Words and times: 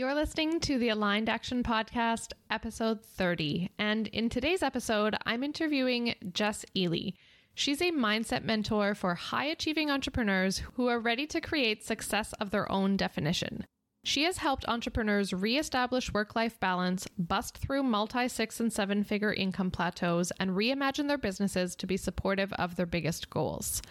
You're 0.00 0.14
listening 0.14 0.60
to 0.60 0.78
the 0.78 0.88
Aligned 0.88 1.28
Action 1.28 1.62
Podcast, 1.62 2.32
episode 2.48 3.04
30. 3.04 3.70
And 3.78 4.06
in 4.06 4.30
today's 4.30 4.62
episode, 4.62 5.14
I'm 5.26 5.44
interviewing 5.44 6.14
Jess 6.32 6.64
Ely. 6.74 7.10
She's 7.54 7.82
a 7.82 7.92
mindset 7.92 8.42
mentor 8.42 8.94
for 8.94 9.14
high 9.14 9.44
achieving 9.44 9.90
entrepreneurs 9.90 10.62
who 10.72 10.86
are 10.86 10.98
ready 10.98 11.26
to 11.26 11.42
create 11.42 11.84
success 11.84 12.32
of 12.40 12.50
their 12.50 12.72
own 12.72 12.96
definition. 12.96 13.66
She 14.02 14.22
has 14.22 14.38
helped 14.38 14.64
entrepreneurs 14.66 15.34
reestablish 15.34 16.14
work 16.14 16.34
life 16.34 16.58
balance, 16.58 17.06
bust 17.18 17.58
through 17.58 17.82
multi 17.82 18.26
six 18.26 18.58
and 18.58 18.72
seven 18.72 19.04
figure 19.04 19.34
income 19.34 19.70
plateaus, 19.70 20.32
and 20.40 20.52
reimagine 20.52 21.08
their 21.08 21.18
businesses 21.18 21.76
to 21.76 21.86
be 21.86 21.98
supportive 21.98 22.54
of 22.54 22.76
their 22.76 22.86
biggest 22.86 23.28
goals. 23.28 23.82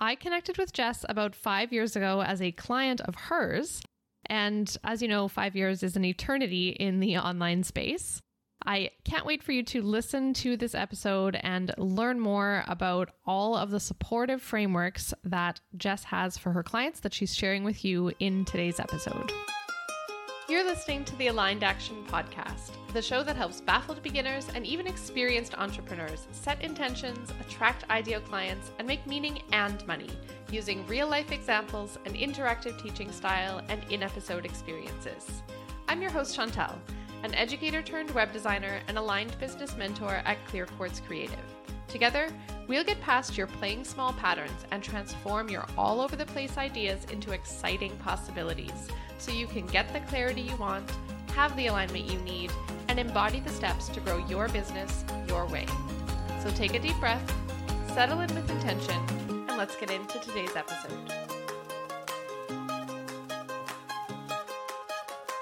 I 0.00 0.14
connected 0.14 0.56
with 0.56 0.72
Jess 0.72 1.04
about 1.06 1.34
five 1.34 1.70
years 1.70 1.96
ago 1.96 2.22
as 2.22 2.40
a 2.40 2.50
client 2.52 3.02
of 3.02 3.14
hers 3.14 3.82
and 4.34 4.76
as 4.82 5.00
you 5.00 5.06
know, 5.06 5.28
five 5.28 5.54
years 5.54 5.84
is 5.84 5.94
an 5.94 6.04
eternity 6.04 6.70
in 6.70 6.98
the 6.98 7.16
online 7.16 7.62
space. 7.62 8.20
I 8.66 8.90
can't 9.04 9.24
wait 9.24 9.44
for 9.44 9.52
you 9.52 9.62
to 9.62 9.80
listen 9.80 10.34
to 10.34 10.56
this 10.56 10.74
episode 10.74 11.38
and 11.40 11.72
learn 11.78 12.18
more 12.18 12.64
about 12.66 13.10
all 13.24 13.56
of 13.56 13.70
the 13.70 13.78
supportive 13.78 14.42
frameworks 14.42 15.14
that 15.22 15.60
Jess 15.76 16.02
has 16.02 16.36
for 16.36 16.50
her 16.50 16.64
clients 16.64 16.98
that 17.00 17.14
she's 17.14 17.32
sharing 17.32 17.62
with 17.62 17.84
you 17.84 18.10
in 18.18 18.44
today's 18.44 18.80
episode. 18.80 19.32
You're 20.48 20.64
listening 20.64 21.04
to 21.04 21.16
the 21.16 21.28
Aligned 21.28 21.62
Action 21.62 22.04
Podcast, 22.08 22.72
the 22.92 23.02
show 23.02 23.22
that 23.22 23.36
helps 23.36 23.60
baffled 23.60 24.02
beginners 24.02 24.48
and 24.52 24.66
even 24.66 24.88
experienced 24.88 25.56
entrepreneurs 25.56 26.26
set 26.32 26.60
intentions, 26.60 27.32
attract 27.40 27.88
ideal 27.88 28.20
clients, 28.20 28.72
and 28.80 28.88
make 28.88 29.06
meaning 29.06 29.42
and 29.52 29.86
money 29.86 30.10
using 30.54 30.86
real 30.86 31.08
life 31.08 31.32
examples, 31.32 31.98
an 32.06 32.14
interactive 32.14 32.80
teaching 32.80 33.10
style, 33.10 33.60
and 33.68 33.82
in 33.90 34.04
episode 34.04 34.44
experiences. 34.44 35.42
I'm 35.88 36.00
your 36.00 36.12
host, 36.12 36.38
Chantel, 36.38 36.76
an 37.24 37.34
educator 37.34 37.82
turned 37.82 38.12
web 38.12 38.32
designer 38.32 38.78
and 38.86 38.96
aligned 38.96 39.36
business 39.40 39.76
mentor 39.76 40.22
at 40.24 40.46
Clear 40.46 40.66
Quartz 40.66 41.00
Creative. 41.00 41.36
Together, 41.88 42.28
we'll 42.68 42.84
get 42.84 43.00
past 43.00 43.36
your 43.36 43.48
playing 43.48 43.82
small 43.82 44.12
patterns 44.12 44.64
and 44.70 44.80
transform 44.80 45.48
your 45.48 45.66
all 45.76 46.00
over 46.00 46.14
the 46.14 46.26
place 46.26 46.56
ideas 46.56 47.04
into 47.10 47.32
exciting 47.32 47.96
possibilities 47.96 48.88
so 49.18 49.32
you 49.32 49.48
can 49.48 49.66
get 49.66 49.92
the 49.92 50.00
clarity 50.00 50.42
you 50.42 50.56
want, 50.56 50.88
have 51.34 51.56
the 51.56 51.66
alignment 51.66 52.04
you 52.04 52.18
need, 52.20 52.52
and 52.86 53.00
embody 53.00 53.40
the 53.40 53.50
steps 53.50 53.88
to 53.88 53.98
grow 54.00 54.18
your 54.28 54.48
business 54.48 55.04
your 55.26 55.46
way. 55.46 55.66
So 56.44 56.50
take 56.50 56.74
a 56.74 56.78
deep 56.78 56.98
breath, 57.00 57.34
settle 57.88 58.20
in 58.20 58.32
with 58.36 58.48
intention, 58.50 59.23
and 59.54 59.60
let's 59.60 59.76
get 59.76 59.88
into 59.88 60.18
today's 60.18 60.56
episode. 60.56 61.12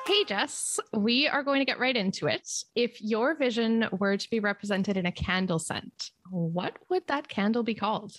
Hey, 0.07 0.25
Jess, 0.25 0.79
we 0.93 1.29
are 1.29 1.43
going 1.43 1.61
to 1.61 1.65
get 1.65 1.79
right 1.79 1.97
into 1.97 2.27
it. 2.27 2.47
If 2.75 3.01
your 3.01 3.35
vision 3.35 3.87
were 3.91 4.19
to 4.19 4.31
be 4.31 4.39
represented 4.39 4.99
in 4.99 5.07
a 5.07 5.13
candle 5.13 5.59
scent, 5.59 6.11
what 6.29 6.77
would 6.91 7.07
that 7.07 7.29
candle 7.29 7.63
be 7.63 7.75
called? 7.75 8.15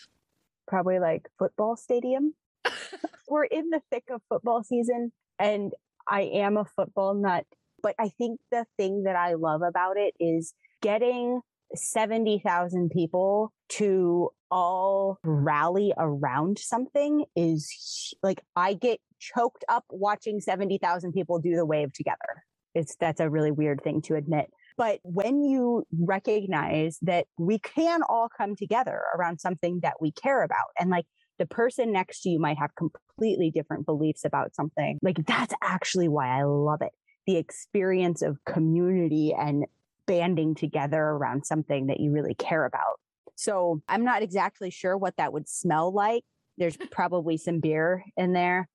Probably 0.68 0.98
like 0.98 1.30
football 1.38 1.76
stadium. 1.76 2.34
We're 3.28 3.44
in 3.44 3.70
the 3.70 3.82
thick 3.92 4.06
of 4.10 4.22
football 4.30 4.64
season, 4.64 5.12
and 5.38 5.74
I 6.10 6.22
am 6.22 6.58
a 6.58 6.66
football 6.66 7.14
nut. 7.14 7.46
But 7.84 7.94
I 8.00 8.10
think 8.10 8.40
the 8.50 8.66
thing 8.78 9.04
that 9.04 9.16
I 9.16 9.34
love 9.36 9.62
about 9.62 9.98
it 9.98 10.16
is 10.20 10.56
getting 10.82 11.42
70,000 11.76 12.90
people 12.90 13.54
to 13.78 14.30
all 14.52 15.20
rally 15.24 15.94
around 15.98 16.60
something 16.60 17.26
is 17.36 18.14
like 18.22 18.42
I 18.56 18.74
get 18.74 19.00
choked 19.20 19.64
up 19.70 19.86
watching 19.90 20.40
70,000 20.40 21.14
people 21.14 21.40
do 21.40 21.56
the 21.56 21.66
wave 21.66 21.94
together. 21.94 22.44
It's 22.76 22.96
that's 23.00 23.20
a 23.20 23.30
really 23.30 23.52
weird 23.52 23.84
thing 23.84 24.02
to 24.04 24.16
admit. 24.16 24.52
But 24.78 25.00
when 25.04 25.44
you 25.44 25.86
recognize 26.00 26.98
that 27.04 27.28
we 27.38 27.60
can 27.60 28.02
all 28.10 28.30
come 28.36 28.56
together 28.56 29.02
around 29.16 29.40
something 29.40 29.80
that 29.84 30.02
we 30.02 30.12
care 30.12 30.44
about 30.44 30.70
and 30.80 30.90
like 30.90 31.06
the 31.40 31.46
person 31.46 31.92
next 31.92 32.22
to 32.22 32.30
you 32.30 32.40
might 32.40 32.58
have 32.58 32.72
completely 32.76 33.52
different 33.52 33.86
beliefs 33.86 34.24
about 34.26 34.56
something. 34.56 35.00
Like 35.02 35.26
that's 35.26 35.53
actually 35.62 36.08
why 36.08 36.40
I 36.40 36.44
love 36.44 36.81
it. 36.81 36.92
The 37.26 37.38
experience 37.38 38.22
of 38.22 38.38
community 38.46 39.34
and 39.38 39.66
banding 40.06 40.56
together 40.56 41.02
around 41.02 41.46
something 41.46 41.88
that 41.88 42.00
you 42.00 42.12
really 42.12 42.36
care 42.36 42.66
about. 42.66 43.00
So 43.36 43.82
I'm 43.88 44.04
not 44.04 44.22
exactly 44.22 44.70
sure 44.70 44.98
what 44.98 45.18
that 45.18 45.34
would 45.34 45.50
smell 45.50 45.94
like. 45.94 46.24
There's 46.58 46.78
probably 46.92 47.38
some 47.38 47.60
beer 47.60 48.04
in 48.16 48.34
there 48.34 48.70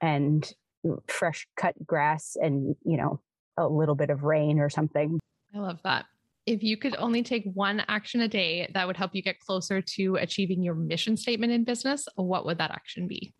and 0.00 0.50
mm, 0.84 0.98
fresh 1.08 1.46
cut 1.56 1.74
grass 1.86 2.36
and, 2.40 2.76
you 2.84 2.96
know, 2.96 3.20
a 3.56 3.66
little 3.66 3.94
bit 3.94 4.10
of 4.10 4.22
rain 4.22 4.58
or 4.58 4.68
something. 4.68 5.18
I 5.54 5.58
love 5.58 5.80
that. 5.84 6.06
If 6.44 6.62
you 6.62 6.76
could 6.76 6.96
only 6.98 7.22
take 7.22 7.44
one 7.54 7.84
action 7.88 8.20
a 8.20 8.28
day 8.28 8.68
that 8.74 8.86
would 8.86 8.96
help 8.96 9.14
you 9.14 9.22
get 9.22 9.38
closer 9.38 9.80
to 9.80 10.16
achieving 10.16 10.62
your 10.62 10.74
mission 10.74 11.16
statement 11.16 11.52
in 11.52 11.64
business, 11.64 12.08
what 12.16 12.44
would 12.44 12.58
that 12.58 12.72
action 12.72 13.06
be? 13.06 13.32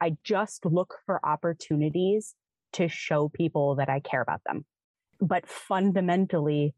I 0.00 0.16
just 0.22 0.64
look 0.64 0.94
for 1.06 1.24
opportunities 1.26 2.34
to 2.74 2.88
show 2.88 3.28
people 3.28 3.74
that 3.76 3.88
I 3.88 4.00
care 4.00 4.22
about 4.22 4.42
them. 4.46 4.64
But 5.20 5.48
fundamentally, 5.48 6.74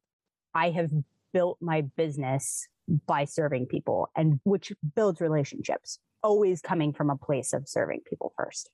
I 0.54 0.70
have 0.70 0.90
built 1.32 1.58
my 1.60 1.82
business 1.96 2.66
by 3.06 3.24
serving 3.24 3.66
people 3.66 4.10
and 4.16 4.40
which 4.44 4.72
builds 4.94 5.20
relationships, 5.20 5.98
always 6.22 6.60
coming 6.60 6.92
from 6.92 7.10
a 7.10 7.16
place 7.16 7.52
of 7.52 7.68
serving 7.68 8.00
people 8.08 8.32
first. 8.36 8.70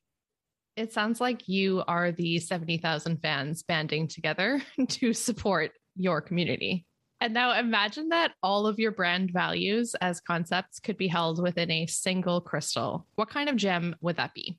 It 0.77 0.93
sounds 0.93 1.21
like 1.21 1.49
you 1.49 1.83
are 1.89 2.13
the 2.13 2.39
70,000 2.39 3.21
fans 3.21 3.63
banding 3.63 4.09
together 4.09 4.63
to 4.89 5.13
support 5.13 5.73
your 5.97 6.21
community. 6.21 6.87
And 7.21 7.35
now 7.35 7.59
imagine 7.59 8.11
that 8.11 8.33
all 8.45 8.67
of 8.69 8.79
your 8.79 8.93
brand 8.93 9.33
values 9.33 9.97
as 10.01 10.21
concepts 10.21 10.79
could 10.79 10.97
be 10.97 11.09
held 11.09 11.43
within 11.43 11.71
a 11.71 11.87
single 11.87 12.41
crystal. 12.41 13.07
What 13.17 13.29
kind 13.29 13.49
of 13.49 13.57
gem 13.57 13.97
would 14.01 14.17
that 14.19 14.35
be? 14.35 14.57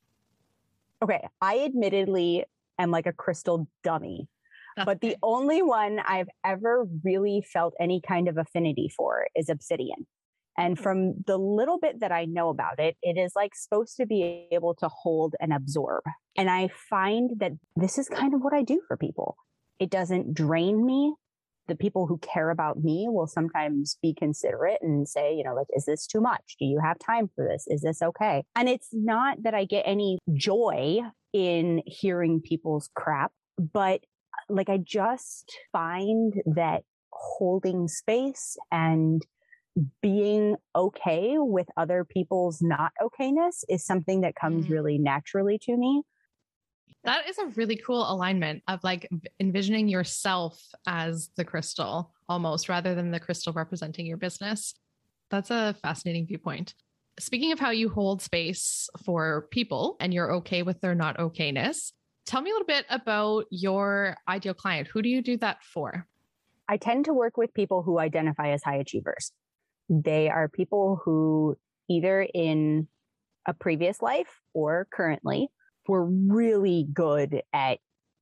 Okay. 1.01 1.25
I 1.41 1.59
admittedly 1.59 2.43
am 2.77 2.91
like 2.91 3.05
a 3.05 3.13
crystal 3.13 3.67
dummy 3.81 4.27
but 4.85 5.01
the 5.01 5.15
only 5.23 5.61
one 5.61 5.99
I've 6.05 6.29
ever 6.45 6.85
really 7.03 7.41
felt 7.41 7.73
any 7.79 8.01
kind 8.05 8.27
of 8.27 8.37
affinity 8.37 8.89
for 8.95 9.27
is 9.35 9.49
obsidian. 9.49 10.07
And 10.57 10.77
from 10.77 11.13
the 11.25 11.37
little 11.37 11.79
bit 11.79 12.01
that 12.01 12.11
I 12.11 12.25
know 12.25 12.49
about 12.49 12.79
it, 12.79 12.97
it 13.01 13.17
is 13.17 13.31
like 13.33 13.55
supposed 13.55 13.95
to 13.95 14.05
be 14.05 14.47
able 14.51 14.75
to 14.75 14.89
hold 14.89 15.35
and 15.39 15.53
absorb. 15.53 16.03
And 16.37 16.49
I 16.49 16.69
find 16.89 17.31
that 17.37 17.53
this 17.77 17.97
is 17.97 18.09
kind 18.09 18.33
of 18.33 18.41
what 18.41 18.53
I 18.53 18.63
do 18.63 18.81
for 18.87 18.97
people. 18.97 19.37
It 19.79 19.89
doesn't 19.89 20.33
drain 20.33 20.85
me. 20.85 21.15
The 21.69 21.75
people 21.75 22.07
who 22.07 22.17
care 22.17 22.49
about 22.49 22.83
me 22.83 23.07
will 23.07 23.27
sometimes 23.27 23.97
be 24.01 24.13
considerate 24.13 24.79
and 24.81 25.07
say, 25.07 25.33
you 25.33 25.43
know, 25.43 25.53
like, 25.53 25.67
is 25.73 25.85
this 25.85 26.05
too 26.05 26.19
much? 26.19 26.55
Do 26.59 26.65
you 26.65 26.81
have 26.83 26.97
time 26.99 27.29
for 27.35 27.47
this? 27.47 27.65
Is 27.67 27.81
this 27.81 28.01
okay? 28.01 28.43
And 28.55 28.67
it's 28.67 28.89
not 28.91 29.43
that 29.43 29.53
I 29.53 29.63
get 29.63 29.83
any 29.85 30.17
joy 30.33 30.99
in 31.31 31.83
hearing 31.85 32.41
people's 32.41 32.89
crap, 32.95 33.31
but 33.57 34.01
like 34.49 34.69
I 34.69 34.77
just 34.77 35.51
find 35.71 36.33
that 36.45 36.83
holding 37.11 37.87
space 37.87 38.57
and 38.71 39.25
being 40.01 40.55
okay 40.75 41.35
with 41.37 41.67
other 41.77 42.03
people's 42.03 42.61
not 42.61 42.91
okayness 43.01 43.63
is 43.69 43.85
something 43.85 44.21
that 44.21 44.35
comes 44.35 44.67
mm. 44.67 44.71
really 44.71 44.97
naturally 44.97 45.59
to 45.63 45.75
me. 45.75 46.03
That 47.03 47.29
is 47.29 47.37
a 47.37 47.47
really 47.55 47.77
cool 47.77 48.11
alignment 48.11 48.61
of 48.67 48.83
like 48.83 49.09
envisioning 49.39 49.87
yourself 49.87 50.61
as 50.85 51.29
the 51.37 51.45
crystal 51.45 52.13
almost 52.27 52.67
rather 52.67 52.93
than 52.93 53.11
the 53.11 53.19
crystal 53.19 53.53
representing 53.53 54.05
your 54.05 54.17
business. 54.17 54.73
That's 55.29 55.49
a 55.49 55.75
fascinating 55.81 56.27
viewpoint. 56.27 56.73
Speaking 57.19 57.51
of 57.51 57.59
how 57.59 57.71
you 57.71 57.89
hold 57.89 58.21
space 58.21 58.89
for 59.05 59.47
people 59.51 59.95
and 59.99 60.13
you're 60.13 60.33
okay 60.35 60.61
with 60.61 60.81
their 60.81 60.95
not 60.95 61.17
okayness, 61.17 61.91
Tell 62.29 62.43
me 62.43 62.51
a 62.51 62.53
little 62.53 62.67
bit 62.67 62.85
about 62.91 63.45
your 63.49 64.15
ideal 64.27 64.53
client. 64.53 64.87
Who 64.87 65.01
do 65.01 65.09
you 65.09 65.23
do 65.23 65.35
that 65.37 65.63
for? 65.63 66.05
I 66.67 66.77
tend 66.77 67.05
to 67.05 67.13
work 67.13 67.37
with 67.37 67.51
people 67.55 67.81
who 67.81 67.97
identify 67.97 68.49
as 68.49 68.61
high 68.63 68.75
achievers. 68.75 69.31
They 69.89 70.29
are 70.29 70.47
people 70.47 71.01
who 71.03 71.57
either 71.89 72.27
in 72.31 72.87
a 73.47 73.55
previous 73.55 73.99
life 74.03 74.27
or 74.53 74.87
currently 74.93 75.47
were 75.87 76.05
really 76.05 76.85
good 76.93 77.41
at 77.51 77.79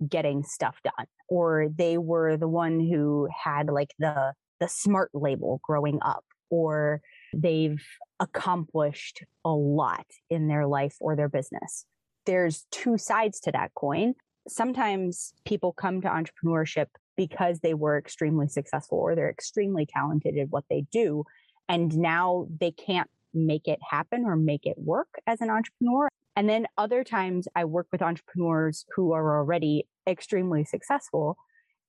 getting 0.07 0.41
stuff 0.43 0.77
done 0.85 1.07
or 1.27 1.67
they 1.77 1.97
were 1.97 2.37
the 2.37 2.47
one 2.47 2.79
who 2.79 3.27
had 3.43 3.67
like 3.67 3.93
the 3.99 4.31
the 4.61 4.69
smart 4.69 5.09
label 5.13 5.59
growing 5.63 5.99
up 6.01 6.23
or 6.49 7.01
they've 7.35 7.83
accomplished 8.21 9.25
a 9.43 9.51
lot 9.51 10.05
in 10.29 10.47
their 10.47 10.65
life 10.65 10.95
or 11.01 11.17
their 11.17 11.27
business 11.27 11.85
there's 12.27 12.67
two 12.71 12.99
sides 12.99 13.39
to 13.39 13.51
that 13.53 13.73
coin. 13.73 14.13
Sometimes 14.47 15.33
people 15.45 15.73
come 15.73 16.01
to 16.01 16.07
entrepreneurship 16.07 16.87
because 17.15 17.61
they 17.61 17.73
were 17.73 17.97
extremely 17.97 18.47
successful 18.47 18.99
or 18.99 19.15
they're 19.15 19.31
extremely 19.31 19.87
talented 19.87 20.37
at 20.37 20.49
what 20.49 20.65
they 20.69 20.85
do. 20.91 21.23
And 21.67 21.97
now 21.97 22.47
they 22.59 22.71
can't 22.71 23.09
make 23.33 23.67
it 23.67 23.79
happen 23.89 24.25
or 24.25 24.35
make 24.35 24.65
it 24.65 24.77
work 24.77 25.07
as 25.25 25.41
an 25.41 25.49
entrepreneur. 25.49 26.07
And 26.35 26.47
then 26.47 26.67
other 26.77 27.03
times 27.03 27.47
I 27.55 27.65
work 27.65 27.87
with 27.91 28.03
entrepreneurs 28.03 28.85
who 28.95 29.13
are 29.13 29.39
already 29.39 29.87
extremely 30.07 30.63
successful 30.63 31.37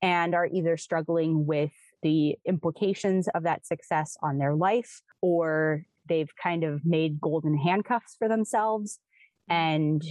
and 0.00 0.35
are 0.35 0.46
either 0.46 0.76
struggling 0.76 1.46
with 1.46 1.73
the 2.02 2.37
implications 2.46 3.29
of 3.35 3.43
that 3.43 3.67
success 3.67 4.17
on 4.23 4.38
their 4.38 4.55
life 4.55 5.02
or 5.20 5.82
they've 6.08 6.31
kind 6.43 6.64
of 6.64 6.85
made 6.85 7.20
golden 7.20 7.58
handcuffs 7.58 8.17
for 8.19 8.29
themselves 8.29 9.00
and 9.49 10.03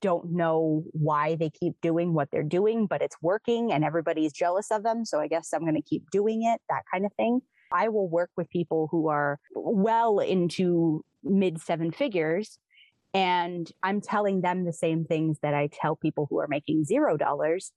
don't 0.00 0.30
know 0.30 0.84
why 0.92 1.34
they 1.36 1.50
keep 1.50 1.74
doing 1.80 2.12
what 2.12 2.28
they're 2.30 2.42
doing, 2.42 2.86
but 2.86 3.02
it's 3.02 3.16
working 3.22 3.72
and 3.72 3.84
everybody's 3.84 4.32
jealous 4.32 4.70
of 4.70 4.82
them. 4.82 5.04
So 5.04 5.20
I 5.20 5.26
guess 5.26 5.52
I'm 5.52 5.62
going 5.62 5.74
to 5.74 5.82
keep 5.82 6.10
doing 6.10 6.44
it, 6.44 6.60
that 6.68 6.82
kind 6.92 7.04
of 7.06 7.12
thing. 7.14 7.40
I 7.72 7.88
will 7.88 8.08
work 8.08 8.30
with 8.36 8.48
people 8.50 8.88
who 8.90 9.08
are 9.08 9.38
well 9.54 10.20
into 10.20 11.04
mid 11.24 11.60
seven 11.60 11.90
figures. 11.90 12.58
And 13.14 13.70
I'm 13.82 14.00
telling 14.00 14.42
them 14.42 14.64
the 14.64 14.72
same 14.72 15.04
things 15.04 15.38
that 15.42 15.54
I 15.54 15.70
tell 15.72 15.96
people 15.96 16.26
who 16.28 16.38
are 16.38 16.48
making 16.48 16.84
zero 16.84 17.16
dollars 17.16 17.72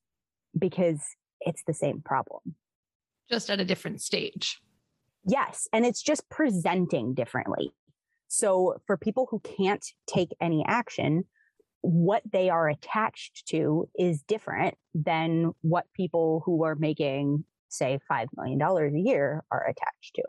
because 0.57 1.01
it's 1.41 1.63
the 1.65 1.73
same 1.73 2.01
problem. 2.01 2.41
Just 3.31 3.49
at 3.49 3.59
a 3.59 3.65
different 3.65 4.01
stage. 4.01 4.59
Yes. 5.25 5.67
And 5.71 5.85
it's 5.85 6.01
just 6.01 6.29
presenting 6.29 7.13
differently. 7.13 7.71
So 8.29 8.77
for 8.85 8.95
people 8.95 9.27
who 9.29 9.39
can't 9.39 9.85
take 10.07 10.29
any 10.39 10.63
action, 10.65 11.25
what 11.81 12.21
they 12.31 12.49
are 12.49 12.69
attached 12.69 13.47
to 13.47 13.89
is 13.97 14.21
different 14.21 14.75
than 14.93 15.51
what 15.61 15.85
people 15.93 16.43
who 16.45 16.63
are 16.63 16.75
making, 16.75 17.43
say, 17.69 17.99
$5 18.09 18.27
million 18.37 18.61
a 18.61 18.99
year 18.99 19.43
are 19.51 19.65
attached 19.65 20.15
to. 20.15 20.23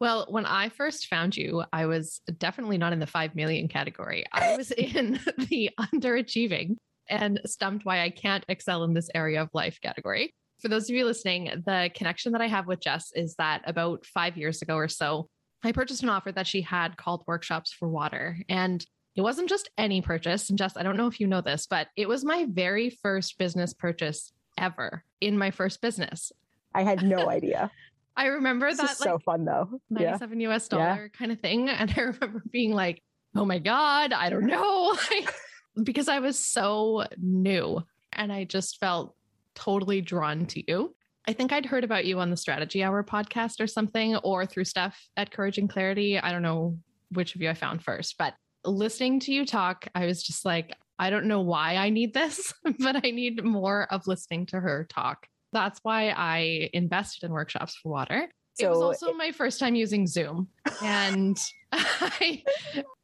Well, 0.00 0.26
when 0.28 0.44
I 0.44 0.70
first 0.70 1.06
found 1.06 1.36
you, 1.36 1.62
I 1.72 1.86
was 1.86 2.20
definitely 2.38 2.78
not 2.78 2.92
in 2.92 2.98
the 2.98 3.06
5 3.06 3.36
million 3.36 3.68
category. 3.68 4.24
I 4.32 4.56
was 4.56 4.70
in 4.76 5.20
the 5.48 5.70
underachieving 5.78 6.76
and 7.08 7.40
stumped 7.46 7.84
why 7.84 8.02
I 8.02 8.10
can't 8.10 8.44
excel 8.48 8.82
in 8.84 8.94
this 8.94 9.10
area 9.14 9.42
of 9.42 9.50
life 9.52 9.78
category. 9.80 10.32
For 10.60 10.68
those 10.68 10.90
of 10.90 10.96
you 10.96 11.04
listening, 11.04 11.62
the 11.64 11.90
connection 11.94 12.32
that 12.32 12.40
I 12.40 12.48
have 12.48 12.66
with 12.66 12.80
Jess 12.80 13.12
is 13.14 13.34
that 13.36 13.62
about 13.66 14.04
five 14.04 14.36
years 14.36 14.62
ago 14.62 14.74
or 14.74 14.88
so, 14.88 15.28
I 15.62 15.72
purchased 15.72 16.02
an 16.02 16.08
offer 16.08 16.32
that 16.32 16.46
she 16.46 16.62
had 16.62 16.96
called 16.96 17.24
Workshops 17.26 17.72
for 17.72 17.88
Water. 17.88 18.38
And 18.48 18.84
it 19.16 19.22
wasn't 19.22 19.48
just 19.48 19.68
any 19.76 20.00
purchase. 20.00 20.48
And 20.48 20.58
Jess, 20.58 20.76
I 20.76 20.82
don't 20.82 20.96
know 20.96 21.06
if 21.06 21.20
you 21.20 21.26
know 21.26 21.40
this, 21.40 21.66
but 21.66 21.88
it 21.96 22.08
was 22.08 22.24
my 22.24 22.46
very 22.48 22.90
first 22.90 23.38
business 23.38 23.74
purchase 23.74 24.32
ever 24.56 25.04
in 25.20 25.36
my 25.36 25.50
first 25.50 25.80
business. 25.80 26.32
I 26.74 26.82
had 26.82 27.02
no 27.02 27.28
idea. 27.30 27.70
I 28.16 28.26
remember 28.26 28.68
this 28.70 28.78
that 28.78 29.00
like, 29.00 29.08
so 29.08 29.18
fun 29.18 29.44
though. 29.44 29.80
97 29.90 30.40
yeah. 30.40 30.50
US 30.50 30.68
dollar 30.68 31.10
yeah. 31.12 31.18
kind 31.18 31.32
of 31.32 31.40
thing. 31.40 31.68
And 31.70 31.92
I 31.96 32.00
remember 32.00 32.42
being 32.50 32.72
like, 32.72 33.02
oh 33.34 33.44
my 33.44 33.58
God, 33.58 34.12
I 34.12 34.30
don't 34.30 34.46
know. 34.46 34.96
because 35.82 36.08
I 36.08 36.20
was 36.20 36.38
so 36.38 37.04
new 37.16 37.82
and 38.12 38.32
I 38.32 38.44
just 38.44 38.78
felt 38.78 39.14
totally 39.54 40.00
drawn 40.00 40.46
to 40.46 40.62
you. 40.66 40.94
I 41.28 41.32
think 41.32 41.52
I'd 41.52 41.66
heard 41.66 41.84
about 41.84 42.06
you 42.06 42.18
on 42.18 42.30
the 42.30 42.36
Strategy 42.36 42.82
Hour 42.82 43.04
podcast 43.04 43.60
or 43.60 43.66
something, 43.66 44.16
or 44.16 44.46
through 44.46 44.64
stuff 44.64 44.98
at 45.16 45.30
Courage 45.30 45.58
and 45.58 45.68
Clarity. 45.68 46.18
I 46.18 46.32
don't 46.32 46.42
know 46.42 46.78
which 47.10 47.34
of 47.34 47.42
you 47.42 47.50
I 47.50 47.54
found 47.54 47.82
first, 47.84 48.16
but 48.18 48.34
listening 48.64 49.20
to 49.20 49.32
you 49.32 49.44
talk, 49.44 49.86
I 49.94 50.06
was 50.06 50.22
just 50.22 50.44
like, 50.44 50.74
I 50.98 51.10
don't 51.10 51.26
know 51.26 51.40
why 51.40 51.76
I 51.76 51.90
need 51.90 52.14
this, 52.14 52.52
but 52.78 52.96
I 52.96 53.10
need 53.10 53.44
more 53.44 53.86
of 53.90 54.06
listening 54.06 54.46
to 54.46 54.60
her 54.60 54.86
talk. 54.88 55.26
That's 55.52 55.80
why 55.82 56.10
I 56.10 56.70
invested 56.72 57.26
in 57.26 57.32
workshops 57.32 57.76
for 57.76 57.90
water. 57.90 58.28
So, 58.54 58.66
it 58.66 58.70
was 58.70 58.82
also 58.82 59.14
my 59.14 59.32
first 59.32 59.58
time 59.58 59.74
using 59.74 60.06
Zoom. 60.06 60.48
And 60.82 61.38
I 61.72 62.42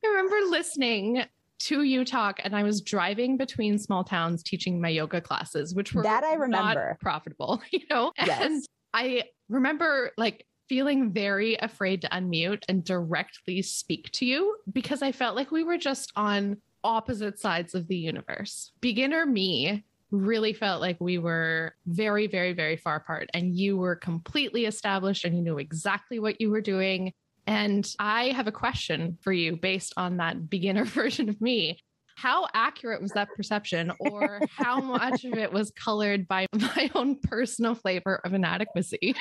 remember 0.05 0.37
listening 0.51 1.25
to 1.59 1.83
Utah 1.83 2.33
and 2.43 2.55
I 2.55 2.63
was 2.63 2.81
driving 2.81 3.37
between 3.37 3.79
small 3.79 4.05
towns 4.05 4.43
teaching 4.43 4.81
my 4.81 4.89
yoga 4.89 5.21
classes, 5.21 5.75
which 5.75 5.95
were 5.95 6.03
that 6.03 6.25
I 6.25 6.35
remember 6.35 6.97
profitable, 7.01 7.63
you 7.71 7.81
know? 7.91 8.13
Yes. 8.19 8.43
And 8.43 8.65
I 8.93 9.25
remember 9.49 10.13
like 10.17 10.47
feeling 10.69 11.13
very 11.13 11.57
afraid 11.57 12.03
to 12.03 12.09
unmute 12.09 12.65
and 12.69 12.85
directly 12.85 13.63
speak 13.63 14.11
to 14.11 14.27
you 14.27 14.57
because 14.73 15.03
I 15.03 15.13
felt 15.13 15.37
like 15.37 15.51
we 15.51 15.65
were 15.65 15.79
just 15.79 16.13
on 16.17 16.57
opposite 16.83 17.39
sides 17.39 17.75
of 17.75 17.87
the 17.89 17.97
universe. 17.97 18.73
Beginner 18.81 19.27
me 19.27 19.85
really 20.11 20.53
felt 20.53 20.81
like 20.81 21.01
we 21.01 21.19
were 21.19 21.75
very, 21.87 22.27
very, 22.27 22.53
very 22.53 22.77
far 22.77 22.97
apart, 22.97 23.29
and 23.35 23.57
you 23.57 23.77
were 23.77 23.97
completely 23.97 24.67
established 24.67 25.25
and 25.25 25.37
you 25.37 25.43
knew 25.43 25.59
exactly 25.59 26.19
what 26.19 26.41
you 26.41 26.51
were 26.51 26.61
doing. 26.61 27.13
And 27.47 27.89
I 27.99 28.29
have 28.29 28.47
a 28.47 28.53
question 28.53 29.19
for 29.23 29.33
you 29.33 29.57
based 29.57 29.93
on 29.97 30.17
that 30.17 30.51
beginner 30.51 30.85
version 30.85 31.29
of 31.29 31.41
me. 31.41 31.79
How 32.17 32.47
accurate 32.55 33.03
was 33.03 33.13
that 33.13 33.29
perception, 33.37 33.93
or 34.01 34.41
how 34.57 34.81
much 34.81 35.25
of 35.25 35.35
it 35.35 35.53
was 35.53 35.71
colored 35.73 36.27
by 36.27 36.47
my 36.55 36.91
own 36.95 37.17
personal 37.21 37.75
flavor 37.75 38.21
of 38.25 38.33
inadequacy? 38.33 39.15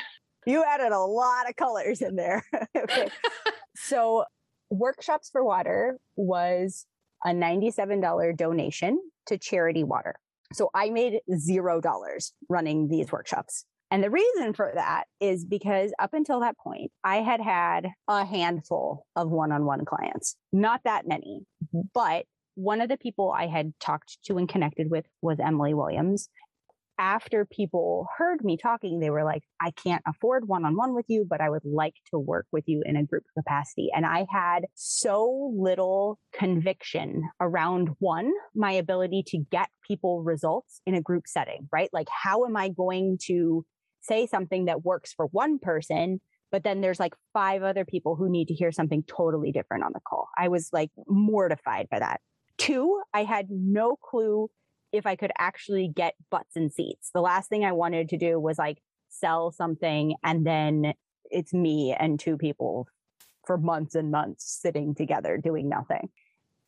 You 0.46 0.64
added 0.64 0.92
a 0.94 1.00
lot 1.00 1.50
of 1.50 1.56
colors 1.56 2.02
in 2.02 2.16
there. 2.16 2.44
okay. 2.78 3.10
so, 3.76 4.24
Workshops 4.70 5.30
for 5.30 5.44
Water 5.44 6.00
was 6.16 6.86
a 7.24 7.30
$97 7.30 8.38
donation 8.38 9.00
to 9.26 9.38
Charity 9.38 9.84
Water. 9.84 10.16
So, 10.54 10.70
I 10.74 10.90
made 10.90 11.20
zero 11.36 11.82
dollars 11.82 12.32
running 12.48 12.88
these 12.88 13.12
workshops. 13.12 13.66
And 13.96 14.04
the 14.04 14.10
reason 14.10 14.54
for 14.54 14.74
that 14.76 15.06
is 15.22 15.46
because 15.46 15.94
up 16.00 16.14
until 16.14 16.42
that 16.42 16.58
point, 16.58 16.92
I 17.06 17.22
had 17.22 17.40
had 17.40 17.88
a 18.10 18.26
handful 18.26 19.06
of 19.16 19.30
one 19.30 19.54
on 19.54 19.64
one 19.64 19.86
clients, 19.86 20.36
not 20.52 20.82
that 20.84 21.08
many, 21.08 21.44
mm-hmm. 21.64 21.88
but 21.94 22.26
one 22.56 22.82
of 22.82 22.90
the 22.90 22.98
people 22.98 23.32
I 23.32 23.48
had 23.48 23.72
talked 23.80 24.18
to 24.26 24.38
and 24.38 24.50
connected 24.50 24.92
with 24.92 25.06
was 25.22 25.40
Emily 25.40 25.74
Williams 25.74 26.28
after 26.98 27.46
people 27.46 28.08
heard 28.18 28.44
me 28.44 28.58
talking, 28.58 29.00
they 29.00 29.10
were 29.10 29.24
like, 29.24 29.44
I 29.62 29.72
can't 29.72 30.04
afford 30.08 30.48
one 30.48 30.66
on 30.66 30.76
one 30.76 30.94
with 30.96 31.06
you, 31.08 31.26
but 31.30 31.42
I 31.42 31.50
would 31.50 31.66
like 31.66 31.96
to 32.12 32.20
work 32.20 32.46
with 32.52 32.64
you 32.68 32.84
in 32.86 32.96
a 32.96 33.04
group 33.04 33.24
capacity. 33.38 33.90
And 33.96 34.06
I 34.06 34.26
had 34.30 34.66
so 34.76 35.54
little 35.58 36.20
conviction 36.34 37.24
around 37.40 37.90
one, 38.00 38.32
my 38.54 38.72
ability 38.72 39.24
to 39.28 39.40
get 39.52 39.70
people 39.88 40.24
results 40.24 40.82
in 40.86 40.96
a 40.96 41.02
group 41.02 41.24
setting, 41.28 41.68
right? 41.72 41.90
Like, 41.92 42.08
how 42.10 42.46
am 42.46 42.56
I 42.56 42.70
going 42.70 43.18
to 43.26 43.66
say 44.08 44.28
something 44.28 44.66
that 44.66 44.84
works 44.84 45.14
for 45.14 45.28
one 45.28 45.60
person? 45.60 46.22
But 46.52 46.64
then 46.64 46.82
there's 46.82 47.00
like 47.00 47.14
five 47.34 47.64
other 47.64 47.86
people 47.86 48.16
who 48.16 48.30
need 48.30 48.48
to 48.48 48.54
hear 48.54 48.72
something 48.72 49.04
totally 49.04 49.52
different 49.52 49.84
on 49.84 49.92
the 49.94 50.00
call. 50.00 50.30
I 50.38 50.48
was 50.48 50.70
like 50.72 50.92
mortified 51.08 51.88
by 51.90 52.00
that. 52.00 52.22
Two, 52.58 53.02
I 53.14 53.24
had 53.24 53.48
no 53.50 53.96
clue 53.98 54.50
if 54.92 55.06
I 55.06 55.16
could 55.16 55.32
actually 55.38 55.90
get 55.94 56.16
butts 56.30 56.56
and 56.56 56.72
seats. 56.72 57.12
The 57.14 57.22
last 57.22 57.50
thing 57.50 57.66
I 57.66 57.74
wanted 57.74 58.10
to 58.10 58.18
do 58.18 58.40
was 58.40 58.58
like 58.58 58.78
sell 59.10 59.52
something 59.52 60.16
and 60.24 60.46
then 60.46 60.94
it's 61.32 61.54
me 61.54 61.96
and 61.98 62.20
two 62.20 62.38
people 62.38 62.88
for 63.46 63.58
months 63.58 63.96
and 63.96 64.12
months 64.12 64.60
sitting 64.62 64.96
together 64.96 65.38
doing 65.38 65.70
nothing. 65.70 66.10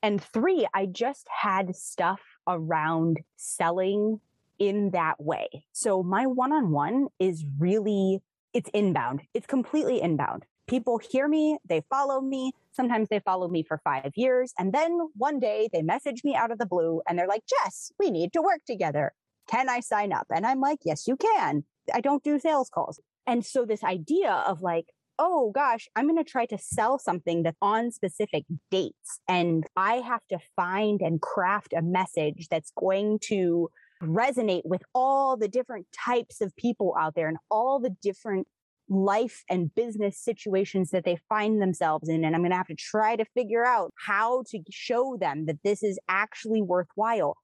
And 0.03 0.21
three, 0.21 0.67
I 0.73 0.85
just 0.85 1.27
had 1.29 1.75
stuff 1.75 2.21
around 2.47 3.19
selling 3.35 4.19
in 4.59 4.91
that 4.91 5.15
way. 5.19 5.47
So 5.73 6.03
my 6.03 6.25
one 6.25 6.51
on 6.51 6.71
one 6.71 7.07
is 7.19 7.45
really, 7.59 8.21
it's 8.53 8.69
inbound. 8.73 9.21
It's 9.33 9.47
completely 9.47 10.01
inbound. 10.01 10.43
People 10.67 10.99
hear 10.99 11.27
me, 11.27 11.57
they 11.67 11.81
follow 11.89 12.19
me, 12.19 12.51
Sometimes 12.77 13.09
they 13.09 13.19
follow 13.19 13.47
me 13.47 13.63
for 13.63 13.81
five 13.83 14.11
years. 14.15 14.53
And 14.59 14.71
then 14.71 14.99
one 15.15 15.39
day 15.39 15.67
they 15.73 15.81
message 15.81 16.23
me 16.23 16.35
out 16.35 16.51
of 16.51 16.59
the 16.59 16.65
blue 16.67 17.01
and 17.09 17.17
they're 17.17 17.27
like, 17.27 17.41
Jess, 17.49 17.91
we 17.97 18.11
need 18.11 18.31
to 18.33 18.41
work 18.41 18.61
together. 18.67 19.13
Can 19.49 19.67
I 19.67 19.79
sign 19.79 20.13
up? 20.13 20.27
And 20.29 20.45
I'm 20.45 20.61
like, 20.61 20.79
yes, 20.85 21.07
you 21.07 21.17
can. 21.17 21.63
I 21.91 22.01
don't 22.01 22.23
do 22.23 22.37
sales 22.37 22.69
calls. 22.69 22.99
And 23.25 23.43
so 23.43 23.65
this 23.65 23.83
idea 23.83 24.31
of 24.31 24.61
like, 24.61 24.93
oh 25.17 25.51
gosh, 25.55 25.87
I'm 25.95 26.05
going 26.05 26.23
to 26.23 26.29
try 26.29 26.45
to 26.45 26.57
sell 26.59 26.99
something 26.99 27.41
that's 27.41 27.57
on 27.63 27.89
specific 27.91 28.45
dates. 28.69 29.21
And 29.27 29.65
I 29.75 29.95
have 29.95 30.21
to 30.29 30.37
find 30.55 31.01
and 31.01 31.19
craft 31.19 31.73
a 31.75 31.81
message 31.81 32.47
that's 32.51 32.71
going 32.79 33.17
to 33.23 33.71
resonate 34.01 34.63
with 34.65 34.83
all 34.93 35.37
the 35.37 35.47
different 35.47 35.87
types 35.93 36.41
of 36.41 36.55
people 36.55 36.95
out 36.99 37.15
there 37.15 37.27
and 37.27 37.37
all 37.49 37.79
the 37.79 37.95
different 38.01 38.47
life 38.89 39.43
and 39.49 39.73
business 39.75 40.17
situations 40.19 40.91
that 40.91 41.03
they 41.03 41.17
find 41.27 41.61
themselves 41.61 42.07
in. 42.07 42.23
And 42.23 42.35
I'm 42.35 42.41
going 42.41 42.51
to 42.51 42.57
have 42.57 42.67
to 42.67 42.75
try 42.75 43.15
to 43.15 43.25
figure 43.33 43.65
out 43.65 43.93
how 44.05 44.43
to 44.49 44.59
show 44.69 45.17
them 45.19 45.45
that 45.45 45.57
this 45.63 45.83
is 45.83 45.99
actually 46.07 46.61
worthwhile. 46.61 47.35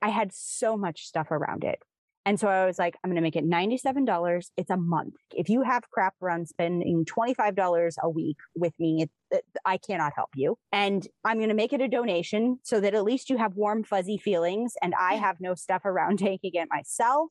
I 0.00 0.08
had 0.08 0.32
so 0.32 0.76
much 0.76 1.04
stuff 1.04 1.30
around 1.30 1.64
it. 1.64 1.78
And 2.24 2.38
so 2.38 2.48
I 2.48 2.66
was 2.66 2.78
like, 2.78 2.96
I'm 3.02 3.10
going 3.10 3.16
to 3.16 3.22
make 3.22 3.36
it 3.36 3.48
$97. 3.48 4.50
It's 4.56 4.70
a 4.70 4.76
month. 4.76 5.14
If 5.32 5.48
you 5.48 5.62
have 5.62 5.90
crap 5.90 6.14
around 6.22 6.48
spending 6.48 7.04
$25 7.04 7.94
a 8.00 8.08
week 8.08 8.36
with 8.54 8.72
me, 8.78 9.02
it, 9.02 9.10
it, 9.30 9.44
I 9.64 9.76
cannot 9.78 10.12
help 10.14 10.30
you. 10.36 10.56
And 10.70 11.06
I'm 11.24 11.38
going 11.38 11.48
to 11.48 11.54
make 11.54 11.72
it 11.72 11.80
a 11.80 11.88
donation 11.88 12.58
so 12.62 12.80
that 12.80 12.94
at 12.94 13.02
least 13.02 13.28
you 13.28 13.38
have 13.38 13.56
warm, 13.56 13.82
fuzzy 13.82 14.18
feelings 14.18 14.74
and 14.82 14.94
I 14.98 15.14
have 15.16 15.40
no 15.40 15.54
stuff 15.54 15.84
around 15.84 16.18
taking 16.20 16.52
it 16.54 16.68
myself. 16.70 17.30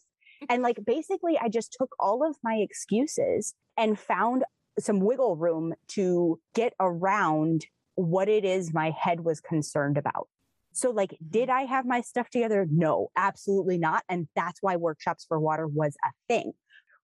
And 0.49 0.63
like 0.63 0.79
basically, 0.85 1.37
I 1.37 1.49
just 1.49 1.75
took 1.77 1.91
all 1.99 2.27
of 2.27 2.35
my 2.43 2.55
excuses 2.55 3.53
and 3.77 3.97
found 3.97 4.43
some 4.79 4.99
wiggle 4.99 5.35
room 5.35 5.73
to 5.89 6.39
get 6.55 6.73
around 6.79 7.65
what 7.95 8.27
it 8.27 8.43
is 8.43 8.73
my 8.73 8.89
head 8.91 9.21
was 9.21 9.39
concerned 9.39 9.97
about. 9.97 10.27
So, 10.73 10.91
like, 10.91 11.17
did 11.29 11.49
I 11.49 11.63
have 11.63 11.85
my 11.85 12.01
stuff 12.01 12.29
together? 12.29 12.65
No, 12.69 13.09
absolutely 13.15 13.77
not. 13.77 14.03
And 14.07 14.27
that's 14.35 14.61
why 14.61 14.77
workshops 14.77 15.25
for 15.27 15.39
water 15.39 15.67
was 15.67 15.95
a 16.05 16.09
thing. 16.27 16.53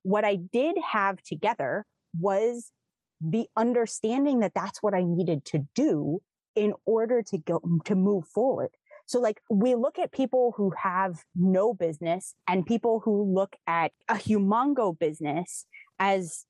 What 0.04 0.24
I 0.24 0.36
did 0.36 0.78
have 0.92 1.22
together 1.22 1.86
was 2.18 2.72
the 3.20 3.48
understanding 3.58 4.40
that 4.40 4.54
that's 4.56 4.82
what 4.82 4.94
I 4.94 5.04
needed 5.04 5.44
to 5.46 5.68
do 5.76 6.22
in 6.56 6.74
order 6.86 7.22
to 7.22 7.38
go 7.38 7.62
to 7.86 7.96
move 7.96 8.26
forward. 8.28 8.70
So 9.06 9.20
like 9.20 9.42
we 9.50 9.76
look 9.76 10.00
at 10.00 10.12
people 10.12 10.54
who 10.58 10.74
have 10.82 11.24
no 11.36 11.74
business 11.74 12.36
and 12.48 12.66
people 12.66 13.00
who 13.00 13.34
look 13.34 13.56
at 13.66 13.92
a 14.10 14.16
humongo 14.16 14.98
business 14.98 15.66
as 15.98 16.46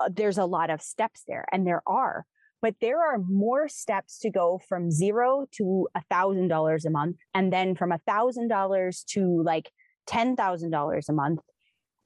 uh, 0.00 0.10
there's 0.12 0.38
a 0.38 0.44
lot 0.44 0.70
of 0.70 0.82
steps 0.82 1.22
there 1.26 1.46
and 1.50 1.66
there 1.66 1.82
are, 1.86 2.26
but 2.64 2.76
there 2.80 3.06
are 3.06 3.18
more 3.18 3.68
steps 3.68 4.18
to 4.18 4.30
go 4.30 4.58
from 4.66 4.90
zero 4.90 5.44
to 5.52 5.86
a 5.94 6.00
thousand 6.10 6.48
dollars 6.48 6.86
a 6.86 6.90
month 6.90 7.18
and 7.34 7.52
then 7.52 7.74
from 7.74 7.92
a 7.92 8.00
thousand 8.06 8.48
dollars 8.48 9.04
to 9.06 9.42
like 9.42 9.70
$10,000 10.08 11.04
a 11.06 11.12
month 11.12 11.40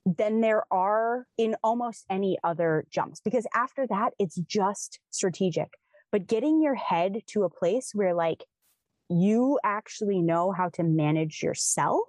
than 0.05 0.41
there 0.41 0.65
are 0.73 1.27
in 1.37 1.55
almost 1.63 2.05
any 2.11 2.39
other 2.43 2.85
jumps 2.91 3.21
because 3.25 3.47
after 3.55 3.87
that, 3.87 4.15
it's 4.19 4.35
just 4.35 4.99
strategic. 5.11 5.69
But 6.11 6.27
getting 6.27 6.61
your 6.61 6.75
head 6.75 7.21
to 7.29 7.45
a 7.45 7.51
place 7.51 7.93
where 7.95 8.15
like 8.15 8.43
you 9.09 9.61
actually 9.63 10.21
know 10.21 10.51
how 10.51 10.71
to 10.71 10.83
manage 10.83 11.41
yourself, 11.41 12.09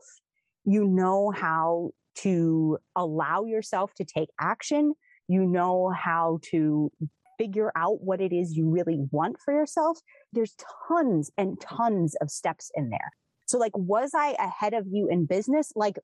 you 0.66 0.86
know 0.86 1.30
how 1.30 1.92
to 2.24 2.80
allow 2.96 3.44
yourself 3.44 3.94
to 3.98 4.06
take 4.06 4.30
action, 4.40 4.96
you 5.28 5.46
know 5.46 5.94
how 5.96 6.40
to 6.50 6.92
figure 7.40 7.72
out 7.76 8.04
what 8.04 8.22
it 8.22 8.34
is 8.34 8.56
you 8.56 8.70
really 8.70 9.00
want 9.12 9.38
for 9.44 9.54
yourself. 9.54 9.98
There's 10.34 10.56
tons 10.88 11.32
and 11.38 11.60
tons 11.60 12.16
of 12.22 12.30
steps 12.30 12.70
in 12.76 12.90
there. 12.90 13.12
So 13.48 13.58
like 13.58 13.72
was 13.76 14.12
I 14.14 14.34
ahead 14.34 14.76
of 14.76 14.86
you 14.92 15.08
in 15.10 15.26
business? 15.26 15.72
Like 15.76 15.96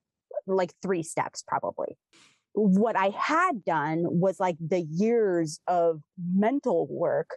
like 0.48 0.74
three 0.82 1.04
steps 1.04 1.44
probably. 1.48 1.98
What 2.54 2.96
I 2.96 3.10
had 3.10 3.66
done 3.66 4.06
was 4.08 4.40
like 4.40 4.56
the 4.66 4.82
years 4.82 5.60
of 5.68 6.02
mental 6.18 6.88
work 6.90 7.30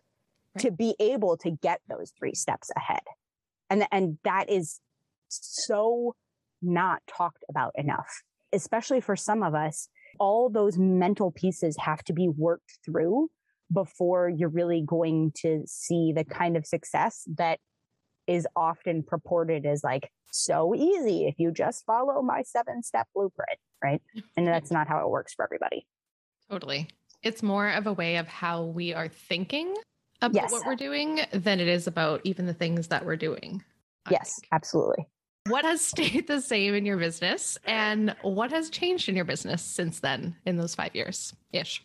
right. 0.54 0.62
to 0.62 0.70
be 0.70 0.94
able 1.00 1.36
to 1.38 1.50
get 1.50 1.80
those 1.88 2.12
three 2.16 2.34
steps 2.34 2.70
ahead. 2.76 3.02
And, 3.68 3.86
and 3.90 4.18
that 4.24 4.48
is 4.48 4.80
so 5.28 6.14
not 6.62 7.02
talked 7.08 7.44
about 7.50 7.72
enough, 7.74 8.22
especially 8.52 9.00
for 9.00 9.16
some 9.16 9.42
of 9.42 9.54
us. 9.54 9.88
All 10.20 10.48
those 10.48 10.78
mental 10.78 11.32
pieces 11.32 11.76
have 11.78 12.02
to 12.04 12.12
be 12.12 12.28
worked 12.28 12.78
through 12.84 13.28
before 13.72 14.28
you're 14.28 14.48
really 14.48 14.82
going 14.84 15.32
to 15.42 15.62
see 15.66 16.12
the 16.12 16.24
kind 16.24 16.56
of 16.56 16.66
success 16.66 17.24
that 17.36 17.58
is 18.26 18.46
often 18.54 19.02
purported 19.02 19.66
as 19.66 19.82
like 19.82 20.10
so 20.30 20.74
easy 20.74 21.26
if 21.26 21.34
you 21.38 21.50
just 21.50 21.84
follow 21.86 22.22
my 22.22 22.42
seven 22.42 22.82
step 22.82 23.08
blueprint, 23.14 23.58
right? 23.82 24.02
And 24.36 24.46
that's 24.46 24.70
not 24.70 24.88
how 24.88 25.00
it 25.00 25.10
works 25.10 25.34
for 25.34 25.44
everybody. 25.44 25.86
Totally. 26.50 26.88
It's 27.22 27.42
more 27.42 27.70
of 27.70 27.86
a 27.86 27.92
way 27.92 28.16
of 28.16 28.28
how 28.28 28.64
we 28.64 28.94
are 28.94 29.08
thinking 29.08 29.74
about 30.20 30.42
yes. 30.42 30.52
what 30.52 30.66
we're 30.66 30.76
doing 30.76 31.20
than 31.32 31.60
it 31.60 31.68
is 31.68 31.86
about 31.86 32.20
even 32.24 32.46
the 32.46 32.54
things 32.54 32.88
that 32.88 33.04
we're 33.04 33.16
doing. 33.16 33.62
I 34.06 34.12
yes, 34.12 34.36
think. 34.36 34.48
absolutely. 34.52 35.06
What 35.48 35.64
has 35.64 35.80
stayed 35.84 36.26
the 36.26 36.40
same 36.40 36.74
in 36.74 36.84
your 36.84 36.96
business 36.96 37.58
and 37.64 38.14
what 38.22 38.50
has 38.50 38.70
changed 38.70 39.08
in 39.08 39.16
your 39.16 39.24
business 39.24 39.62
since 39.62 40.00
then 40.00 40.36
in 40.44 40.56
those 40.56 40.74
five 40.74 40.94
years 40.94 41.34
ish? 41.52 41.82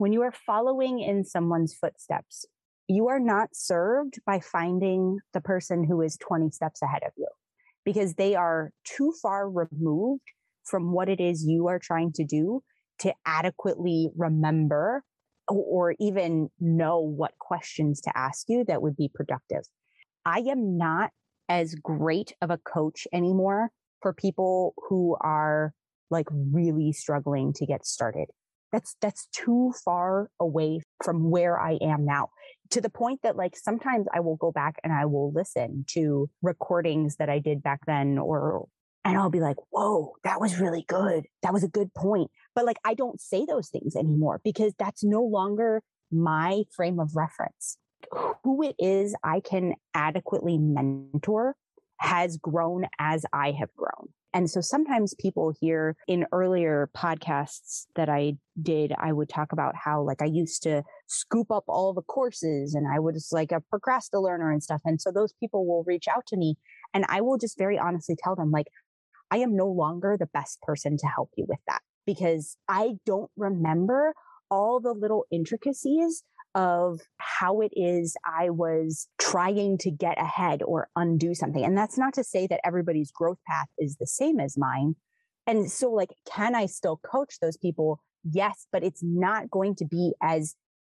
When 0.00 0.14
you 0.14 0.22
are 0.22 0.32
following 0.32 1.00
in 1.00 1.26
someone's 1.26 1.74
footsteps, 1.74 2.46
you 2.88 3.08
are 3.08 3.20
not 3.20 3.50
served 3.52 4.14
by 4.24 4.40
finding 4.40 5.18
the 5.34 5.42
person 5.42 5.84
who 5.84 6.00
is 6.00 6.16
20 6.16 6.52
steps 6.52 6.80
ahead 6.80 7.02
of 7.04 7.12
you 7.18 7.28
because 7.84 8.14
they 8.14 8.34
are 8.34 8.70
too 8.84 9.12
far 9.20 9.50
removed 9.50 10.22
from 10.64 10.94
what 10.94 11.10
it 11.10 11.20
is 11.20 11.44
you 11.44 11.66
are 11.66 11.78
trying 11.78 12.12
to 12.14 12.24
do 12.24 12.62
to 13.00 13.12
adequately 13.26 14.08
remember 14.16 15.04
or 15.48 15.94
even 16.00 16.48
know 16.58 17.00
what 17.00 17.36
questions 17.38 18.00
to 18.00 18.16
ask 18.16 18.46
you 18.48 18.64
that 18.64 18.80
would 18.80 18.96
be 18.96 19.10
productive. 19.14 19.64
I 20.24 20.38
am 20.48 20.78
not 20.78 21.10
as 21.50 21.74
great 21.74 22.32
of 22.40 22.48
a 22.48 22.56
coach 22.56 23.06
anymore 23.12 23.68
for 24.00 24.14
people 24.14 24.72
who 24.88 25.18
are 25.20 25.74
like 26.10 26.28
really 26.30 26.90
struggling 26.92 27.52
to 27.52 27.66
get 27.66 27.84
started. 27.84 28.30
That's, 28.72 28.96
that's 29.00 29.26
too 29.32 29.72
far 29.84 30.30
away 30.38 30.80
from 31.02 31.30
where 31.30 31.58
I 31.58 31.78
am 31.80 32.04
now 32.04 32.30
to 32.70 32.80
the 32.80 32.90
point 32.90 33.20
that 33.22 33.36
like 33.36 33.56
sometimes 33.56 34.06
I 34.14 34.20
will 34.20 34.36
go 34.36 34.52
back 34.52 34.76
and 34.84 34.92
I 34.92 35.06
will 35.06 35.32
listen 35.32 35.84
to 35.88 36.30
recordings 36.40 37.16
that 37.16 37.28
I 37.28 37.38
did 37.38 37.62
back 37.62 37.80
then 37.86 38.18
or 38.18 38.66
and 39.04 39.16
I'll 39.16 39.30
be 39.30 39.40
like, 39.40 39.56
whoa, 39.70 40.12
that 40.24 40.40
was 40.40 40.60
really 40.60 40.84
good. 40.86 41.26
That 41.42 41.54
was 41.54 41.64
a 41.64 41.68
good 41.68 41.94
point. 41.94 42.30
But 42.54 42.66
like, 42.66 42.78
I 42.84 42.94
don't 42.94 43.20
say 43.20 43.46
those 43.46 43.68
things 43.68 43.96
anymore 43.96 44.40
because 44.44 44.74
that's 44.78 45.02
no 45.02 45.22
longer 45.22 45.82
my 46.12 46.64
frame 46.70 47.00
of 47.00 47.16
reference. 47.16 47.78
Who 48.44 48.62
it 48.62 48.76
is 48.78 49.14
I 49.22 49.40
can 49.40 49.74
adequately 49.94 50.58
mentor 50.58 51.56
has 51.98 52.36
grown 52.36 52.86
as 52.98 53.24
I 53.32 53.52
have 53.52 53.74
grown. 53.76 54.10
And 54.32 54.48
so 54.48 54.60
sometimes 54.60 55.14
people 55.14 55.52
hear 55.60 55.96
in 56.06 56.26
earlier 56.32 56.88
podcasts 56.96 57.86
that 57.96 58.08
I 58.08 58.34
did, 58.62 58.92
I 58.96 59.12
would 59.12 59.28
talk 59.28 59.52
about 59.52 59.74
how 59.74 60.02
like 60.02 60.22
I 60.22 60.26
used 60.26 60.62
to 60.62 60.84
scoop 61.08 61.50
up 61.50 61.64
all 61.66 61.92
the 61.92 62.02
courses 62.02 62.74
and 62.74 62.86
I 62.86 63.00
was 63.00 63.30
like 63.32 63.50
a 63.50 63.60
procrastinator 63.60 64.22
learner 64.22 64.52
and 64.52 64.62
stuff. 64.62 64.82
And 64.84 65.00
so 65.00 65.10
those 65.10 65.32
people 65.40 65.66
will 65.66 65.84
reach 65.84 66.06
out 66.06 66.26
to 66.28 66.36
me 66.36 66.56
and 66.94 67.04
I 67.08 67.20
will 67.20 67.38
just 67.38 67.58
very 67.58 67.78
honestly 67.78 68.16
tell 68.22 68.36
them 68.36 68.50
like, 68.50 68.66
I 69.32 69.38
am 69.38 69.56
no 69.56 69.66
longer 69.66 70.16
the 70.18 70.26
best 70.26 70.60
person 70.62 70.96
to 70.98 71.06
help 71.06 71.30
you 71.36 71.46
with 71.48 71.60
that 71.68 71.80
because 72.06 72.56
I 72.68 72.94
don't 73.06 73.30
remember 73.36 74.14
all 74.50 74.80
the 74.80 74.92
little 74.92 75.24
intricacies 75.30 76.24
of 76.54 77.00
how 77.18 77.60
it 77.60 77.72
is 77.74 78.16
I 78.24 78.50
was 78.50 79.08
trying 79.18 79.78
to 79.78 79.90
get 79.90 80.20
ahead 80.20 80.62
or 80.62 80.88
undo 80.96 81.34
something. 81.34 81.64
And 81.64 81.76
that's 81.76 81.98
not 81.98 82.14
to 82.14 82.24
say 82.24 82.46
that 82.48 82.60
everybody's 82.64 83.12
growth 83.12 83.38
path 83.46 83.68
is 83.78 83.96
the 83.96 84.06
same 84.06 84.40
as 84.40 84.58
mine. 84.58 84.96
And 85.46 85.70
so, 85.70 85.90
like, 85.90 86.10
can 86.30 86.54
I 86.54 86.66
still 86.66 86.98
coach 86.98 87.38
those 87.40 87.56
people? 87.56 88.00
Yes, 88.24 88.66
but 88.72 88.84
it's 88.84 89.02
not 89.02 89.50
going 89.50 89.76
to 89.76 89.84
be 89.84 90.14
as 90.22 90.54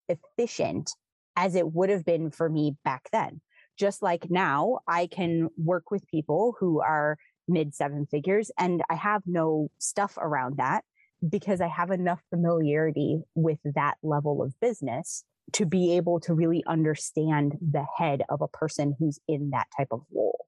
efficient 0.09 0.91
as 1.37 1.55
it 1.55 1.73
would 1.73 1.91
have 1.91 2.05
been 2.05 2.31
for 2.31 2.49
me 2.49 2.77
back 2.85 3.09
then. 3.13 3.41
Just 3.79 4.03
like 4.03 4.31
now, 4.31 4.81
I 4.87 5.07
can 5.07 5.49
work 5.57 5.91
with 5.91 6.07
people 6.07 6.57
who 6.59 6.81
are 6.81 7.17
mid 7.49 7.75
seven 7.75 8.07
figures 8.07 8.51
and 8.59 8.83
I 8.89 8.95
have 8.95 9.23
no 9.27 9.71
stuff 9.79 10.17
around 10.17 10.57
that 10.59 10.85
because 11.29 11.61
I 11.61 11.69
have 11.69 11.91
enough 11.91 12.23
familiarity 12.31 13.23
with 13.35 13.59
that 13.65 13.97
level 14.03 14.43
of 14.43 14.59
business 14.61 15.25
to 15.53 15.67
be 15.67 15.97
able 15.97 16.21
to 16.21 16.35
really 16.35 16.65
understand 16.67 17.57
the 17.61 17.85
head 17.97 18.23
of 18.29 18.41
a 18.41 18.49
person 18.49 18.95
who's 18.99 19.19
in 19.29 19.51
that 19.51 19.67
type 19.77 19.89
of 19.91 20.03
role. 20.13 20.47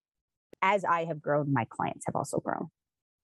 As 0.62 0.84
I 0.84 1.04
have 1.04 1.20
grown, 1.20 1.52
my 1.52 1.66
clients 1.68 2.06
have 2.06 2.16
also 2.16 2.38
grown. 2.38 2.68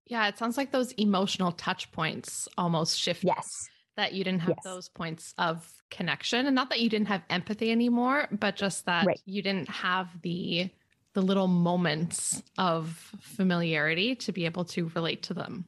Yeah, 0.07 0.29
it 0.29 0.38
sounds 0.38 0.57
like 0.57 0.73
those 0.73 0.93
emotional 0.93 1.52
touch 1.52 1.91
points 1.93 2.49
almost 2.59 2.99
shift. 2.99 3.25
Yes. 3.25 3.69
That 3.97 4.14
you 4.14 4.25
didn't 4.25 4.41
have 4.41 4.55
yes. 4.57 4.64
those 4.64 4.88
points 4.88 5.35
of 5.38 5.71
connection. 5.91 6.47
And 6.47 6.55
not 6.55 6.71
that 6.71 6.81
you 6.81 6.88
didn't 6.88 7.09
have 7.09 7.23
empathy 7.29 7.71
anymore, 7.71 8.29
but 8.33 8.57
just 8.57 8.87
that 8.87 9.07
right. 9.07 9.21
you 9.26 9.43
didn't 9.43 9.69
have 9.69 10.09
the 10.23 10.71
the 11.14 11.21
little 11.21 11.47
moments 11.47 12.43
of 12.57 13.12
familiarity 13.21 14.14
to 14.14 14.33
be 14.33 14.47
able 14.47 14.64
to 14.64 14.91
relate 14.95 15.25
to 15.25 15.35
them. 15.35 15.67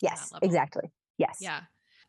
Yes, 0.00 0.32
exactly. 0.40 0.90
Yes. 1.18 1.36
Yeah. 1.40 1.60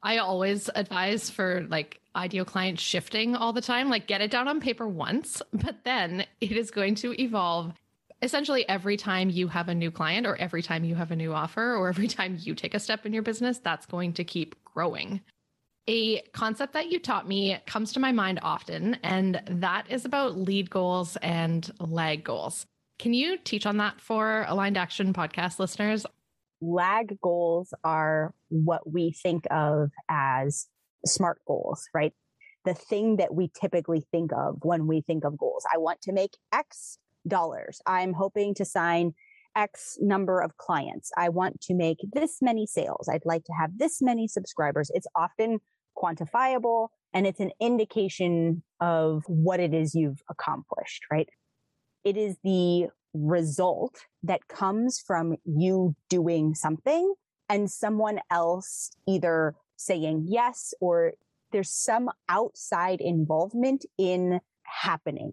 I 0.07 0.19
always 0.19 0.69
advise 0.73 1.29
for 1.29 1.67
like 1.69 1.99
ideal 2.15 2.45
client 2.45 2.79
shifting 2.79 3.35
all 3.35 3.51
the 3.51 3.59
time, 3.59 3.89
like 3.89 4.07
get 4.07 4.21
it 4.21 4.31
down 4.31 4.47
on 4.47 4.61
paper 4.61 4.87
once, 4.87 5.41
but 5.51 5.83
then 5.83 6.25
it 6.39 6.53
is 6.53 6.71
going 6.71 6.95
to 6.95 7.21
evolve 7.21 7.73
essentially 8.21 8.67
every 8.69 8.95
time 8.95 9.29
you 9.29 9.49
have 9.49 9.67
a 9.67 9.75
new 9.75 9.91
client 9.91 10.25
or 10.25 10.37
every 10.37 10.61
time 10.61 10.85
you 10.85 10.95
have 10.95 11.11
a 11.11 11.15
new 11.17 11.33
offer 11.33 11.75
or 11.75 11.89
every 11.89 12.07
time 12.07 12.37
you 12.39 12.55
take 12.55 12.73
a 12.73 12.79
step 12.79 13.05
in 13.05 13.11
your 13.11 13.21
business, 13.21 13.57
that's 13.57 13.85
going 13.85 14.13
to 14.13 14.23
keep 14.23 14.55
growing. 14.63 15.19
A 15.89 16.21
concept 16.31 16.71
that 16.71 16.89
you 16.89 16.99
taught 16.99 17.27
me 17.27 17.59
comes 17.65 17.91
to 17.91 17.99
my 17.99 18.13
mind 18.13 18.39
often, 18.41 18.93
and 19.03 19.41
that 19.45 19.91
is 19.91 20.05
about 20.05 20.37
lead 20.37 20.69
goals 20.69 21.17
and 21.17 21.69
lag 21.81 22.23
goals. 22.23 22.65
Can 22.97 23.13
you 23.13 23.37
teach 23.37 23.65
on 23.65 23.75
that 23.77 23.99
for 23.99 24.45
Aligned 24.47 24.77
Action 24.77 25.11
podcast 25.11 25.59
listeners? 25.59 26.05
Lag 26.61 27.19
goals 27.21 27.73
are 27.83 28.33
what 28.49 28.91
we 28.91 29.11
think 29.11 29.45
of 29.51 29.91
as 30.09 30.67
smart 31.05 31.39
goals, 31.47 31.87
right? 31.93 32.13
The 32.65 32.73
thing 32.73 33.17
that 33.17 33.33
we 33.33 33.51
typically 33.59 34.05
think 34.11 34.31
of 34.33 34.57
when 34.61 34.87
we 34.87 35.01
think 35.01 35.23
of 35.23 35.37
goals. 35.37 35.65
I 35.73 35.77
want 35.77 36.01
to 36.01 36.11
make 36.11 36.31
X 36.51 36.97
dollars. 37.27 37.81
I'm 37.85 38.13
hoping 38.13 38.53
to 38.55 38.65
sign 38.65 39.13
X 39.55 39.97
number 39.99 40.41
of 40.41 40.57
clients. 40.57 41.11
I 41.17 41.29
want 41.29 41.61
to 41.61 41.73
make 41.73 41.99
this 42.13 42.37
many 42.41 42.65
sales. 42.65 43.09
I'd 43.11 43.25
like 43.25 43.43
to 43.45 43.53
have 43.53 43.77
this 43.77 44.01
many 44.01 44.27
subscribers. 44.27 44.91
It's 44.93 45.07
often 45.15 45.59
quantifiable 45.97 46.89
and 47.13 47.25
it's 47.25 47.39
an 47.39 47.51
indication 47.59 48.63
of 48.79 49.23
what 49.27 49.59
it 49.59 49.73
is 49.73 49.95
you've 49.95 50.21
accomplished, 50.29 51.05
right? 51.11 51.27
It 52.03 52.17
is 52.17 52.37
the 52.43 52.87
result 53.13 53.95
that 54.23 54.47
comes 54.47 54.99
from 54.99 55.35
you 55.45 55.95
doing 56.09 56.53
something 56.53 57.13
and 57.49 57.71
someone 57.71 58.19
else 58.29 58.91
either 59.07 59.55
saying 59.77 60.25
yes 60.27 60.73
or 60.81 61.13
there's 61.51 61.71
some 61.71 62.09
outside 62.27 62.99
involvement 62.99 63.85
in 63.97 64.39
happening. 64.63 65.31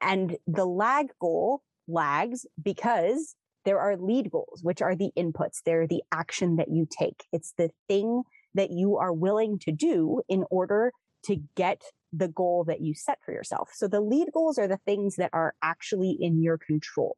And 0.00 0.36
the 0.46 0.64
lag 0.64 1.08
goal 1.20 1.62
lags 1.86 2.46
because 2.62 3.34
there 3.64 3.78
are 3.78 3.96
lead 3.96 4.30
goals, 4.30 4.60
which 4.62 4.80
are 4.80 4.96
the 4.96 5.10
inputs. 5.18 5.58
They're 5.64 5.86
the 5.86 6.02
action 6.10 6.56
that 6.56 6.68
you 6.70 6.86
take. 6.90 7.24
It's 7.32 7.52
the 7.58 7.70
thing 7.88 8.22
that 8.54 8.70
you 8.70 8.96
are 8.96 9.12
willing 9.12 9.58
to 9.60 9.72
do 9.72 10.22
in 10.28 10.44
order 10.50 10.92
to 11.24 11.36
get 11.56 11.82
the 12.12 12.28
goal 12.28 12.64
that 12.64 12.80
you 12.80 12.94
set 12.94 13.18
for 13.24 13.32
yourself. 13.32 13.70
So 13.74 13.88
the 13.88 14.00
lead 14.00 14.28
goals 14.32 14.58
are 14.58 14.68
the 14.68 14.80
things 14.84 15.16
that 15.16 15.30
are 15.32 15.54
actually 15.62 16.16
in 16.18 16.42
your 16.42 16.58
control. 16.58 17.16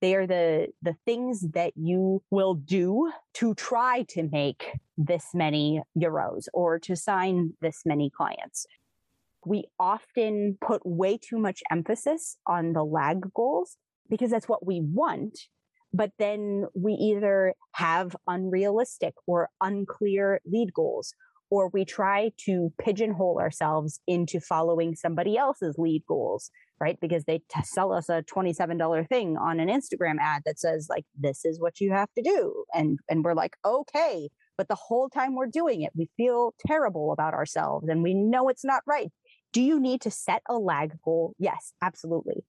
They 0.00 0.14
are 0.14 0.26
the, 0.26 0.68
the 0.82 0.96
things 1.06 1.40
that 1.52 1.72
you 1.76 2.22
will 2.30 2.54
do 2.54 3.10
to 3.34 3.54
try 3.54 4.04
to 4.10 4.28
make 4.30 4.72
this 4.98 5.28
many 5.32 5.82
euros 5.96 6.48
or 6.52 6.78
to 6.80 6.96
sign 6.96 7.54
this 7.60 7.82
many 7.86 8.10
clients. 8.10 8.66
We 9.44 9.64
often 9.78 10.58
put 10.60 10.82
way 10.84 11.18
too 11.18 11.38
much 11.38 11.62
emphasis 11.70 12.36
on 12.46 12.72
the 12.72 12.84
lag 12.84 13.32
goals 13.32 13.76
because 14.10 14.30
that's 14.30 14.48
what 14.48 14.66
we 14.66 14.80
want. 14.82 15.38
But 15.92 16.10
then 16.18 16.66
we 16.74 16.92
either 16.92 17.54
have 17.72 18.16
unrealistic 18.26 19.14
or 19.26 19.48
unclear 19.62 20.40
lead 20.44 20.74
goals, 20.74 21.14
or 21.50 21.68
we 21.68 21.84
try 21.84 22.32
to 22.38 22.72
pigeonhole 22.78 23.38
ourselves 23.38 24.00
into 24.06 24.40
following 24.40 24.94
somebody 24.94 25.36
else's 25.36 25.76
lead 25.78 26.02
goals, 26.08 26.50
right? 26.80 26.98
Because 27.00 27.24
they 27.24 27.38
t- 27.38 27.62
sell 27.62 27.92
us 27.92 28.08
a 28.08 28.22
$27 28.22 29.08
thing 29.08 29.36
on 29.36 29.60
an 29.60 29.68
Instagram 29.68 30.16
ad 30.20 30.42
that 30.44 30.58
says 30.58 30.88
like, 30.90 31.04
this 31.18 31.44
is 31.44 31.60
what 31.60 31.80
you 31.80 31.92
have 31.92 32.12
to 32.14 32.22
do. 32.22 32.64
And, 32.74 32.98
and 33.08 33.24
we're 33.24 33.34
like, 33.34 33.56
okay. 33.64 34.28
But 34.58 34.68
the 34.68 34.74
whole 34.74 35.08
time 35.08 35.34
we're 35.34 35.46
doing 35.46 35.82
it, 35.82 35.92
we 35.94 36.08
feel 36.16 36.54
terrible 36.66 37.12
about 37.12 37.34
ourselves 37.34 37.88
and 37.88 38.02
we 38.02 38.14
know 38.14 38.48
it's 38.48 38.64
not 38.64 38.82
right. 38.86 39.10
Do 39.52 39.62
you 39.62 39.78
need 39.78 40.00
to 40.02 40.10
set 40.10 40.42
a 40.48 40.54
lag 40.54 40.98
goal? 41.04 41.34
Yes, 41.38 41.72
absolutely. 41.82 42.44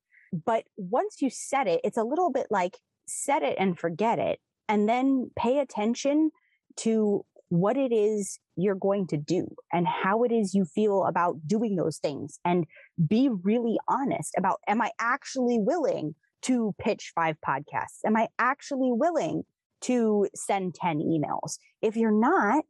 But 0.45 0.63
once 0.75 1.21
you 1.21 1.29
set 1.29 1.67
it, 1.67 1.81
it's 1.83 1.97
a 1.97 2.03
little 2.03 2.31
bit 2.31 2.47
like 2.49 2.77
set 3.07 3.43
it 3.43 3.57
and 3.59 3.77
forget 3.77 4.19
it 4.19 4.39
and 4.67 4.87
then 4.87 5.31
pay 5.37 5.59
attention 5.59 6.31
to 6.77 7.25
what 7.49 7.77
it 7.77 7.93
is 7.93 8.39
you're 8.55 8.75
going 8.75 9.07
to 9.07 9.17
do 9.17 9.47
and 9.71 9.87
how 9.87 10.23
it 10.23 10.31
is 10.31 10.53
you 10.53 10.65
feel 10.65 11.05
about 11.05 11.35
doing 11.47 11.75
those 11.75 11.97
things 11.97 12.39
and 12.43 12.65
be 13.07 13.29
really 13.43 13.77
honest 13.87 14.33
about 14.37 14.59
am 14.67 14.81
I 14.81 14.91
actually 14.99 15.57
willing 15.59 16.15
to 16.43 16.73
pitch 16.79 17.11
five 17.15 17.35
podcasts? 17.45 17.99
Am 18.05 18.15
I 18.15 18.27
actually 18.37 18.91
willing 18.91 19.43
to 19.81 20.27
send 20.35 20.75
10 20.75 20.99
emails? 20.99 21.57
If 21.81 21.95
you're 21.95 22.11
not, 22.11 22.65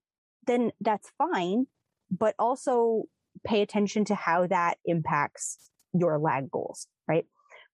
then 0.46 0.72
that's 0.81 1.12
fine, 1.17 1.67
but 2.12 2.36
also 2.39 3.03
pay 3.46 3.62
attention 3.62 4.05
to 4.05 4.15
how 4.15 4.48
that 4.48 4.77
impacts 4.86 5.69
your 5.93 6.19
lag 6.19 6.50
goals, 6.50 6.88
right? 7.07 7.25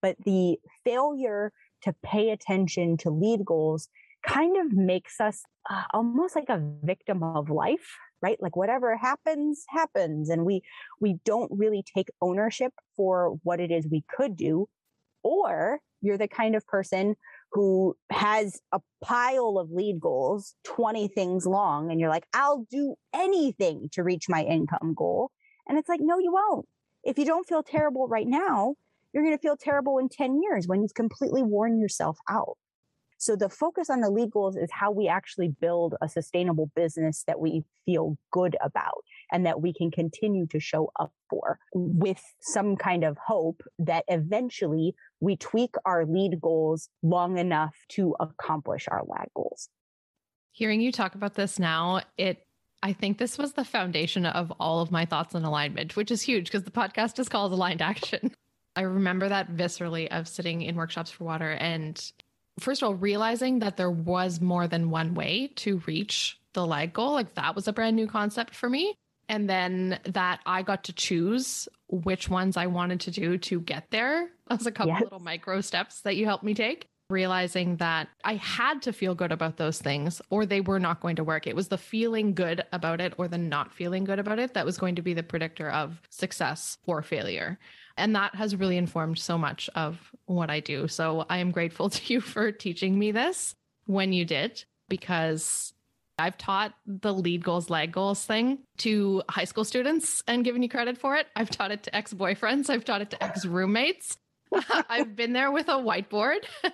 But 0.01 0.17
the 0.25 0.57
failure 0.83 1.51
to 1.83 1.95
pay 2.03 2.31
attention 2.31 2.98
to 2.98 3.10
lead 3.10 3.45
goals 3.45 3.89
kind 4.27 4.58
of 4.58 4.74
makes 4.74 5.20
us 5.20 5.44
uh, 5.70 5.84
almost 5.94 6.36
like 6.36 6.50
a 6.50 6.62
victim 6.84 7.24
of 7.24 7.50
life 7.50 7.98
right? 8.24 8.42
Like 8.42 8.56
whatever 8.56 8.96
happens 8.96 9.65
happens 9.70 10.30
and 10.30 10.46
we 10.46 10.62
we 11.00 11.18
don't 11.25 11.51
really 11.53 11.84
take 11.96 12.08
ownership 12.22 12.74
for 12.96 13.38
what 13.44 13.60
it 13.60 13.70
is 13.70 13.86
we 13.86 14.03
could 14.10 14.36
do 14.36 14.68
or 15.24 15.80
you're 16.01 16.18
the 16.18 16.27
kind 16.27 16.56
of 16.56 16.65
person 16.65 17.15
who 17.51 17.96
has 18.12 18.62
a 18.72 18.80
pile 19.03 19.58
of 19.60 19.70
lead 19.72 20.00
goals 20.00 20.56
20 20.63 21.10
things 21.10 21.46
long 21.46 21.92
and 21.92 22.00
you're 22.00 22.10
like 22.10 22.25
I'll 22.34 22.65
do 22.72 22.96
anything 23.13 23.89
to 23.92 24.03
reach 24.03 24.30
my 24.30 24.44
income 24.44 24.93
goal 24.95 25.30
and 25.67 25.78
it's 25.78 25.89
like 25.89 26.02
no 26.02 26.17
you 26.17 26.32
won't. 26.32 26.65
If 27.04 27.19
you 27.19 27.26
don't 27.26 27.47
feel 27.47 27.62
terrible 27.62 28.08
right 28.08 28.28
now 28.28 28.76
you're 29.12 29.24
going 29.24 29.38
to 29.38 29.41
feel 29.41 29.58
terrible 29.58 30.00
in 30.00 30.10
10 30.10 30.41
years 30.41 30.67
when 30.67 30.82
you've 30.82 30.95
completely 30.95 31.43
worn 31.43 31.78
yourself 31.78 32.17
out 32.28 32.58
so 33.23 33.38
the 33.38 33.47
focus 33.47 33.89
on 33.89 34.01
the 34.01 34.09
lead 34.09 34.31
goals 34.31 34.57
is 34.57 34.69
how 34.69 34.91
we 34.91 35.07
actually 35.07 35.47
build 35.47 35.95
a 36.01 36.09
sustainable 36.09 36.69
business 36.75 37.23
that 37.25 37.39
we 37.39 37.63
feel 37.86 38.17
good 38.31 38.57
about 38.62 39.05
and 39.31 39.45
that 39.45 39.62
we 39.62 39.73
can 39.73 39.91
continue 39.91 40.45
to 40.47 40.59
show 40.59 40.91
up 40.99 41.13
for 41.29 41.57
with 41.73 42.21
some 42.41 42.75
kind 42.75 43.05
of 43.05 43.17
hope 43.17 43.62
that 43.79 44.03
eventually 44.09 44.93
we 45.21 45.38
tweak 45.38 45.75
our 45.86 46.05
lead 46.05 46.41
goals 46.41 46.89
long 47.01 47.38
enough 47.38 47.73
to 47.88 48.13
accomplish 48.19 48.89
our 48.89 49.03
lag 49.07 49.29
goals. 49.33 49.69
Hearing 50.51 50.81
you 50.81 50.91
talk 50.91 51.15
about 51.15 51.36
this 51.36 51.57
now, 51.57 52.01
it 52.17 52.45
I 52.83 52.91
think 52.91 53.17
this 53.17 53.38
was 53.38 53.53
the 53.53 53.63
foundation 53.63 54.25
of 54.25 54.51
all 54.59 54.81
of 54.81 54.91
my 54.91 55.05
thoughts 55.05 55.33
on 55.33 55.45
alignment, 55.45 55.95
which 55.95 56.12
is 56.12 56.21
huge 56.21 56.47
because 56.47 56.63
the 56.63 56.71
podcast 56.71 57.17
is 57.19 57.29
called 57.29 57.53
Aligned 57.53 57.81
Action. 57.81 58.36
I 58.75 58.81
remember 58.81 59.29
that 59.29 59.55
viscerally 59.55 60.07
of 60.07 60.27
sitting 60.27 60.63
in 60.63 60.75
workshops 60.75 61.09
for 61.09 61.23
water 61.23 61.51
and 61.51 62.12
first 62.60 62.82
of 62.82 62.88
all, 62.88 62.96
realizing 62.96 63.60
that 63.60 63.78
there 63.78 63.92
was 63.92 64.42
more 64.42 64.68
than 64.68 64.89
one 64.89 65.13
way 65.13 65.52
to 65.56 65.82
reach 65.86 66.39
the 66.54 66.66
lag 66.66 66.94
goal, 66.94 67.13
like 67.13 67.34
that 67.36 67.56
was 67.56 67.68
a 67.68 67.74
brand 67.74 67.96
new 67.96 68.08
concept 68.08 68.56
for 68.56 68.70
me. 68.70 68.96
And 69.30 69.50
then 69.50 70.00
that 70.06 70.42
I 70.46 70.62
got 70.63 70.84
to 70.86 70.94
choose 70.94 71.68
which 71.88 72.30
ones 72.30 72.58
I 72.58 72.68
wanted 72.68 73.00
to 73.02 73.12
do 73.12 73.38
to 73.38 73.62
get 73.62 73.89
there. 73.89 74.30
As 74.50 74.66
a 74.66 74.72
couple 74.72 74.94
yes. 74.94 75.02
little 75.04 75.20
micro 75.20 75.62
steps 75.62 76.02
that 76.02 76.16
you 76.16 76.26
helped 76.26 76.44
me 76.44 76.54
take. 76.54 76.88
Realizing 77.10 77.78
that 77.78 78.10
I 78.24 78.36
had 78.36 78.82
to 78.84 78.94
feel 78.94 79.13
good 79.13 79.32
about 79.32 79.58
those 79.58 79.80
things 79.80 80.22
or 80.30 80.46
they 80.46 80.62
were 80.62 80.80
not 80.80 81.00
going 81.00 81.18
to 81.18 81.24
work. 81.24 81.48
It 81.48 81.56
was 81.56 81.68
the 81.68 81.78
feeling 81.78 82.34
good 82.34 82.63
about 82.72 83.02
it 83.02 83.13
or 83.18 83.28
the 83.28 83.38
not 83.38 83.74
feeling 83.74 84.04
good 84.04 84.20
about 84.20 84.39
it 84.39 84.54
that 84.54 84.66
was 84.66 84.78
going 84.78 84.96
to 84.96 85.02
be 85.02 85.13
the 85.13 85.24
predictor 85.24 85.70
of 85.70 86.02
success 86.10 86.78
or 86.86 87.02
failure. 87.02 87.60
And 87.97 88.15
that 88.15 88.36
has 88.36 88.56
really 88.56 88.77
informed 88.77 89.19
so 89.19 89.38
much 89.38 89.69
of 89.75 90.12
what 90.25 90.49
I 90.49 90.60
do. 90.60 90.88
So 90.88 91.25
I 91.29 91.38
am 91.38 91.51
grateful 91.51 91.89
to 91.91 92.13
you 92.13 92.21
for 92.21 92.51
teaching 92.51 92.97
me 92.97 93.12
this 93.12 93.56
when 93.86 94.13
you 94.13 94.25
did, 94.25 94.63
because 94.89 95.73
I've 96.17 96.38
taught 96.38 96.73
the 96.86 97.13
lead 97.13 97.43
goals, 97.43 97.69
lag 97.69 97.91
goals 97.91 98.23
thing 98.23 98.60
to 98.77 99.23
high 99.29 99.43
school 99.45 99.65
students 99.65 100.23
and 100.27 100.43
given 100.43 100.62
you 100.62 100.69
credit 100.69 100.97
for 100.97 101.15
it. 101.15 101.27
I've 101.36 101.49
taught 101.49 101.71
it 101.71 101.84
to 101.84 101.95
ex 101.95 102.13
boyfriends, 102.13 102.69
I've 102.69 102.86
taught 102.86 103.01
it 103.01 103.10
to 103.12 103.23
ex 103.23 103.45
roommates. 103.45 104.17
I've 104.89 105.15
been 105.15 105.34
there 105.34 105.51
with 105.51 105.67
a 105.67 105.73
whiteboard. 105.73 106.39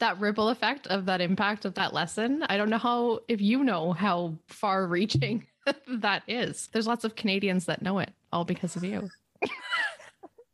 that 0.00 0.18
ripple 0.20 0.48
effect 0.48 0.86
of 0.88 1.06
that 1.06 1.20
impact 1.20 1.64
of 1.64 1.74
that 1.74 1.94
lesson. 1.94 2.42
I 2.48 2.56
don't 2.56 2.68
know 2.68 2.78
how, 2.78 3.20
if 3.28 3.40
you 3.40 3.64
know 3.64 3.92
how 3.92 4.34
far 4.48 4.86
reaching 4.86 5.46
that 5.88 6.22
is. 6.28 6.68
There's 6.72 6.86
lots 6.86 7.04
of 7.04 7.14
Canadians 7.14 7.66
that 7.66 7.80
know 7.80 8.00
it 8.00 8.10
all 8.32 8.44
because 8.44 8.76
of 8.76 8.84
you. 8.84 9.08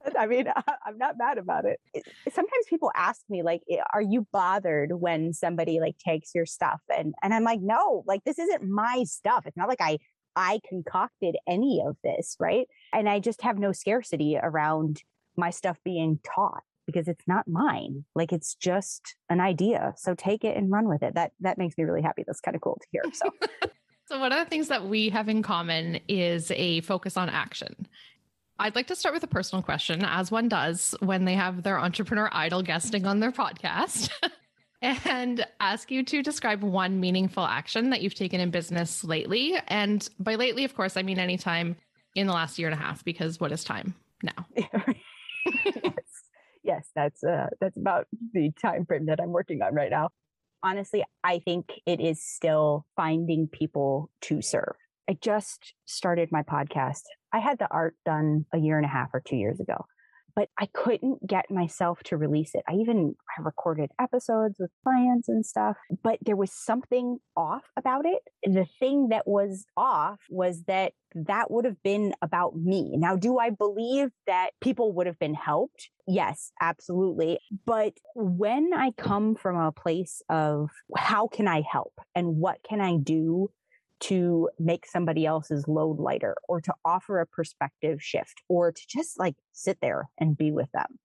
I 0.19 0.27
mean, 0.27 0.47
I'm 0.87 0.99
not 0.99 1.17
mad 1.19 1.39
about 1.39 1.65
it. 1.65 1.81
Sometimes 2.33 2.67
people 2.69 2.91
ask 2.95 3.21
me, 3.29 3.43
like, 3.43 3.63
are 3.93 4.03
you 4.03 4.27
bothered 4.33 4.93
when 4.93 5.33
somebody 5.33 5.81
like 5.81 5.99
takes 5.99 6.35
your 6.35 6.47
stuff? 6.47 6.81
And 6.97 7.15
and 7.23 7.35
I'm 7.35 7.45
like, 7.45 7.61
no, 7.61 8.05
like 8.07 8.25
this 8.25 8.39
isn't 8.39 8.69
my 8.69 9.05
stuff. 9.07 9.47
It's 9.47 9.57
not 9.57 9.69
like 9.69 9.81
I 9.81 9.99
I 10.37 10.61
concocted 10.69 11.37
any 11.49 11.83
of 11.87 11.97
this, 12.05 12.37
right? 12.39 12.67
And 12.93 13.09
I 13.09 13.19
just 13.19 13.43
have 13.43 13.59
no 13.59 13.73
scarcity 13.73 14.39
around 14.41 15.03
my 15.37 15.51
stuff 15.51 15.79
being 15.85 16.19
taught 16.25 16.63
because 16.87 17.09
it's 17.09 17.27
not 17.27 17.47
mine. 17.47 18.05
Like 18.15 18.33
it's 18.33 18.55
just 18.55 19.17
an 19.29 19.41
idea. 19.41 19.95
So 19.97 20.15
take 20.15 20.45
it 20.45 20.57
and 20.57 20.71
run 20.71 20.89
with 20.89 21.03
it. 21.03 21.15
That 21.15 21.33
that 21.41 21.59
makes 21.59 21.77
me 21.77 21.85
really 21.85 22.03
happy. 22.03 22.25
That's 22.27 22.41
kind 22.41 22.55
of 22.55 22.61
cool 22.63 22.81
to 22.81 22.87
hear. 22.91 23.03
So 23.13 23.31
So, 24.11 24.19
one 24.19 24.33
of 24.33 24.41
the 24.41 24.51
things 24.51 24.67
that 24.67 24.89
we 24.89 25.09
have 25.11 25.29
in 25.29 25.41
common 25.41 26.01
is 26.09 26.51
a 26.57 26.81
focus 26.81 27.17
on 27.17 27.29
action. 27.29 27.87
I'd 28.61 28.77
like 28.77 28.88
to 28.88 28.94
start 28.94 29.14
with 29.14 29.25
a 29.25 29.27
personal 29.27 29.62
question, 29.62 30.05
as 30.05 30.31
one 30.31 30.46
does 30.46 30.94
when 31.01 31.25
they 31.25 31.33
have 31.35 31.62
their 31.62 31.81
entrepreneur 31.81 32.29
idol 32.31 32.62
guesting 32.62 33.07
on 33.07 33.18
their 33.18 33.33
podcast, 33.33 34.11
and 34.83 35.46
ask 35.61 35.90
you 35.90 36.05
to 36.05 36.23
describe 36.23 36.62
one 36.62 37.01
meaningful 37.01 37.42
action 37.42 37.88
that 37.88 38.03
you've 38.03 38.14
taken 38.14 38.38
in 38.38 38.51
business 38.51 39.03
lately. 39.03 39.55
And 39.68 40.07
by 40.18 40.35
lately, 40.35 40.64
of 40.64 40.77
course, 40.77 40.99
I 40.99 41.03
mean 41.03 41.18
anytime 41.18 41.75
in 42.14 42.27
the 42.27 42.35
last 42.35 42.59
year 42.59 42.68
and 42.68 42.79
a 42.79 42.83
half, 42.83 43.03
because 43.03 43.40
what 43.40 43.51
is 43.51 43.64
time 43.64 43.94
now? 44.23 44.46
yes. 44.55 45.94
yes, 46.62 46.90
that's 46.94 47.25
uh, 47.25 47.46
that's 47.62 47.79
about 47.79 48.09
the 48.35 48.53
time 48.61 48.85
frame 48.85 49.07
that 49.07 49.20
I'm 49.23 49.31
working 49.31 49.62
on 49.62 49.75
right 49.75 49.90
now. 49.90 50.11
Honestly, 50.62 51.03
I 51.25 51.38
think 51.38 51.70
it 51.87 51.99
is 51.99 52.23
still 52.23 52.85
finding 52.94 53.49
people 53.49 54.11
to 54.23 54.42
serve. 54.42 54.77
I 55.11 55.16
just 55.20 55.75
started 55.87 56.29
my 56.31 56.42
podcast 56.42 57.03
I 57.33 57.38
had 57.38 57.59
the 57.59 57.68
art 57.70 57.96
done 58.05 58.46
a 58.53 58.59
year 58.59 58.77
and 58.77 58.85
a 58.87 58.88
half 58.88 59.11
or 59.12 59.20
two 59.20 59.37
years 59.37 59.61
ago. 59.61 59.85
but 60.37 60.49
I 60.59 60.66
couldn't 60.73 61.27
get 61.27 61.51
myself 61.51 62.01
to 62.05 62.16
release 62.16 62.53
it. 62.55 62.62
I 62.68 62.75
even 62.75 63.14
I 63.37 63.42
recorded 63.42 63.90
episodes 64.01 64.57
with 64.61 64.70
clients 64.85 65.29
and 65.29 65.44
stuff, 65.44 65.77
but 66.05 66.18
there 66.23 66.37
was 66.37 66.53
something 66.53 67.18
off 67.37 67.64
about 67.77 68.05
it. 68.07 68.23
The 68.44 68.66
thing 68.79 69.09
that 69.11 69.27
was 69.27 69.66
off 69.77 70.20
was 70.31 70.62
that 70.68 70.92
that 71.14 71.51
would 71.51 71.64
have 71.64 71.83
been 71.83 72.14
about 72.23 72.55
me. 72.57 72.92
Now, 72.96 73.16
do 73.16 73.38
I 73.38 73.51
believe 73.51 74.11
that 74.29 74.51
people 74.61 74.92
would 74.94 75.09
have 75.09 75.18
been 75.18 75.35
helped? 75.35 75.90
Yes, 76.07 76.53
absolutely. 76.61 77.40
But 77.66 77.94
when 78.14 78.70
I 78.73 78.92
come 78.96 79.35
from 79.35 79.57
a 79.57 79.73
place 79.73 80.23
of 80.29 80.70
how 80.96 81.27
can 81.27 81.49
I 81.49 81.62
help 81.68 81.94
and 82.14 82.37
what 82.37 82.59
can 82.62 82.81
I 82.81 82.96
do 82.96 83.51
to 84.01 84.49
make 84.59 84.87
somebody 84.87 85.27
else's 85.27 85.67
load 85.69 85.99
lighter 85.99 86.37
or 86.49 86.61
to 86.61 86.75
offer 86.85 87.21
a 87.21 87.27
perspective 87.27 88.03
shift 88.03 88.43
or 88.49 88.73
to 88.73 88.83
just 88.89 89.19
like 89.19 89.37
sit 89.53 89.79
there 89.81 90.09
and 90.19 90.37
be 90.37 90.51
with 90.51 90.71
them. 90.73 90.99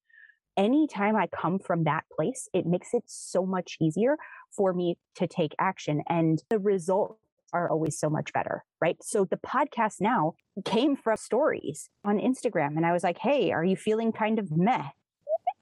Anytime 0.57 1.17
I 1.17 1.27
come 1.27 1.59
from 1.59 1.83
that 1.83 2.05
place, 2.15 2.47
it 2.53 2.65
makes 2.65 2.93
it 2.93 3.03
so 3.05 3.45
much 3.45 3.77
easier 3.81 4.15
for 4.55 4.73
me 4.73 4.97
to 5.15 5.27
take 5.27 5.53
action. 5.59 6.01
And 6.07 6.41
the 6.49 6.59
results 6.59 7.19
are 7.51 7.69
always 7.69 7.99
so 7.99 8.09
much 8.09 8.31
better, 8.33 8.63
right? 8.81 8.97
So 9.01 9.25
the 9.25 9.37
podcast 9.37 9.95
now 9.99 10.35
came 10.63 10.95
from 10.95 11.17
stories 11.17 11.89
on 12.03 12.19
Instagram. 12.19 12.77
And 12.77 12.85
I 12.85 12.93
was 12.93 13.03
like, 13.03 13.17
hey, 13.17 13.51
are 13.51 13.63
you 13.63 13.75
feeling 13.75 14.11
kind 14.11 14.39
of 14.39 14.51
meh? 14.51 14.89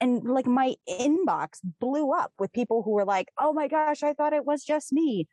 And 0.00 0.24
like 0.24 0.46
my 0.46 0.74
inbox 0.88 1.60
blew 1.80 2.12
up 2.12 2.32
with 2.38 2.52
people 2.52 2.82
who 2.82 2.92
were 2.92 3.04
like, 3.04 3.28
oh 3.40 3.52
my 3.52 3.68
gosh, 3.68 4.02
I 4.02 4.12
thought 4.12 4.32
it 4.32 4.44
was 4.44 4.64
just 4.64 4.92
me. 4.92 5.28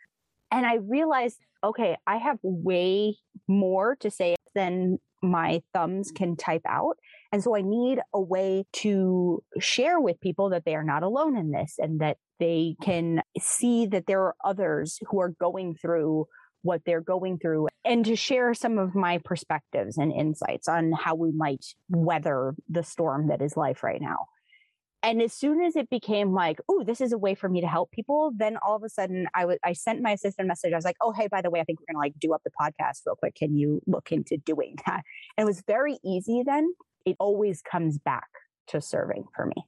And 0.51 0.65
I 0.65 0.75
realized 0.75 1.37
okay, 1.63 1.97
I 2.07 2.17
have 2.17 2.39
way 2.41 3.17
more 3.47 3.95
to 3.97 4.09
say 4.09 4.35
than 4.55 4.97
my 5.21 5.61
thumbs 5.73 6.11
can 6.11 6.35
type 6.35 6.63
out. 6.67 6.97
And 7.31 7.43
so 7.43 7.55
I 7.55 7.61
need 7.61 7.99
a 8.13 8.19
way 8.19 8.65
to 8.73 9.43
share 9.59 9.99
with 9.99 10.19
people 10.19 10.49
that 10.49 10.65
they 10.65 10.75
are 10.75 10.83
not 10.83 11.03
alone 11.03 11.37
in 11.37 11.51
this 11.51 11.75
and 11.77 12.01
that 12.01 12.17
they 12.39 12.75
can 12.81 13.21
see 13.39 13.85
that 13.87 14.07
there 14.07 14.21
are 14.21 14.35
others 14.43 14.97
who 15.07 15.19
are 15.21 15.29
going 15.29 15.75
through 15.75 16.25
what 16.63 16.81
they're 16.85 17.01
going 17.01 17.37
through 17.39 17.67
and 17.85 18.05
to 18.05 18.15
share 18.15 18.53
some 18.53 18.77
of 18.77 18.93
my 18.93 19.19
perspectives 19.19 19.97
and 19.97 20.11
insights 20.11 20.67
on 20.67 20.91
how 20.91 21.15
we 21.15 21.31
might 21.31 21.65
weather 21.89 22.53
the 22.69 22.83
storm 22.83 23.27
that 23.27 23.41
is 23.41 23.57
life 23.57 23.83
right 23.83 24.01
now. 24.01 24.27
And 25.03 25.21
as 25.21 25.33
soon 25.33 25.61
as 25.61 25.75
it 25.75 25.89
became 25.89 26.33
like, 26.33 26.59
oh, 26.69 26.83
this 26.83 27.01
is 27.01 27.11
a 27.11 27.17
way 27.17 27.33
for 27.33 27.49
me 27.49 27.61
to 27.61 27.67
help 27.67 27.91
people, 27.91 28.31
then 28.35 28.57
all 28.57 28.75
of 28.75 28.83
a 28.83 28.89
sudden 28.89 29.27
I 29.33 29.45
was 29.45 29.57
I 29.63 29.73
sent 29.73 30.01
my 30.01 30.11
assistant 30.11 30.45
a 30.45 30.47
message. 30.47 30.73
I 30.73 30.75
was 30.75 30.85
like, 30.85 30.97
oh, 31.01 31.11
hey, 31.11 31.27
by 31.27 31.41
the 31.41 31.49
way, 31.49 31.59
I 31.59 31.63
think 31.63 31.79
we're 31.79 31.93
gonna 31.93 32.03
like 32.03 32.13
do 32.19 32.33
up 32.33 32.41
the 32.43 32.51
podcast 32.51 33.01
real 33.05 33.15
quick. 33.15 33.35
Can 33.35 33.55
you 33.55 33.81
look 33.87 34.11
into 34.11 34.37
doing 34.37 34.75
that? 34.85 35.03
And 35.37 35.43
it 35.43 35.45
was 35.45 35.63
very 35.65 35.97
easy 36.03 36.43
then. 36.45 36.73
It 37.05 37.15
always 37.19 37.61
comes 37.61 37.97
back 37.97 38.27
to 38.67 38.79
serving 38.81 39.25
for 39.35 39.45
me. 39.47 39.65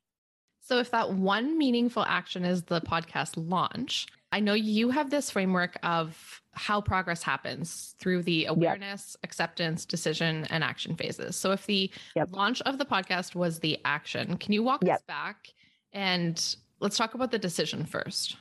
So 0.60 0.80
if 0.80 0.92
that 0.92 1.14
one 1.14 1.58
meaningful 1.58 2.04
action 2.04 2.46
is 2.46 2.64
the 2.64 2.80
podcast 2.80 3.34
launch, 3.36 4.08
I 4.34 4.40
know 4.40 4.56
you 4.56 4.90
have 4.90 5.12
this 5.12 5.30
framework 5.30 5.78
of 5.84 6.42
how 6.54 6.82
progress 6.82 7.22
happens 7.22 7.94
through 8.00 8.24
the 8.24 8.46
awareness, 8.46 9.16
yep. 9.16 9.30
acceptance, 9.30 9.86
decision, 9.86 10.48
and 10.50 10.64
action 10.64 10.96
phases. 10.96 11.36
So, 11.36 11.52
if 11.52 11.68
the 11.68 11.92
yep. 12.16 12.30
launch 12.32 12.60
of 12.62 12.80
the 12.80 12.86
podcast 12.86 13.36
was 13.36 13.60
the 13.60 13.78
action, 13.86 14.38
can 14.38 14.52
you 14.52 14.64
walk 14.64 14.84
yep. 14.84 14.96
us 14.96 15.02
back 15.04 15.50
and 15.94 16.56
let's 16.80 16.98
talk 16.98 17.14
about 17.14 17.30
the 17.30 17.38
decision 17.38 17.86
first? 17.86 18.38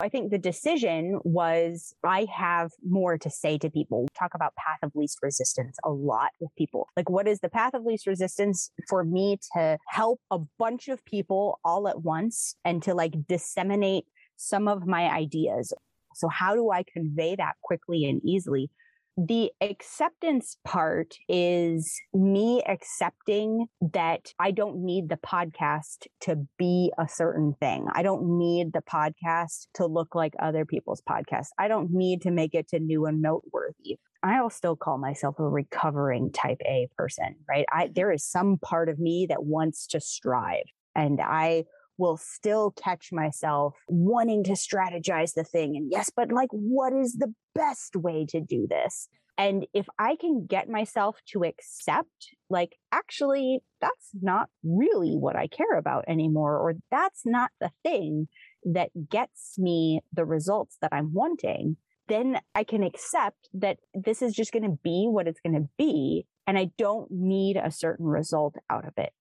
I 0.00 0.08
think 0.08 0.32
the 0.32 0.38
decision 0.38 1.20
was 1.22 1.94
I 2.04 2.26
have 2.34 2.72
more 2.84 3.16
to 3.18 3.30
say 3.30 3.58
to 3.58 3.70
people. 3.70 4.02
We 4.02 4.08
talk 4.18 4.34
about 4.34 4.56
path 4.56 4.78
of 4.82 4.90
least 4.96 5.18
resistance 5.22 5.76
a 5.84 5.90
lot 5.90 6.30
with 6.40 6.50
people. 6.58 6.88
Like, 6.96 7.08
what 7.08 7.28
is 7.28 7.38
the 7.38 7.48
path 7.48 7.74
of 7.74 7.84
least 7.84 8.08
resistance 8.08 8.72
for 8.88 9.04
me 9.04 9.38
to 9.54 9.78
help 9.86 10.20
a 10.32 10.40
bunch 10.58 10.88
of 10.88 11.04
people 11.04 11.60
all 11.64 11.86
at 11.86 12.02
once 12.02 12.56
and 12.64 12.82
to 12.82 12.94
like 12.94 13.14
disseminate 13.28 14.04
some 14.38 14.68
of 14.68 14.86
my 14.86 15.10
ideas. 15.10 15.74
So, 16.14 16.28
how 16.28 16.54
do 16.54 16.70
I 16.70 16.84
convey 16.90 17.36
that 17.36 17.54
quickly 17.62 18.06
and 18.06 18.22
easily? 18.24 18.70
The 19.16 19.50
acceptance 19.60 20.58
part 20.64 21.16
is 21.28 22.00
me 22.14 22.62
accepting 22.62 23.66
that 23.80 24.32
I 24.38 24.52
don't 24.52 24.84
need 24.84 25.08
the 25.08 25.16
podcast 25.16 26.06
to 26.20 26.46
be 26.56 26.92
a 26.96 27.08
certain 27.08 27.54
thing. 27.58 27.88
I 27.92 28.04
don't 28.04 28.38
need 28.38 28.72
the 28.72 28.80
podcast 28.80 29.66
to 29.74 29.86
look 29.86 30.14
like 30.14 30.34
other 30.38 30.64
people's 30.64 31.02
podcasts. 31.02 31.48
I 31.58 31.66
don't 31.66 31.90
need 31.90 32.22
to 32.22 32.30
make 32.30 32.54
it 32.54 32.68
to 32.68 32.78
new 32.78 33.06
and 33.06 33.20
noteworthy. 33.20 33.98
I'll 34.22 34.50
still 34.50 34.76
call 34.76 34.98
myself 34.98 35.36
a 35.40 35.48
recovering 35.48 36.30
type 36.30 36.60
A 36.64 36.88
person, 36.96 37.34
right? 37.48 37.66
I, 37.72 37.90
there 37.92 38.12
is 38.12 38.24
some 38.24 38.56
part 38.58 38.88
of 38.88 39.00
me 39.00 39.26
that 39.30 39.44
wants 39.44 39.88
to 39.88 40.00
strive 40.00 40.64
and 40.94 41.20
I 41.20 41.64
will 41.98 42.16
still 42.16 42.70
catch 42.82 43.10
myself 43.12 43.74
wanting 43.88 44.44
to 44.44 44.52
strategize 44.52 45.34
the 45.34 45.44
thing. 45.44 45.76
And 45.76 45.88
yes, 45.90 46.10
but 46.14 46.32
like, 46.32 46.50
what 46.52 46.92
is 46.92 47.14
the 47.14 47.34
best 47.54 47.96
way 47.96 48.24
to 48.30 48.40
do 48.40 48.66
this? 48.68 49.08
And 49.36 49.66
if 49.72 49.86
I 50.00 50.16
can 50.16 50.46
get 50.46 50.68
myself 50.68 51.18
to 51.28 51.44
accept, 51.44 52.34
like, 52.50 52.76
actually, 52.90 53.60
that's 53.80 54.10
not 54.20 54.48
really 54.64 55.12
what 55.12 55.36
I 55.36 55.46
care 55.46 55.78
about 55.78 56.04
anymore, 56.08 56.58
or 56.58 56.74
that's 56.90 57.22
not 57.24 57.50
the 57.60 57.70
thing 57.84 58.26
that 58.64 58.90
gets 59.08 59.56
me 59.56 60.00
the 60.12 60.24
results 60.24 60.76
that 60.82 60.92
I'm 60.92 61.14
wanting, 61.14 61.76
then 62.08 62.40
I 62.54 62.64
can 62.64 62.82
accept 62.82 63.48
that 63.54 63.78
this 63.94 64.22
is 64.22 64.34
just 64.34 64.52
going 64.52 64.64
to 64.64 64.78
be 64.82 65.06
what 65.08 65.28
it's 65.28 65.40
going 65.40 65.54
to 65.54 65.68
be. 65.78 66.26
And 66.46 66.58
I 66.58 66.70
don't 66.76 67.08
need 67.10 67.56
a 67.56 67.70
certain 67.70 68.06
result 68.06 68.56
out 68.68 68.86
of 68.86 68.94
it. 68.96 69.12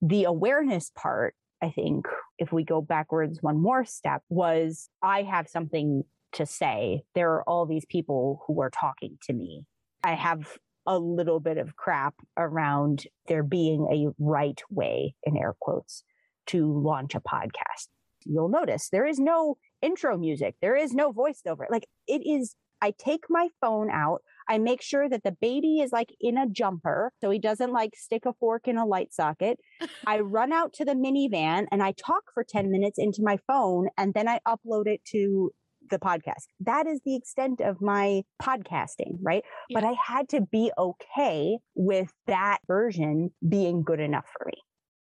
The 0.00 0.24
awareness 0.24 0.92
part 0.94 1.34
I 1.62 1.70
think 1.70 2.06
if 2.38 2.52
we 2.52 2.64
go 2.64 2.82
backwards 2.82 3.38
one 3.40 3.60
more 3.60 3.84
step, 3.84 4.22
was 4.28 4.88
I 5.02 5.22
have 5.22 5.48
something 5.48 6.02
to 6.32 6.44
say. 6.44 7.02
There 7.14 7.30
are 7.32 7.44
all 7.48 7.66
these 7.66 7.84
people 7.84 8.42
who 8.46 8.60
are 8.60 8.70
talking 8.70 9.18
to 9.22 9.32
me. 9.32 9.64
I 10.02 10.14
have 10.14 10.58
a 10.86 10.98
little 10.98 11.38
bit 11.38 11.58
of 11.58 11.76
crap 11.76 12.14
around 12.36 13.06
there 13.28 13.44
being 13.44 13.86
a 13.92 14.12
right 14.18 14.60
way, 14.70 15.14
in 15.22 15.36
air 15.36 15.54
quotes, 15.60 16.02
to 16.48 16.72
launch 16.82 17.14
a 17.14 17.20
podcast. 17.20 17.88
You'll 18.24 18.48
notice 18.48 18.88
there 18.88 19.06
is 19.06 19.20
no 19.20 19.56
intro 19.80 20.16
music, 20.18 20.56
there 20.60 20.76
is 20.76 20.92
no 20.92 21.12
voiceover. 21.12 21.66
Like 21.70 21.86
it 22.08 22.22
is, 22.26 22.56
I 22.80 22.92
take 22.98 23.24
my 23.28 23.48
phone 23.60 23.90
out, 23.90 24.22
I 24.48 24.58
make 24.58 24.82
sure 24.82 25.08
that 25.08 25.22
the 25.24 25.32
baby 25.32 25.80
is 25.80 25.92
like 25.92 26.14
in 26.20 26.38
a 26.38 26.48
jumper 26.48 27.12
so 27.20 27.30
he 27.30 27.38
doesn't 27.38 27.72
like 27.72 27.94
stick 27.96 28.26
a 28.26 28.32
fork 28.32 28.68
in 28.68 28.76
a 28.78 28.86
light 28.86 29.12
socket. 29.12 29.58
I 30.06 30.20
run 30.20 30.52
out 30.52 30.72
to 30.74 30.84
the 30.84 30.94
minivan 30.94 31.66
and 31.70 31.82
I 31.82 31.92
talk 31.92 32.24
for 32.34 32.44
10 32.44 32.70
minutes 32.70 32.98
into 32.98 33.22
my 33.22 33.38
phone 33.46 33.88
and 33.96 34.14
then 34.14 34.28
I 34.28 34.40
upload 34.46 34.86
it 34.86 35.04
to 35.06 35.52
the 35.90 35.98
podcast. 35.98 36.46
That 36.60 36.86
is 36.86 37.00
the 37.04 37.16
extent 37.16 37.60
of 37.60 37.80
my 37.80 38.22
podcasting, 38.40 39.18
right? 39.20 39.44
Yeah. 39.68 39.80
But 39.80 39.88
I 39.88 39.94
had 40.04 40.28
to 40.30 40.40
be 40.40 40.70
okay 40.78 41.58
with 41.74 42.12
that 42.26 42.58
version 42.66 43.30
being 43.46 43.82
good 43.82 44.00
enough 44.00 44.26
for 44.36 44.46
me. 44.46 44.54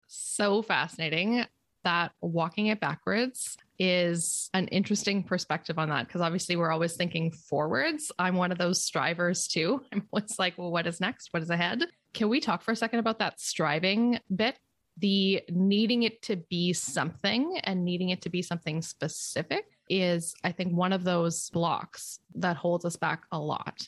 So 0.07 0.61
fascinating 0.61 1.45
that 1.83 2.11
walking 2.21 2.67
it 2.67 2.79
backwards 2.79 3.57
is 3.79 4.49
an 4.53 4.67
interesting 4.67 5.23
perspective 5.23 5.79
on 5.79 5.89
that 5.89 6.07
because 6.07 6.21
obviously 6.21 6.57
we're 6.57 6.71
always 6.71 6.95
thinking 6.95 7.31
forwards. 7.31 8.11
I'm 8.19 8.35
one 8.35 8.51
of 8.51 8.57
those 8.57 8.83
strivers 8.83 9.47
too. 9.47 9.81
I'm 9.91 10.07
always 10.11 10.37
like, 10.37 10.57
well, 10.57 10.71
what 10.71 10.85
is 10.85 10.99
next? 10.99 11.29
What 11.31 11.41
is 11.41 11.49
ahead? 11.49 11.85
Can 12.13 12.29
we 12.29 12.39
talk 12.41 12.61
for 12.61 12.71
a 12.71 12.75
second 12.75 12.99
about 12.99 13.19
that 13.19 13.39
striving 13.39 14.19
bit? 14.33 14.57
The 14.97 15.43
needing 15.49 16.03
it 16.03 16.21
to 16.23 16.35
be 16.35 16.73
something 16.73 17.59
and 17.63 17.85
needing 17.85 18.09
it 18.09 18.23
to 18.23 18.29
be 18.29 18.41
something 18.41 18.81
specific 18.81 19.65
is, 19.89 20.33
I 20.43 20.51
think, 20.51 20.73
one 20.73 20.91
of 20.91 21.05
those 21.05 21.49
blocks 21.51 22.19
that 22.35 22.57
holds 22.57 22.83
us 22.83 22.97
back 22.97 23.23
a 23.31 23.39
lot. 23.39 23.87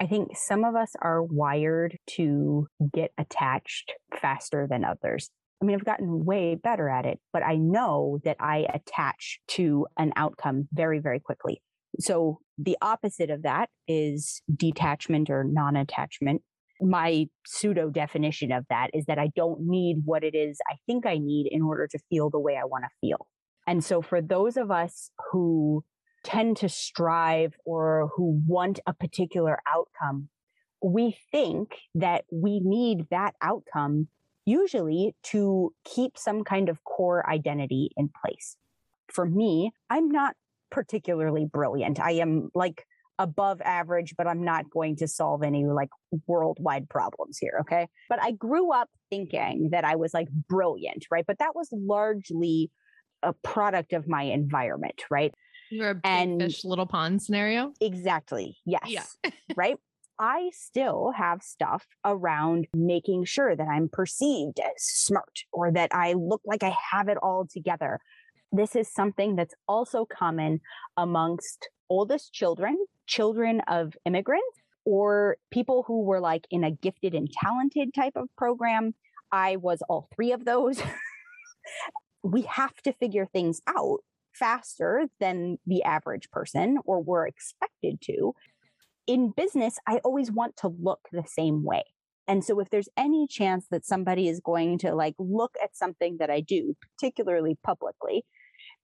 I 0.00 0.06
think 0.06 0.36
some 0.36 0.64
of 0.64 0.74
us 0.74 0.92
are 1.00 1.22
wired 1.22 1.98
to 2.16 2.68
get 2.92 3.12
attached 3.16 3.94
faster 4.20 4.66
than 4.68 4.84
others. 4.84 5.30
I 5.60 5.64
mean, 5.64 5.76
I've 5.76 5.84
gotten 5.84 6.24
way 6.24 6.54
better 6.54 6.88
at 6.88 7.06
it, 7.06 7.18
but 7.32 7.42
I 7.42 7.56
know 7.56 8.18
that 8.24 8.36
I 8.40 8.66
attach 8.72 9.40
to 9.48 9.86
an 9.96 10.12
outcome 10.16 10.68
very, 10.72 10.98
very 10.98 11.20
quickly. 11.20 11.62
So 11.98 12.40
the 12.58 12.76
opposite 12.82 13.30
of 13.30 13.42
that 13.42 13.70
is 13.88 14.42
detachment 14.54 15.30
or 15.30 15.44
non 15.44 15.76
attachment. 15.76 16.42
My 16.80 17.26
pseudo 17.46 17.88
definition 17.88 18.52
of 18.52 18.66
that 18.68 18.90
is 18.92 19.06
that 19.06 19.18
I 19.18 19.30
don't 19.34 19.60
need 19.62 20.02
what 20.04 20.22
it 20.22 20.34
is 20.34 20.58
I 20.70 20.74
think 20.86 21.06
I 21.06 21.16
need 21.16 21.48
in 21.50 21.62
order 21.62 21.86
to 21.90 21.98
feel 22.10 22.28
the 22.28 22.38
way 22.38 22.56
I 22.56 22.66
want 22.66 22.84
to 22.84 22.90
feel. 23.00 23.26
And 23.66 23.82
so 23.82 24.02
for 24.02 24.20
those 24.20 24.58
of 24.58 24.70
us 24.70 25.10
who 25.32 25.84
tend 26.22 26.58
to 26.58 26.68
strive 26.68 27.54
or 27.64 28.10
who 28.14 28.42
want 28.46 28.80
a 28.86 28.92
particular 28.92 29.58
outcome, 29.66 30.28
we 30.82 31.16
think 31.32 31.76
that 31.94 32.24
we 32.30 32.60
need 32.62 33.06
that 33.10 33.34
outcome 33.40 34.08
usually 34.46 35.14
to 35.24 35.74
keep 35.84 36.16
some 36.16 36.44
kind 36.44 36.68
of 36.68 36.82
core 36.84 37.28
identity 37.28 37.90
in 37.96 38.08
place. 38.24 38.56
For 39.12 39.26
me, 39.26 39.72
I'm 39.90 40.08
not 40.10 40.34
particularly 40.70 41.44
brilliant. 41.44 42.00
I 42.00 42.12
am 42.12 42.50
like 42.54 42.84
above 43.18 43.60
average, 43.62 44.14
but 44.16 44.26
I'm 44.26 44.44
not 44.44 44.70
going 44.70 44.96
to 44.96 45.08
solve 45.08 45.42
any 45.42 45.64
like 45.64 45.88
worldwide 46.26 46.88
problems 46.88 47.38
here. 47.38 47.58
Okay. 47.62 47.88
But 48.08 48.22
I 48.22 48.32
grew 48.32 48.72
up 48.72 48.88
thinking 49.10 49.70
that 49.72 49.84
I 49.84 49.96
was 49.96 50.14
like 50.14 50.28
brilliant, 50.48 51.06
right? 51.10 51.24
But 51.26 51.38
that 51.38 51.54
was 51.54 51.68
largely 51.72 52.70
a 53.22 53.32
product 53.32 53.92
of 53.92 54.06
my 54.08 54.22
environment, 54.22 55.02
right? 55.10 55.32
You're 55.70 55.90
a 55.90 55.94
big 55.94 56.02
and 56.04 56.42
fish, 56.42 56.64
little 56.64 56.86
pond 56.86 57.22
scenario. 57.22 57.72
Exactly. 57.80 58.56
Yes. 58.64 59.16
Yeah. 59.24 59.30
right. 59.56 59.76
I 60.18 60.50
still 60.52 61.12
have 61.16 61.42
stuff 61.42 61.86
around 62.04 62.66
making 62.74 63.24
sure 63.24 63.54
that 63.54 63.68
I'm 63.68 63.88
perceived 63.88 64.60
as 64.60 64.82
smart 64.82 65.44
or 65.52 65.70
that 65.72 65.90
I 65.92 66.14
look 66.14 66.40
like 66.44 66.62
I 66.62 66.74
have 66.92 67.08
it 67.08 67.18
all 67.22 67.46
together. 67.46 68.00
This 68.52 68.74
is 68.74 68.92
something 68.92 69.36
that's 69.36 69.54
also 69.68 70.06
common 70.06 70.60
amongst 70.96 71.68
oldest 71.90 72.32
children, 72.32 72.78
children 73.06 73.60
of 73.68 73.94
immigrants, 74.06 74.58
or 74.84 75.36
people 75.50 75.84
who 75.86 76.02
were 76.02 76.20
like 76.20 76.46
in 76.50 76.64
a 76.64 76.70
gifted 76.70 77.14
and 77.14 77.30
talented 77.30 77.92
type 77.94 78.16
of 78.16 78.28
program. 78.36 78.94
I 79.32 79.56
was 79.56 79.82
all 79.88 80.08
three 80.14 80.32
of 80.32 80.44
those. 80.44 80.80
we 82.22 82.42
have 82.42 82.76
to 82.82 82.92
figure 82.92 83.26
things 83.26 83.60
out 83.66 83.98
faster 84.32 85.06
than 85.18 85.58
the 85.66 85.82
average 85.82 86.30
person, 86.30 86.78
or 86.84 87.02
we're 87.02 87.26
expected 87.26 88.00
to. 88.02 88.34
In 89.06 89.32
business, 89.36 89.78
I 89.86 89.98
always 89.98 90.30
want 90.30 90.56
to 90.58 90.68
look 90.68 91.00
the 91.12 91.24
same 91.26 91.64
way. 91.64 91.84
And 92.28 92.44
so 92.44 92.58
if 92.58 92.70
there's 92.70 92.88
any 92.96 93.26
chance 93.28 93.66
that 93.70 93.86
somebody 93.86 94.28
is 94.28 94.40
going 94.44 94.78
to 94.78 94.94
like 94.94 95.14
look 95.18 95.54
at 95.62 95.76
something 95.76 96.16
that 96.18 96.30
I 96.30 96.40
do, 96.40 96.74
particularly 96.80 97.56
publicly, 97.64 98.24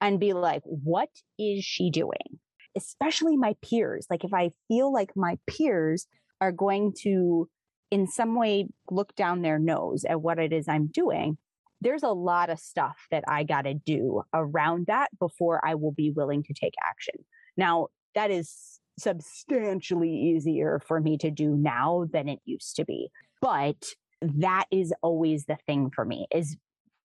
and 0.00 0.20
be 0.20 0.32
like, 0.32 0.62
what 0.64 1.08
is 1.38 1.64
she 1.64 1.90
doing? 1.90 2.38
Especially 2.76 3.36
my 3.36 3.54
peers. 3.62 4.06
Like 4.08 4.24
if 4.24 4.32
I 4.32 4.50
feel 4.68 4.92
like 4.92 5.10
my 5.16 5.38
peers 5.48 6.06
are 6.40 6.52
going 6.52 6.92
to 7.02 7.48
in 7.90 8.06
some 8.06 8.34
way 8.36 8.68
look 8.90 9.14
down 9.16 9.42
their 9.42 9.58
nose 9.58 10.04
at 10.08 10.22
what 10.22 10.38
it 10.38 10.52
is 10.52 10.66
I'm 10.68 10.86
doing, 10.86 11.36
there's 11.80 12.02
a 12.02 12.08
lot 12.08 12.48
of 12.48 12.60
stuff 12.60 12.96
that 13.10 13.24
I 13.28 13.42
got 13.42 13.62
to 13.62 13.74
do 13.74 14.22
around 14.32 14.86
that 14.86 15.10
before 15.18 15.60
I 15.66 15.74
will 15.74 15.92
be 15.92 16.10
willing 16.10 16.42
to 16.44 16.54
take 16.54 16.74
action. 16.88 17.14
Now, 17.56 17.88
that 18.14 18.30
is 18.30 18.80
substantially 18.98 20.10
easier 20.10 20.80
for 20.86 21.00
me 21.00 21.16
to 21.18 21.30
do 21.30 21.56
now 21.56 22.06
than 22.12 22.28
it 22.28 22.40
used 22.44 22.76
to 22.76 22.84
be. 22.84 23.10
But 23.40 23.84
that 24.20 24.66
is 24.70 24.92
always 25.02 25.46
the 25.46 25.58
thing 25.66 25.90
for 25.94 26.04
me 26.04 26.26
is 26.30 26.56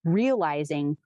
realizing 0.03 0.97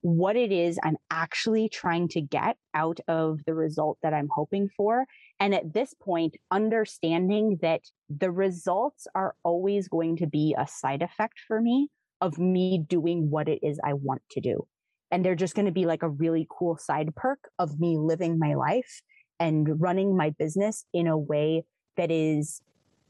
what 0.00 0.36
it 0.36 0.52
is 0.52 0.78
I'm 0.82 0.96
actually 1.10 1.68
trying 1.68 2.08
to 2.08 2.20
get 2.20 2.56
out 2.72 3.00
of 3.08 3.40
the 3.46 3.54
result 3.54 3.98
that 4.02 4.14
I'm 4.14 4.28
hoping 4.32 4.68
for. 4.76 5.06
And 5.40 5.54
at 5.54 5.74
this 5.74 5.92
point, 6.00 6.36
understanding 6.50 7.58
that 7.62 7.82
the 8.08 8.30
results 8.30 9.06
are 9.14 9.34
always 9.42 9.88
going 9.88 10.16
to 10.18 10.26
be 10.26 10.54
a 10.56 10.66
side 10.66 11.02
effect 11.02 11.40
for 11.46 11.60
me 11.60 11.88
of 12.20 12.38
me 12.38 12.84
doing 12.88 13.30
what 13.30 13.48
it 13.48 13.60
is 13.62 13.78
I 13.84 13.94
want 13.94 14.22
to 14.32 14.40
do. 14.40 14.66
And 15.10 15.24
they're 15.24 15.34
just 15.34 15.54
going 15.54 15.66
to 15.66 15.72
be 15.72 15.86
like 15.86 16.02
a 16.02 16.08
really 16.08 16.46
cool 16.50 16.76
side 16.76 17.14
perk 17.16 17.38
of 17.58 17.80
me 17.80 17.96
living 17.98 18.38
my 18.38 18.54
life 18.54 19.02
and 19.40 19.80
running 19.80 20.16
my 20.16 20.30
business 20.30 20.84
in 20.92 21.06
a 21.06 21.16
way 21.16 21.64
that 21.96 22.10
is 22.10 22.60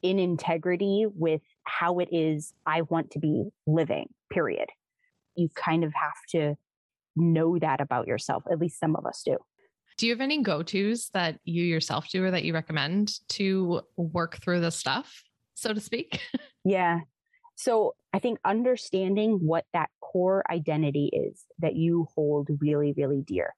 in 0.02 0.18
integrity 0.18 1.06
with 1.14 1.42
how 1.64 1.98
it 1.98 2.08
is 2.12 2.52
I 2.66 2.82
want 2.82 3.10
to 3.12 3.18
be 3.18 3.44
living, 3.66 4.08
period. 4.30 4.68
You 5.34 5.48
kind 5.54 5.84
of 5.84 5.92
have 5.94 6.12
to 6.30 6.56
know 7.16 7.58
that 7.58 7.80
about 7.80 8.06
yourself. 8.06 8.44
At 8.50 8.58
least 8.58 8.78
some 8.78 8.96
of 8.96 9.06
us 9.06 9.22
do. 9.24 9.36
Do 9.96 10.06
you 10.06 10.12
have 10.12 10.20
any 10.20 10.42
go 10.42 10.62
tos 10.62 11.10
that 11.12 11.40
you 11.44 11.64
yourself 11.64 12.08
do 12.08 12.24
or 12.24 12.30
that 12.30 12.44
you 12.44 12.54
recommend 12.54 13.14
to 13.30 13.82
work 13.96 14.38
through 14.42 14.60
the 14.60 14.70
stuff, 14.70 15.24
so 15.54 15.72
to 15.72 15.80
speak? 15.80 16.20
yeah. 16.64 17.00
So 17.56 17.96
I 18.12 18.20
think 18.20 18.38
understanding 18.44 19.40
what 19.42 19.64
that 19.72 19.90
core 20.00 20.44
identity 20.48 21.10
is 21.12 21.44
that 21.58 21.74
you 21.74 22.06
hold 22.14 22.48
really, 22.60 22.94
really 22.96 23.22
dear. 23.26 23.54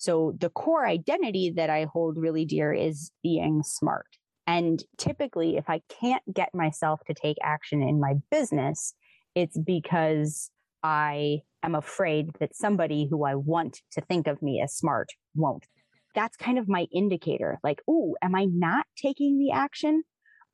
So 0.00 0.32
the 0.38 0.48
core 0.48 0.86
identity 0.86 1.52
that 1.56 1.68
I 1.68 1.86
hold 1.92 2.16
really 2.16 2.46
dear 2.46 2.72
is 2.72 3.12
being 3.22 3.62
smart. 3.62 4.06
And 4.46 4.82
typically, 4.96 5.58
if 5.58 5.68
I 5.68 5.82
can't 6.00 6.22
get 6.32 6.48
myself 6.54 7.00
to 7.06 7.12
take 7.12 7.36
action 7.44 7.82
in 7.82 8.00
my 8.00 8.14
business, 8.30 8.94
it's 9.34 9.58
because 9.58 10.50
I 10.82 11.40
am 11.62 11.74
afraid 11.74 12.30
that 12.40 12.56
somebody 12.56 13.08
who 13.10 13.26
I 13.26 13.34
want 13.34 13.80
to 13.92 14.00
think 14.00 14.26
of 14.26 14.40
me 14.40 14.62
as 14.64 14.74
smart 14.74 15.08
won't. 15.34 15.66
That's 16.14 16.36
kind 16.38 16.58
of 16.58 16.66
my 16.66 16.86
indicator. 16.94 17.58
Like, 17.62 17.82
oh, 17.86 18.16
am 18.22 18.34
I 18.34 18.46
not 18.46 18.86
taking 18.96 19.38
the 19.38 19.52
action? 19.52 20.02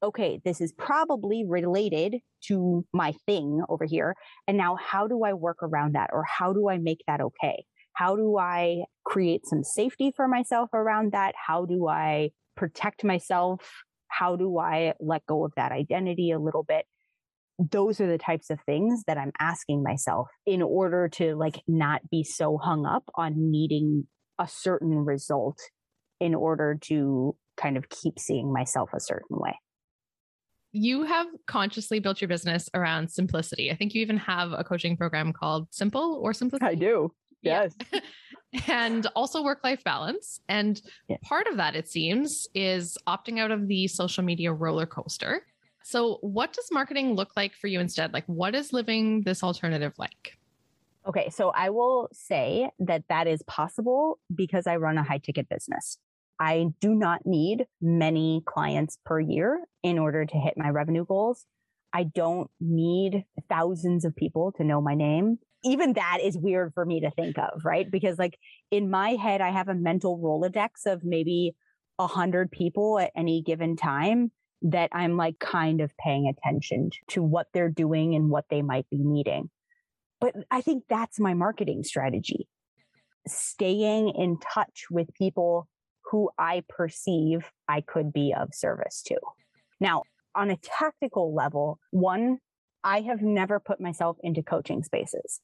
okay, 0.03 0.41
this 0.45 0.61
is 0.61 0.73
probably 0.73 1.45
related 1.49 2.17
to 2.45 2.85
my 2.93 3.13
thing 3.25 3.63
over 3.69 3.87
here. 3.87 4.15
And 4.47 4.57
now 4.59 4.77
how 4.77 5.09
do 5.09 5.25
I 5.25 5.33
work 5.33 5.63
around 5.63 5.95
that? 5.95 6.11
Or 6.13 6.23
how 6.25 6.53
do 6.53 6.69
I 6.69 6.77
make 6.79 7.03
that 7.07 7.21
okay? 7.21 7.65
How 7.97 8.15
do 8.15 8.37
I 8.37 8.85
create 9.07 9.47
some 9.47 9.65
safety 9.65 10.13
for 10.15 10.29
myself 10.29 10.69
around 10.75 11.13
that? 11.13 11.35
How 11.35 11.65
do 11.65 11.89
I 11.89 12.31
protect 12.55 13.05
myself? 13.05 13.85
How 14.09 14.37
do 14.37 14.59
I 14.59 14.93
let 15.01 15.25
go 15.25 15.47
of 15.47 15.53
that 15.57 15.73
identity 15.73 16.31
a 16.31 16.39
little 16.39 16.63
bit? 16.63 16.85
Those 17.59 17.99
are 18.03 18.07
the 18.07 18.19
types 18.19 18.51
of 18.51 18.61
things 18.67 19.05
that 19.07 19.17
I'm 19.17 19.33
asking 19.41 19.83
myself 19.83 20.29
in 20.45 20.61
order 20.61 21.09
to 21.15 21.37
like 21.37 21.63
not 21.67 22.03
be 22.11 22.23
so 22.23 22.59
hung 22.59 22.85
up 22.85 23.05
on 23.15 23.51
needing 23.51 24.07
a 24.39 24.47
certain 24.47 24.99
result 25.07 25.59
in 26.21 26.35
order 26.35 26.77
to 26.83 27.35
kind 27.57 27.79
of 27.79 27.89
keep 27.89 28.19
seeing 28.19 28.53
myself 28.53 28.91
a 28.95 29.01
certain 29.01 29.39
way 29.39 29.57
you 30.77 31.05
have 31.05 31.27
consciously 31.47 32.01
built 32.01 32.21
your 32.21 32.29
business 32.29 32.69
around 32.75 33.11
simplicity. 33.11 33.71
I 33.71 33.77
think 33.77 33.95
you 33.95 34.03
even 34.03 34.19
have 34.19 34.53
a 34.53 34.63
coaching 34.63 34.97
program 34.97 35.33
called 35.33 35.69
Simple 35.71 36.21
or 36.23 36.35
Simplicity. 36.35 36.67
I 36.67 36.75
do. 36.75 37.13
Yes. 37.47 37.75
Yeah. 37.93 38.01
and 38.69 39.07
also 39.15 39.43
work 39.43 39.61
life 39.65 39.83
balance. 39.85 40.41
And 40.49 40.81
yeah. 41.09 41.17
part 41.23 41.47
of 41.47 41.57
that, 41.57 41.75
it 41.75 41.89
seems, 41.89 42.49
is 42.55 42.97
opting 43.07 43.39
out 43.39 43.51
of 43.51 43.69
the 43.69 43.89
social 43.89 44.23
media 44.23 44.53
roller 44.53 44.87
coaster. 44.87 45.43
So, 45.83 46.19
what 46.21 46.53
does 46.53 46.69
marketing 46.73 47.15
look 47.15 47.37
like 47.37 47.55
for 47.55 47.69
you 47.69 47.79
instead? 47.79 48.13
Like, 48.13 48.25
what 48.27 48.55
is 48.55 48.73
living 48.73 49.23
this 49.23 49.43
alternative 49.43 49.93
like? 49.99 50.37
Okay, 51.07 51.31
so 51.31 51.51
I 51.51 51.71
will 51.71 52.09
say 52.13 52.71
that 52.81 53.05
that 53.09 53.29
is 53.29 53.43
possible 53.45 54.19
because 54.35 54.67
I 54.67 54.77
run 54.77 54.99
a 54.99 55.05
high 55.05 55.19
ticket 55.19 55.49
business. 55.49 55.99
I 56.41 56.67
do 56.81 56.95
not 56.95 57.25
need 57.25 57.67
many 57.81 58.43
clients 58.45 58.99
per 59.05 59.21
year 59.21 59.61
in 59.85 59.99
order 59.99 60.25
to 60.27 60.37
hit 60.37 60.55
my 60.57 60.69
revenue 60.69 61.05
goals. 61.05 61.47
I 61.93 62.03
don't 62.03 62.51
need 62.61 63.25
thousands 63.49 64.05
of 64.05 64.17
people 64.17 64.53
to 64.57 64.65
know 64.65 64.81
my 64.81 64.95
name. 64.95 65.39
Even 65.67 65.95
that 65.95 66.19
is 66.23 66.39
weird 66.39 66.73
for 66.75 66.87
me 66.87 67.01
to 67.01 67.11
think 67.11 67.37
of, 67.39 67.65
right? 67.65 67.91
Because 67.91 68.19
like 68.19 68.39
in 68.71 68.89
my 68.89 69.11
head, 69.11 69.41
I 69.41 69.51
have 69.51 69.69
a 69.69 69.75
mental 69.75 70.19
Rolodex 70.19 70.87
of 70.87 71.05
maybe 71.05 71.57
a 71.99 72.07
hundred 72.07 72.51
people 72.51 72.99
at 72.99 73.11
any 73.17 73.43
given 73.43 73.77
time 73.77 74.31
that 74.63 74.91
I'm 74.93 75.17
like 75.17 75.39
kind 75.39 75.81
of 75.81 75.97
paying 75.99 76.29
attention 76.29 76.91
to 77.09 77.23
what 77.23 77.49
they're 77.53 77.69
doing 77.69 78.15
and 78.15 78.31
what 78.31 78.45
they 78.49 78.63
might 78.63 78.89
be 78.91 78.99
needing. 78.99 79.51
But 80.21 80.35
I 80.51 80.61
think 80.61 80.85
that's 80.89 81.21
my 81.21 81.35
marketing 81.35 81.83
strategy. 81.85 82.49
Staying 83.27 84.11
in 84.11 84.39
touch 84.39 84.85
with 84.91 85.13
people 85.15 85.69
who 86.11 86.31
I 86.39 86.63
perceive 86.69 87.51
I 87.69 87.81
could 87.81 88.13
be 88.13 88.33
of 88.39 88.55
service 88.55 89.03
to. 89.07 89.17
Now, 89.81 90.05
on 90.35 90.51
a 90.51 90.57
tactical 90.57 91.35
level, 91.35 91.79
one, 91.91 92.39
I 92.85 93.01
have 93.01 93.21
never 93.21 93.59
put 93.59 93.81
myself 93.81 94.17
into 94.23 94.43
coaching 94.43 94.85
spaces. 94.85 95.41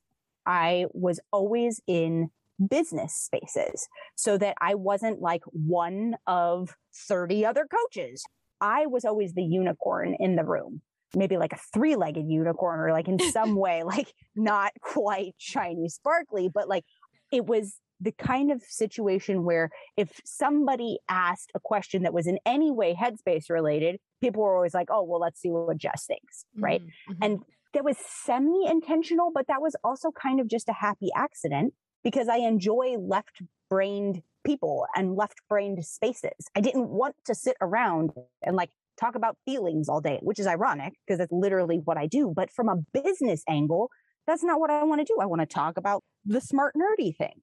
I 0.46 0.86
was 0.92 1.20
always 1.32 1.80
in 1.86 2.30
business 2.68 3.14
spaces 3.14 3.88
so 4.14 4.38
that 4.38 4.56
I 4.60 4.74
wasn't 4.74 5.20
like 5.20 5.42
one 5.46 6.16
of 6.26 6.76
30 6.94 7.44
other 7.44 7.66
coaches. 7.66 8.24
I 8.60 8.86
was 8.86 9.04
always 9.04 9.34
the 9.34 9.42
unicorn 9.42 10.16
in 10.20 10.36
the 10.36 10.44
room, 10.44 10.82
maybe 11.14 11.36
like 11.36 11.52
a 11.52 11.58
three 11.72 11.96
legged 11.96 12.28
unicorn 12.28 12.80
or 12.80 12.92
like 12.92 13.08
in 13.08 13.18
some 13.32 13.56
way, 13.56 13.82
like 13.82 14.12
not 14.36 14.72
quite 14.80 15.34
shiny, 15.38 15.88
sparkly, 15.88 16.48
but 16.48 16.68
like 16.68 16.84
it 17.32 17.46
was 17.46 17.78
the 18.00 18.12
kind 18.12 18.50
of 18.50 18.62
situation 18.62 19.44
where 19.44 19.70
if 19.96 20.20
somebody 20.24 20.98
asked 21.08 21.52
a 21.54 21.60
question 21.60 22.02
that 22.02 22.12
was 22.12 22.26
in 22.26 22.38
any 22.44 22.70
way 22.70 22.94
headspace 22.94 23.48
related, 23.48 23.98
people 24.20 24.42
were 24.42 24.56
always 24.56 24.74
like, 24.74 24.88
oh, 24.90 25.04
well, 25.04 25.20
let's 25.20 25.40
see 25.40 25.50
what 25.50 25.76
Jess 25.76 26.06
thinks. 26.06 26.44
Right. 26.56 26.82
Mm-hmm. 26.82 27.22
And 27.22 27.38
that 27.74 27.84
was 27.84 27.96
semi 27.98 28.66
intentional, 28.66 29.30
but 29.34 29.46
that 29.48 29.62
was 29.62 29.76
also 29.84 30.10
kind 30.10 30.40
of 30.40 30.48
just 30.48 30.68
a 30.68 30.72
happy 30.72 31.08
accident 31.16 31.74
because 32.04 32.28
I 32.28 32.38
enjoy 32.38 32.96
left 32.98 33.42
brained 33.70 34.22
people 34.44 34.86
and 34.96 35.16
left 35.16 35.40
brained 35.48 35.84
spaces. 35.84 36.48
I 36.54 36.60
didn't 36.60 36.88
want 36.88 37.14
to 37.26 37.34
sit 37.34 37.56
around 37.60 38.10
and 38.42 38.56
like 38.56 38.70
talk 38.98 39.14
about 39.14 39.36
feelings 39.44 39.88
all 39.88 40.00
day, 40.00 40.18
which 40.22 40.38
is 40.38 40.46
ironic 40.46 40.94
because 41.06 41.18
that's 41.18 41.32
literally 41.32 41.80
what 41.84 41.96
I 41.96 42.06
do. 42.06 42.32
But 42.34 42.50
from 42.50 42.68
a 42.68 42.76
business 42.92 43.42
angle, 43.48 43.90
that's 44.26 44.42
not 44.42 44.60
what 44.60 44.70
I 44.70 44.82
want 44.84 45.00
to 45.00 45.04
do. 45.04 45.18
I 45.20 45.26
want 45.26 45.40
to 45.40 45.46
talk 45.46 45.76
about 45.76 46.02
the 46.24 46.40
smart 46.40 46.74
nerdy 46.74 47.16
thing 47.16 47.40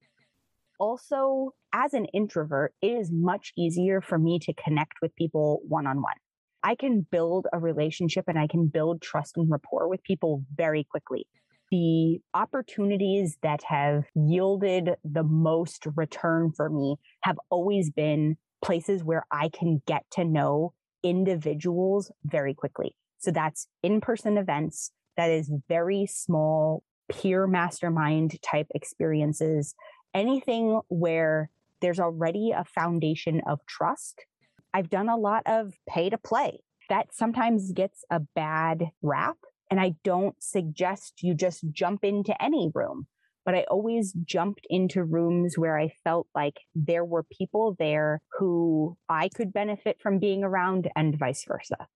also 0.80 1.52
as 1.72 1.94
an 1.94 2.06
introvert, 2.06 2.74
it 2.82 2.88
is 2.88 3.12
much 3.12 3.52
easier 3.56 4.00
for 4.00 4.18
me 4.18 4.40
to 4.40 4.52
connect 4.54 4.94
with 5.00 5.14
people 5.14 5.60
one 5.68 5.86
on 5.86 6.02
one. 6.02 6.16
I 6.62 6.74
can 6.74 7.06
build 7.10 7.46
a 7.52 7.58
relationship 7.58 8.24
and 8.28 8.38
I 8.38 8.46
can 8.46 8.66
build 8.66 9.02
trust 9.02 9.36
and 9.36 9.50
rapport 9.50 9.88
with 9.88 10.02
people 10.02 10.44
very 10.54 10.84
quickly. 10.84 11.26
The 11.70 12.20
opportunities 12.34 13.38
that 13.42 13.62
have 13.62 14.04
yielded 14.14 14.90
the 15.04 15.22
most 15.22 15.86
return 15.96 16.52
for 16.56 16.68
me 16.68 16.96
have 17.22 17.38
always 17.48 17.90
been 17.90 18.36
places 18.62 19.04
where 19.04 19.24
I 19.30 19.48
can 19.48 19.80
get 19.86 20.04
to 20.12 20.24
know 20.24 20.74
individuals 21.02 22.10
very 22.24 22.54
quickly. 22.54 22.94
So 23.18 23.30
that's 23.30 23.68
in 23.82 24.00
person 24.00 24.36
events, 24.36 24.90
that 25.16 25.30
is 25.30 25.50
very 25.68 26.06
small 26.06 26.82
peer 27.10 27.46
mastermind 27.46 28.40
type 28.42 28.66
experiences, 28.74 29.74
anything 30.14 30.80
where 30.88 31.50
there's 31.80 32.00
already 32.00 32.52
a 32.56 32.64
foundation 32.64 33.40
of 33.48 33.60
trust. 33.66 34.24
I've 34.72 34.90
done 34.90 35.08
a 35.08 35.16
lot 35.16 35.42
of 35.46 35.72
pay 35.88 36.10
to 36.10 36.18
play. 36.18 36.60
That 36.88 37.14
sometimes 37.14 37.72
gets 37.72 38.04
a 38.10 38.20
bad 38.34 38.90
rap. 39.02 39.36
And 39.70 39.80
I 39.80 39.94
don't 40.02 40.34
suggest 40.42 41.22
you 41.22 41.34
just 41.34 41.64
jump 41.70 42.02
into 42.02 42.40
any 42.42 42.70
room, 42.74 43.06
but 43.44 43.54
I 43.54 43.64
always 43.70 44.12
jumped 44.24 44.66
into 44.68 45.04
rooms 45.04 45.56
where 45.56 45.78
I 45.78 45.92
felt 46.02 46.26
like 46.34 46.56
there 46.74 47.04
were 47.04 47.22
people 47.22 47.76
there 47.78 48.20
who 48.38 48.96
I 49.08 49.28
could 49.28 49.52
benefit 49.52 49.98
from 50.02 50.18
being 50.18 50.42
around 50.42 50.90
and 50.96 51.16
vice 51.16 51.44
versa. 51.46 51.86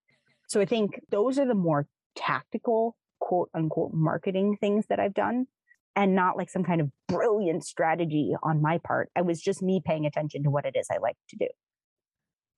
So 0.47 0.61
I 0.61 0.65
think 0.65 1.01
those 1.11 1.37
are 1.37 1.45
the 1.45 1.53
more 1.53 1.87
tactical 2.15 2.95
quote 3.19 3.49
unquote 3.53 3.91
marketing 3.93 4.57
things 4.61 4.85
that 4.87 4.99
I've 4.99 5.13
done 5.13 5.47
and 5.95 6.15
not 6.15 6.37
like 6.37 6.49
some 6.49 6.63
kind 6.63 6.81
of 6.81 6.89
brilliant 7.07 7.65
strategy 7.65 8.33
on 8.43 8.61
my 8.61 8.77
part. 8.77 9.09
It 9.17 9.25
was 9.25 9.41
just 9.41 9.61
me 9.61 9.81
paying 9.83 10.05
attention 10.05 10.43
to 10.43 10.49
what 10.49 10.65
it 10.65 10.75
is 10.77 10.87
I 10.91 10.97
like 10.97 11.17
to 11.29 11.37
do. 11.37 11.47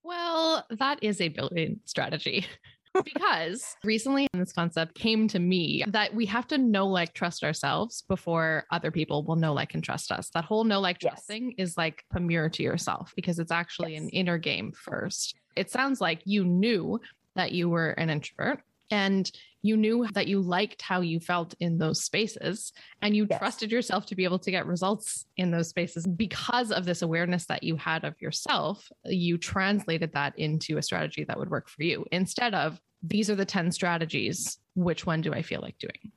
Well, 0.08 0.65
that 0.70 1.00
is 1.02 1.20
a 1.20 1.28
brilliant 1.28 1.88
strategy. 1.89 2.46
because 3.04 3.76
recently 3.84 4.26
this 4.34 4.54
concept 4.54 4.96
came 4.96 5.28
to 5.28 5.38
me 5.38 5.84
that 5.88 6.15
we 6.15 6.26
have 6.28 6.48
to 6.48 6.58
know, 6.58 6.88
like, 6.88 7.13
trust 7.13 7.43
ourselves 7.43 8.04
before 8.08 8.63
other 8.72 8.89
people 8.89 9.24
will 9.24 9.36
know, 9.36 9.54
like, 9.54 9.74
and 9.74 9.84
trust 9.84 10.13
us. 10.13 10.30
That 10.30 10.46
whole 10.46 10.63
know, 10.63 10.80
like, 10.80 11.00
trust 11.00 11.28
thing 11.28 11.56
is 11.58 11.76
like 11.76 12.06
a 12.15 12.22
mirror 12.22 12.48
to 12.48 12.63
yourself 12.63 13.12
because 13.17 13.38
it's 13.38 13.52
actually 13.52 13.93
yes. 13.93 14.04
an 14.04 14.10
inner 14.10 14.38
game 14.38 14.72
first. 14.72 15.36
It 15.58 15.70
sounds 15.70 16.00
like 16.00 16.22
you 16.24 16.46
knew 16.46 17.02
that 17.36 17.52
you 17.52 17.67
were 17.67 17.89
an 17.89 18.10
introvert 18.10 18.62
and 18.89 19.30
you 19.68 19.78
knew 19.78 20.08
that 20.14 20.28
you 20.28 20.40
liked 20.42 20.82
how 20.82 21.02
you 21.02 21.20
felt 21.20 21.54
in 21.60 21.78
those 21.78 22.04
spaces 22.04 22.72
and 23.02 23.16
you 23.16 23.28
yes. 23.30 23.40
trusted 23.40 23.72
yourself 23.72 24.06
to 24.06 24.16
be 24.16 24.24
able 24.24 24.40
to 24.40 24.52
get 24.52 24.66
results 24.66 25.26
in 25.38 25.52
those 25.52 25.70
spaces 25.70 26.06
because 26.06 26.72
of 26.72 26.86
this 26.86 27.02
awareness 27.02 27.46
that 27.46 27.64
you 27.64 27.76
had 27.76 28.04
of 28.04 28.20
yourself 28.22 28.90
you 29.06 29.38
translated 29.38 30.14
that 30.14 30.38
into 30.38 30.78
a 30.78 30.82
strategy 30.82 31.24
that 31.24 31.38
would 31.38 31.50
work 31.50 31.70
for 31.70 31.84
you 31.84 32.06
instead 32.12 32.54
of 32.54 32.80
these 33.04 33.30
are 33.30 33.36
the 33.36 33.46
10 33.46 33.72
strategies 33.72 34.58
which 34.76 35.06
one 35.06 35.22
do 35.22 35.34
i 35.34 35.42
feel 35.42 35.62
like 35.62 35.78
doing 35.78 36.12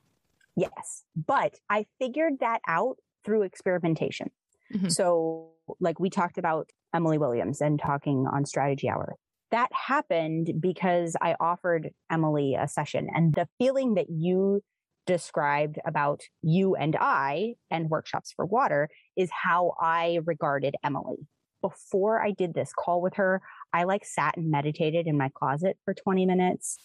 yes 0.55 1.03
but 1.27 1.55
i 1.69 1.85
figured 1.99 2.33
that 2.39 2.61
out 2.67 2.97
through 3.23 3.43
experimentation 3.43 4.29
mm-hmm. 4.73 4.89
so 4.89 5.51
like 5.79 5.99
we 5.99 6.09
talked 6.09 6.37
about 6.37 6.69
emily 6.93 7.17
williams 7.17 7.61
and 7.61 7.79
talking 7.79 8.25
on 8.31 8.45
strategy 8.45 8.89
hour 8.89 9.15
that 9.51 9.69
happened 9.73 10.53
because 10.59 11.15
I 11.21 11.35
offered 11.39 11.89
Emily 12.09 12.55
a 12.55 12.67
session 12.67 13.07
and 13.13 13.33
the 13.33 13.47
feeling 13.57 13.95
that 13.95 14.09
you 14.09 14.61
described 15.05 15.77
about 15.85 16.21
you 16.41 16.75
and 16.75 16.95
I 16.99 17.55
and 17.69 17.89
workshops 17.89 18.33
for 18.35 18.45
water 18.45 18.89
is 19.17 19.29
how 19.31 19.73
I 19.79 20.19
regarded 20.25 20.75
Emily. 20.83 21.27
Before 21.61 22.21
I 22.21 22.31
did 22.31 22.53
this 22.53 22.71
call 22.77 23.01
with 23.01 23.15
her, 23.15 23.41
I 23.73 23.83
like 23.83 24.05
sat 24.05 24.37
and 24.37 24.49
meditated 24.49 25.07
in 25.07 25.17
my 25.17 25.29
closet 25.33 25.77
for 25.85 25.93
20 25.93 26.25
minutes. 26.25 26.77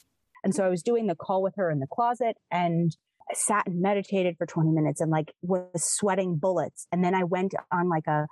And 0.44 0.54
so 0.54 0.64
I 0.64 0.68
was 0.68 0.82
doing 0.82 1.06
the 1.06 1.14
call 1.14 1.42
with 1.42 1.54
her 1.56 1.70
in 1.70 1.78
the 1.78 1.86
closet 1.86 2.36
and 2.50 2.94
sat 3.32 3.66
and 3.66 3.80
meditated 3.80 4.36
for 4.38 4.46
20 4.46 4.70
minutes 4.70 5.00
and 5.00 5.10
like 5.10 5.32
was 5.42 5.68
sweating 5.76 6.36
bullets. 6.36 6.86
And 6.92 7.02
then 7.02 7.14
I 7.14 7.24
went 7.24 7.54
on 7.72 7.88
like 7.88 8.06
a 8.06 8.26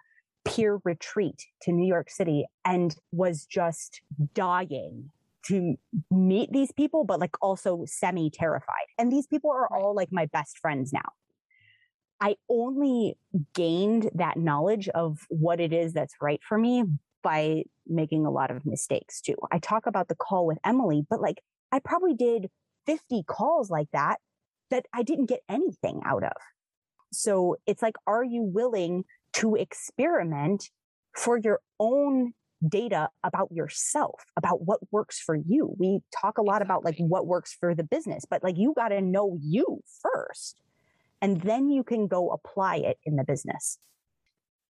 peer 0.45 0.81
retreat 0.85 1.47
to 1.63 1.73
New 1.73 1.87
York 1.87 2.11
City 2.11 2.47
and 2.65 2.97
was 3.13 3.47
just 3.47 4.01
dying 4.35 5.11
to 5.47 5.77
meet 6.11 6.53
these 6.53 6.73
people, 6.73 7.05
but 7.05 7.21
like 7.21 7.37
also 7.43 7.85
semi 7.87 8.31
terrified. 8.31 8.87
And 8.99 9.13
these 9.13 9.27
people 9.27 9.51
are 9.51 9.69
all 9.73 9.95
like 9.95 10.09
my 10.11 10.27
best 10.27 10.59
friends 10.59 10.93
now. 10.93 11.13
I 12.21 12.37
only 12.49 13.17
gained 13.55 14.11
that 14.15 14.39
knowledge 14.39 14.89
of 14.89 15.19
what 15.29 15.61
it 15.61 15.73
is 15.73 15.93
that's 15.93 16.15
right 16.21 16.41
for 16.47 16.59
me 16.59 16.85
by 17.23 17.65
making 17.87 18.25
a 18.25 18.31
lot 18.31 18.51
of 18.51 18.65
mistakes 18.65 19.21
too. 19.21 19.37
I 19.51 19.59
talk 19.59 19.87
about 19.87 20.09
the 20.09 20.15
call 20.15 20.47
with 20.47 20.59
Emily, 20.65 21.05
but 21.09 21.21
like 21.21 21.43
I 21.73 21.81
probably 21.81 22.15
did 22.15 22.49
50 22.87 23.25
calls 23.27 23.71
like 23.71 23.89
that 23.93 24.21
that 24.71 24.87
I 24.95 25.03
didn't 25.03 25.27
get 25.27 25.41
anything 25.49 26.01
out 26.05 26.23
of. 26.23 26.33
So 27.13 27.57
it's 27.67 27.83
like, 27.83 27.97
are 28.07 28.25
you 28.25 28.43
willing 28.43 29.05
to 29.35 29.55
experiment 29.55 30.71
for 31.17 31.39
your 31.39 31.61
own 31.79 32.33
data 32.67 33.09
about 33.23 33.51
yourself, 33.53 34.25
about 34.37 34.63
what 34.63 34.81
works 34.91 35.21
for 35.21 35.37
you. 35.37 35.75
We 35.79 36.01
talk 36.21 36.39
a 36.39 36.43
lot 36.43 36.63
about 36.63 36.85
like 36.85 36.97
what 36.99 37.27
works 37.27 37.55
for 37.59 37.75
the 37.75 37.85
business, 37.85 38.25
but 38.29 38.43
like 38.43 38.57
you 38.57 38.73
got 38.75 38.89
to 38.89 39.01
know 39.01 39.39
you 39.41 39.81
first. 40.03 40.57
And 41.21 41.41
then 41.41 41.71
you 41.71 41.85
can 41.85 42.07
go 42.07 42.31
apply 42.31 42.77
it 42.77 42.99
in 43.05 43.17
the 43.17 43.25
business. 43.25 43.79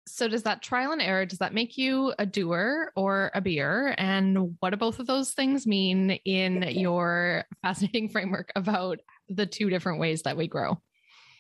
So 0.06 0.28
does 0.28 0.44
that 0.44 0.62
trial 0.62 0.92
and 0.92 1.02
error 1.02 1.26
does 1.26 1.40
that 1.40 1.54
make 1.54 1.78
you 1.78 2.14
a 2.20 2.26
doer 2.26 2.92
or 2.96 3.32
a 3.34 3.40
beer 3.40 3.96
and 3.98 4.56
what 4.60 4.72
do 4.72 4.78
both 4.78 5.00
of 5.00 5.08
those 5.08 5.32
things 5.32 5.66
mean 5.66 6.12
in 6.26 6.62
your 6.64 7.46
fascinating 7.62 8.10
framework 8.12 8.52
about 8.56 9.00
the 9.30 9.46
two 9.46 9.70
different 9.70 10.00
ways 10.00 10.24
that 10.24 10.36
we 10.36 10.48
grow? 10.48 10.78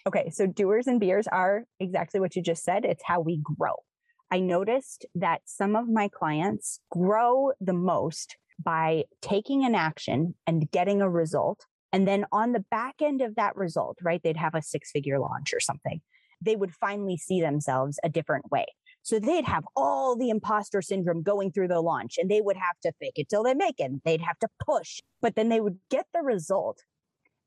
Okay, 0.05 0.29
so 0.31 0.45
doers 0.45 0.87
and 0.87 0.99
beers 0.99 1.27
are 1.27 1.63
exactly 1.79 2.19
what 2.19 2.35
you 2.35 2.41
just 2.41 2.63
said. 2.63 2.83
It's 2.83 3.03
how 3.05 3.21
we 3.21 3.37
grow. 3.37 3.75
I 4.29 4.41
noticed 4.41 5.05
that 5.15 5.41
some 5.45 5.75
of 5.75 5.87
my 5.87 6.09
clients 6.09 6.79
grow 6.91 7.53
the 7.61 7.73
most 7.73 8.35
by 8.61 9.05
taking 9.21 9.63
an 9.63 9.75
action 9.75 10.35
and 10.45 10.69
getting 10.71 11.01
a 11.01 11.09
result. 11.09 11.65
And 11.93 12.05
then 12.07 12.25
on 12.33 12.51
the 12.51 12.65
back 12.69 12.95
end 13.01 13.21
of 13.21 13.35
that 13.35 13.55
result, 13.55 13.97
right, 14.01 14.21
they'd 14.21 14.35
have 14.35 14.55
a 14.55 14.61
six 14.61 14.91
figure 14.91 15.19
launch 15.19 15.53
or 15.53 15.61
something. 15.61 16.01
They 16.41 16.57
would 16.57 16.73
finally 16.73 17.15
see 17.15 17.39
themselves 17.39 17.97
a 18.03 18.09
different 18.09 18.51
way. 18.51 18.65
So 19.03 19.19
they'd 19.19 19.45
have 19.45 19.63
all 19.75 20.17
the 20.17 20.29
imposter 20.29 20.81
syndrome 20.81 21.23
going 21.23 21.51
through 21.51 21.69
the 21.69 21.81
launch 21.81 22.17
and 22.17 22.29
they 22.29 22.41
would 22.41 22.57
have 22.57 22.79
to 22.83 22.91
fake 22.99 23.13
it 23.15 23.29
till 23.29 23.43
they 23.43 23.53
make 23.53 23.79
it. 23.79 23.91
They'd 24.03 24.21
have 24.21 24.39
to 24.39 24.47
push, 24.65 24.99
but 25.21 25.35
then 25.35 25.49
they 25.49 25.61
would 25.61 25.77
get 25.89 26.07
the 26.13 26.21
result 26.21 26.83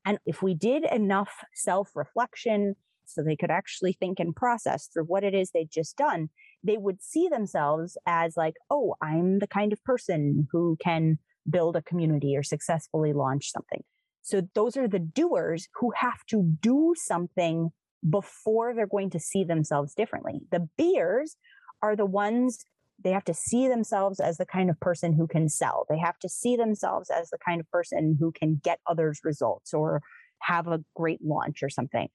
and 0.07 0.19
if 0.25 0.41
we 0.41 0.53
did 0.53 0.85
enough 0.85 1.43
self 1.53 1.91
reflection 1.93 2.75
so 3.03 3.21
they 3.21 3.35
could 3.35 3.51
actually 3.51 3.91
think 3.91 4.19
and 4.19 4.35
process 4.35 4.87
through 4.87 5.03
what 5.03 5.23
it 5.23 5.33
is 5.33 5.51
they'd 5.51 5.71
just 5.71 5.97
done, 5.97 6.29
they 6.63 6.77
would 6.77 7.03
see 7.03 7.27
themselves 7.27 7.97
as 8.05 8.37
like, 8.37 8.55
oh, 8.69 8.95
I'm 9.01 9.39
the 9.39 9.47
kind 9.47 9.73
of 9.73 9.83
person 9.83 10.47
who 10.51 10.77
can 10.81 11.19
build 11.49 11.75
a 11.75 11.81
community 11.81 12.35
or 12.37 12.43
successfully 12.43 13.11
launch 13.11 13.51
something. 13.51 13.83
So 14.21 14.41
those 14.55 14.77
are 14.77 14.87
the 14.87 14.99
doers 14.99 15.67
who 15.79 15.91
have 15.97 16.25
to 16.29 16.41
do 16.61 16.93
something 16.97 17.69
before 18.09 18.73
they're 18.73 18.87
going 18.87 19.09
to 19.09 19.19
see 19.19 19.43
themselves 19.43 19.93
differently. 19.93 20.41
The 20.51 20.69
beers 20.77 21.35
are 21.81 21.97
the 21.97 22.05
ones 22.05 22.59
they 23.03 23.11
have 23.11 23.25
to 23.25 23.33
see 23.33 23.67
themselves 23.67 24.19
as 24.19 24.37
the 24.37 24.45
kind 24.45 24.69
of 24.69 24.79
person 24.79 25.13
who 25.13 25.27
can 25.27 25.49
sell. 25.49 25.85
They 25.89 25.99
have 25.99 26.17
to 26.19 26.29
see 26.29 26.55
themselves 26.55 27.09
as 27.09 27.29
the 27.29 27.37
kind 27.37 27.59
of 27.59 27.69
person 27.69 28.17
who 28.19 28.31
can 28.31 28.59
get 28.63 28.79
others 28.87 29.21
results 29.23 29.73
or 29.73 30.01
have 30.39 30.67
a 30.67 30.83
great 30.95 31.19
launch 31.23 31.61
or 31.61 31.69
something. 31.69 32.07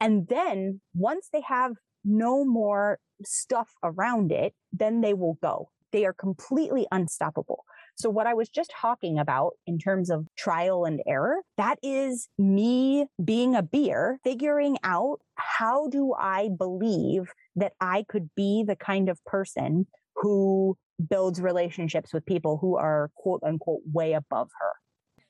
And 0.00 0.28
then 0.28 0.80
once 0.94 1.28
they 1.32 1.40
have 1.42 1.72
no 2.04 2.44
more 2.44 2.98
stuff 3.24 3.70
around 3.82 4.30
it, 4.30 4.54
then 4.72 5.00
they 5.00 5.14
will 5.14 5.38
go. 5.42 5.70
They 5.92 6.04
are 6.04 6.12
completely 6.12 6.86
unstoppable. 6.92 7.64
So 7.96 8.10
what 8.10 8.26
I 8.26 8.34
was 8.34 8.50
just 8.50 8.70
talking 8.78 9.18
about 9.18 9.54
in 9.66 9.78
terms 9.78 10.10
of 10.10 10.26
trial 10.36 10.84
and 10.84 11.00
error, 11.06 11.38
that 11.56 11.78
is 11.82 12.28
me 12.36 13.06
being 13.24 13.54
a 13.54 13.62
beer, 13.62 14.18
figuring 14.22 14.76
out 14.84 15.20
how 15.36 15.88
do 15.88 16.12
I 16.12 16.50
believe 16.56 17.32
that 17.54 17.72
I 17.80 18.04
could 18.06 18.28
be 18.36 18.64
the 18.66 18.76
kind 18.76 19.08
of 19.08 19.24
person 19.24 19.86
who 20.16 20.76
builds 21.10 21.40
relationships 21.40 22.12
with 22.12 22.24
people 22.24 22.58
who 22.58 22.76
are 22.76 23.10
quote 23.16 23.42
unquote 23.44 23.80
way 23.92 24.14
above 24.14 24.50
her. 24.60 24.72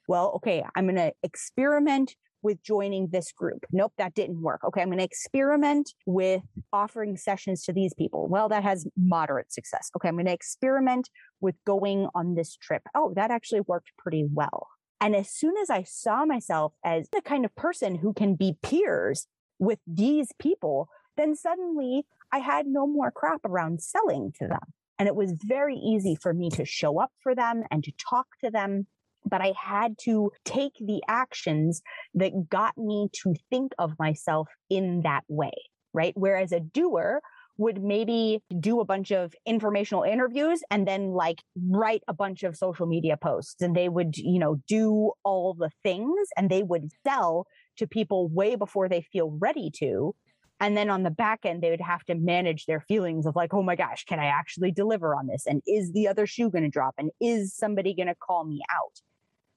Well, 0.09 0.33
okay, 0.37 0.64
I'm 0.77 0.85
going 0.85 0.96
to 0.96 1.12
experiment 1.22 2.14
with 2.42 2.62
joining 2.62 3.09
this 3.09 3.33
group. 3.33 3.66
Nope, 3.72 3.92
that 3.99 4.14
didn't 4.14 4.40
work. 4.40 4.61
Okay, 4.64 4.81
I'm 4.81 4.88
going 4.88 4.99
to 4.99 5.05
experiment 5.05 5.93
with 6.07 6.43
offering 6.72 7.16
sessions 7.16 7.64
to 7.64 7.72
these 7.72 7.93
people. 7.93 8.28
Well, 8.28 8.49
that 8.51 8.62
has 8.62 8.87
moderate 8.97 9.53
success. 9.53 9.91
Okay, 9.97 10.09
I'm 10.09 10.14
going 10.14 10.26
to 10.26 10.32
experiment 10.32 11.11
with 11.41 11.57
going 11.66 12.07
on 12.14 12.37
this 12.37 12.57
trip. 12.57 12.82
Oh, 12.95 13.12
that 13.16 13.32
actually 13.32 13.62
worked 13.62 13.91
pretty 13.99 14.24
well. 14.32 14.68
And 15.01 15.16
as 15.16 15.28
soon 15.28 15.55
as 15.61 15.70
I 15.70 15.82
saw 15.82 16.24
myself 16.24 16.72
as 16.84 17.09
the 17.11 17.20
kind 17.20 17.45
of 17.45 17.55
person 17.57 17.97
who 17.97 18.12
can 18.12 18.34
be 18.37 18.57
peers 18.62 19.26
with 19.59 19.80
these 19.87 20.30
people, 20.39 20.89
then 21.16 21.34
suddenly 21.34 22.07
I 22.33 22.39
had 22.39 22.66
no 22.66 22.87
more 22.87 23.11
crap 23.11 23.41
around 23.45 23.83
selling 23.83 24.33
to 24.39 24.47
them. 24.47 24.72
And 24.99 25.09
it 25.09 25.14
was 25.14 25.33
very 25.45 25.77
easy 25.77 26.16
for 26.20 26.33
me 26.33 26.51
to 26.51 26.64
show 26.64 26.99
up 27.01 27.11
for 27.22 27.35
them 27.35 27.62
and 27.70 27.85
to 27.85 27.93
talk 28.11 28.27
to 28.43 28.51
them. 28.51 28.87
But 29.29 29.41
I 29.41 29.53
had 29.61 29.97
to 30.05 30.31
take 30.45 30.74
the 30.81 31.03
actions 31.09 31.83
that 32.14 32.49
got 32.49 32.79
me 32.79 33.09
to 33.22 33.35
think 33.51 33.72
of 33.79 33.93
myself 33.99 34.49
in 34.70 35.03
that 35.03 35.24
way, 35.29 35.53
right? 35.93 36.14
Whereas 36.16 36.53
a 36.53 36.61
doer 36.61 37.20
would 37.59 37.83
maybe 37.83 38.43
do 38.61 38.81
a 38.81 38.85
bunch 38.85 39.11
of 39.11 39.35
informational 39.47 40.03
interviews 40.03 40.61
and 40.70 40.87
then 40.87 41.12
like 41.12 41.43
write 41.70 42.03
a 42.07 42.12
bunch 42.12 42.43
of 42.43 42.57
social 42.57 42.87
media 42.87 43.16
posts 43.16 43.62
and 43.62 43.74
they 43.74 43.89
would, 43.89 44.16
you 44.16 44.39
know, 44.39 44.57
do 44.68 45.12
all 45.24 45.55
the 45.55 45.70
things 45.83 46.29
and 46.37 46.51
they 46.51 46.62
would 46.62 46.91
sell 47.07 47.47
to 47.79 47.87
people 47.87 48.29
way 48.29 48.57
before 48.57 48.89
they 48.89 49.01
feel 49.01 49.37
ready 49.41 49.70
to. 49.79 50.14
And 50.61 50.76
then 50.76 50.88
on 50.88 51.02
the 51.02 51.11
back 51.11 51.40
end, 51.44 51.62
they 51.62 51.70
would 51.70 51.80
have 51.80 52.04
to 52.04 52.14
manage 52.14 52.66
their 52.66 52.80
feelings 52.80 53.26
of 53.26 53.36
like, 53.36 53.52
oh 53.52 53.62
my 53.62 53.76
gosh, 53.76 54.04
can 54.04 54.18
I 54.18 54.26
actually 54.26 54.72
deliver 54.72 55.14
on 55.14 55.26
this? 55.26 55.44
And 55.46 55.62
is 55.66 55.92
the 55.92 56.09
other 56.09 56.26
shoe 56.26 56.50
going 56.50 56.64
to 56.64 56.70
drop? 56.70 56.94
And 56.96 57.11
is 57.20 57.54
somebody 57.54 57.94
going 57.94 58.07
to 58.07 58.14
call 58.14 58.44
me 58.44 58.62
out? 58.74 59.00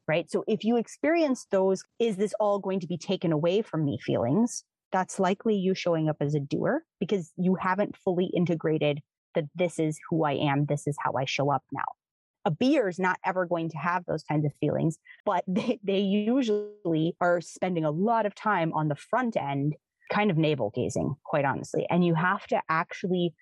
Right. 0.08 0.30
So 0.30 0.43
if 0.47 0.64
you 0.64 0.76
experience 0.76 1.45
those, 1.52 1.84
is 2.00 2.18
this 2.18 2.34
all 2.39 2.60
going 2.60 2.80
to 2.82 2.88
be 2.88 2.97
taken 2.97 3.32
away 3.32 3.62
from 3.62 3.86
me 3.86 3.97
feelings? 4.02 4.64
That's 4.91 5.20
likely 5.20 5.56
you 5.56 5.76
showing 5.76 6.10
up 6.10 6.18
as 6.20 6.34
a 6.34 6.39
doer 6.39 6.84
because 7.00 7.32
you 7.38 7.56
haven't 7.56 7.95
fully 7.95 8.26
integrated 8.26 9.02
that 9.36 9.45
this 9.56 9.78
is 9.78 10.00
who 10.10 10.26
I 10.26 10.34
am. 10.34 10.66
This 10.66 10.88
is 10.88 10.97
how 11.00 11.14
I 11.14 11.26
show 11.26 11.52
up 11.52 11.64
now. 11.72 11.84
A 12.45 12.52
beer 12.52 12.89
is 12.89 12.97
not 12.97 13.20
ever 13.24 13.45
going 13.45 13.70
to 13.70 13.78
have 13.78 14.04
those 14.06 14.24
kinds 14.24 14.45
of 14.45 14.52
feelings, 14.60 14.97
but 15.26 15.43
they, 15.47 15.80
they 15.84 16.00
usually 16.00 17.16
are 17.22 17.39
spending 17.39 17.86
a 17.86 17.91
lot 17.91 18.26
of 18.26 18.34
time 18.34 18.74
on 18.74 18.88
the 18.88 18.95
front 18.95 19.38
end 19.38 19.76
kind 20.10 20.32
of 20.32 20.38
navel 20.38 20.72
gazing, 20.74 21.16
quite 21.24 21.45
honestly. 21.45 21.86
And 21.89 22.05
you 22.05 22.16
have 22.16 22.45
to 22.47 22.62
actually 22.70 23.34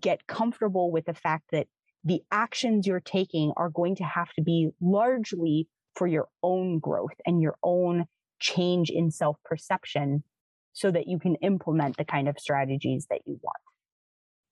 get 0.00 0.26
comfortable 0.26 0.90
with 0.90 1.06
the 1.06 1.14
fact 1.14 1.44
that 1.52 1.66
the 2.04 2.22
actions 2.30 2.86
you're 2.86 3.00
taking 3.00 3.52
are 3.56 3.70
going 3.70 3.96
to 3.96 4.04
have 4.04 4.32
to 4.34 4.42
be 4.42 4.70
largely 4.80 5.68
for 5.94 6.06
your 6.06 6.28
own 6.42 6.78
growth 6.78 7.14
and 7.26 7.40
your 7.40 7.56
own 7.62 8.06
change 8.38 8.90
in 8.90 9.10
self 9.10 9.36
perception 9.44 10.22
so 10.72 10.90
that 10.90 11.08
you 11.08 11.18
can 11.18 11.36
implement 11.36 11.96
the 11.96 12.04
kind 12.04 12.28
of 12.28 12.38
strategies 12.38 13.06
that 13.10 13.20
you 13.24 13.40
want. 13.42 13.56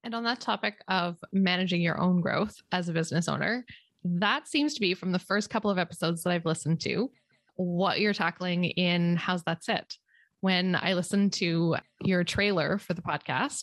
And 0.03 0.15
on 0.15 0.25
that 0.25 0.41
topic 0.41 0.77
of 0.89 1.19
managing 1.33 1.81
your 1.81 2.01
own 2.01 2.21
growth 2.21 2.57
as 2.73 2.89
a 2.89 2.93
business 2.93 3.29
owner, 3.29 3.65
that 4.05 4.49
seems 4.49 4.75
to 4.75 4.81
be 4.81 4.95
from 4.95 5.13
the 5.13 5.19
first 5.19 5.51
couple 5.51 5.71
of 5.71 5.79
episodes 5.79 6.23
that 6.23 6.31
I've 6.31 6.45
listened 6.45 6.81
to 6.83 7.11
what 7.57 8.01
you're 8.01 8.13
tackling 8.13 8.65
in 8.65 9.17
How's 9.17 9.43
That 9.45 9.65
Sit? 9.65 9.97
When 10.45 10.77
I 10.77 10.93
listened 10.93 11.33
to 11.35 11.77
your 12.03 12.23
trailer 12.23 12.77
for 12.77 12.93
the 12.93 13.01
podcast, 13.01 13.61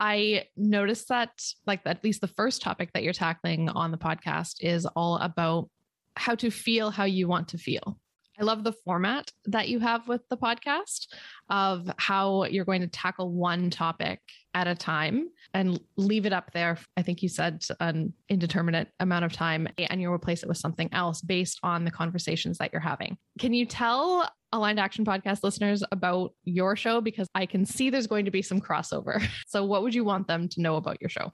I 0.00 0.46
noticed 0.56 1.06
that, 1.06 1.30
like, 1.64 1.82
at 1.86 2.02
least 2.02 2.20
the 2.22 2.26
first 2.26 2.60
topic 2.60 2.90
that 2.92 3.04
you're 3.04 3.12
tackling 3.12 3.68
on 3.68 3.92
the 3.92 3.98
podcast 3.98 4.56
is 4.58 4.84
all 4.84 5.18
about 5.18 5.70
how 6.16 6.34
to 6.34 6.50
feel 6.50 6.90
how 6.90 7.04
you 7.04 7.28
want 7.28 7.46
to 7.50 7.58
feel. 7.58 8.00
I 8.36 8.42
love 8.42 8.64
the 8.64 8.72
format 8.84 9.30
that 9.44 9.68
you 9.68 9.78
have 9.78 10.08
with 10.08 10.22
the 10.28 10.36
podcast 10.36 11.06
of 11.50 11.88
how 11.98 12.46
you're 12.46 12.64
going 12.64 12.80
to 12.80 12.88
tackle 12.88 13.30
one 13.30 13.70
topic 13.70 14.18
at 14.54 14.66
a 14.66 14.74
time 14.74 15.28
and 15.52 15.80
leave 15.96 16.26
it 16.26 16.32
up 16.32 16.50
there. 16.52 16.78
I 16.96 17.02
think 17.02 17.22
you 17.22 17.28
said 17.28 17.62
an 17.78 18.12
indeterminate 18.28 18.88
amount 18.98 19.24
of 19.24 19.32
time 19.32 19.68
and 19.78 20.00
you'll 20.00 20.12
replace 20.12 20.42
it 20.42 20.48
with 20.48 20.58
something 20.58 20.88
else 20.92 21.20
based 21.20 21.60
on 21.62 21.84
the 21.84 21.92
conversations 21.92 22.58
that 22.58 22.72
you're 22.72 22.80
having. 22.80 23.16
Can 23.38 23.52
you 23.54 23.66
tell 23.66 24.28
Aligned 24.54 24.80
Action 24.80 25.04
podcast 25.04 25.42
listeners 25.42 25.82
about 25.92 26.32
your 26.44 26.76
show? 26.76 27.00
Because 27.00 27.28
I 27.34 27.44
can 27.44 27.66
see 27.66 27.90
there's 27.90 28.06
going 28.06 28.24
to 28.24 28.30
be 28.30 28.42
some 28.42 28.60
crossover. 28.60 29.22
So, 29.46 29.64
what 29.64 29.82
would 29.82 29.94
you 29.94 30.04
want 30.04 30.26
them 30.26 30.48
to 30.48 30.62
know 30.62 30.76
about 30.76 31.00
your 31.00 31.10
show? 31.10 31.32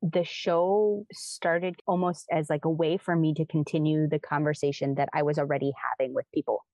the 0.00 0.24
show 0.24 1.06
started 1.12 1.76
almost 1.86 2.26
as 2.32 2.48
like 2.48 2.64
a 2.64 2.70
way 2.70 2.96
for 2.96 3.14
me 3.14 3.34
to 3.34 3.44
continue 3.44 4.08
the 4.08 4.18
conversation 4.18 4.94
that 4.94 5.08
I 5.12 5.22
was 5.22 5.38
already 5.38 5.72
having 5.90 6.14
with 6.14 6.24
people. 6.32 6.64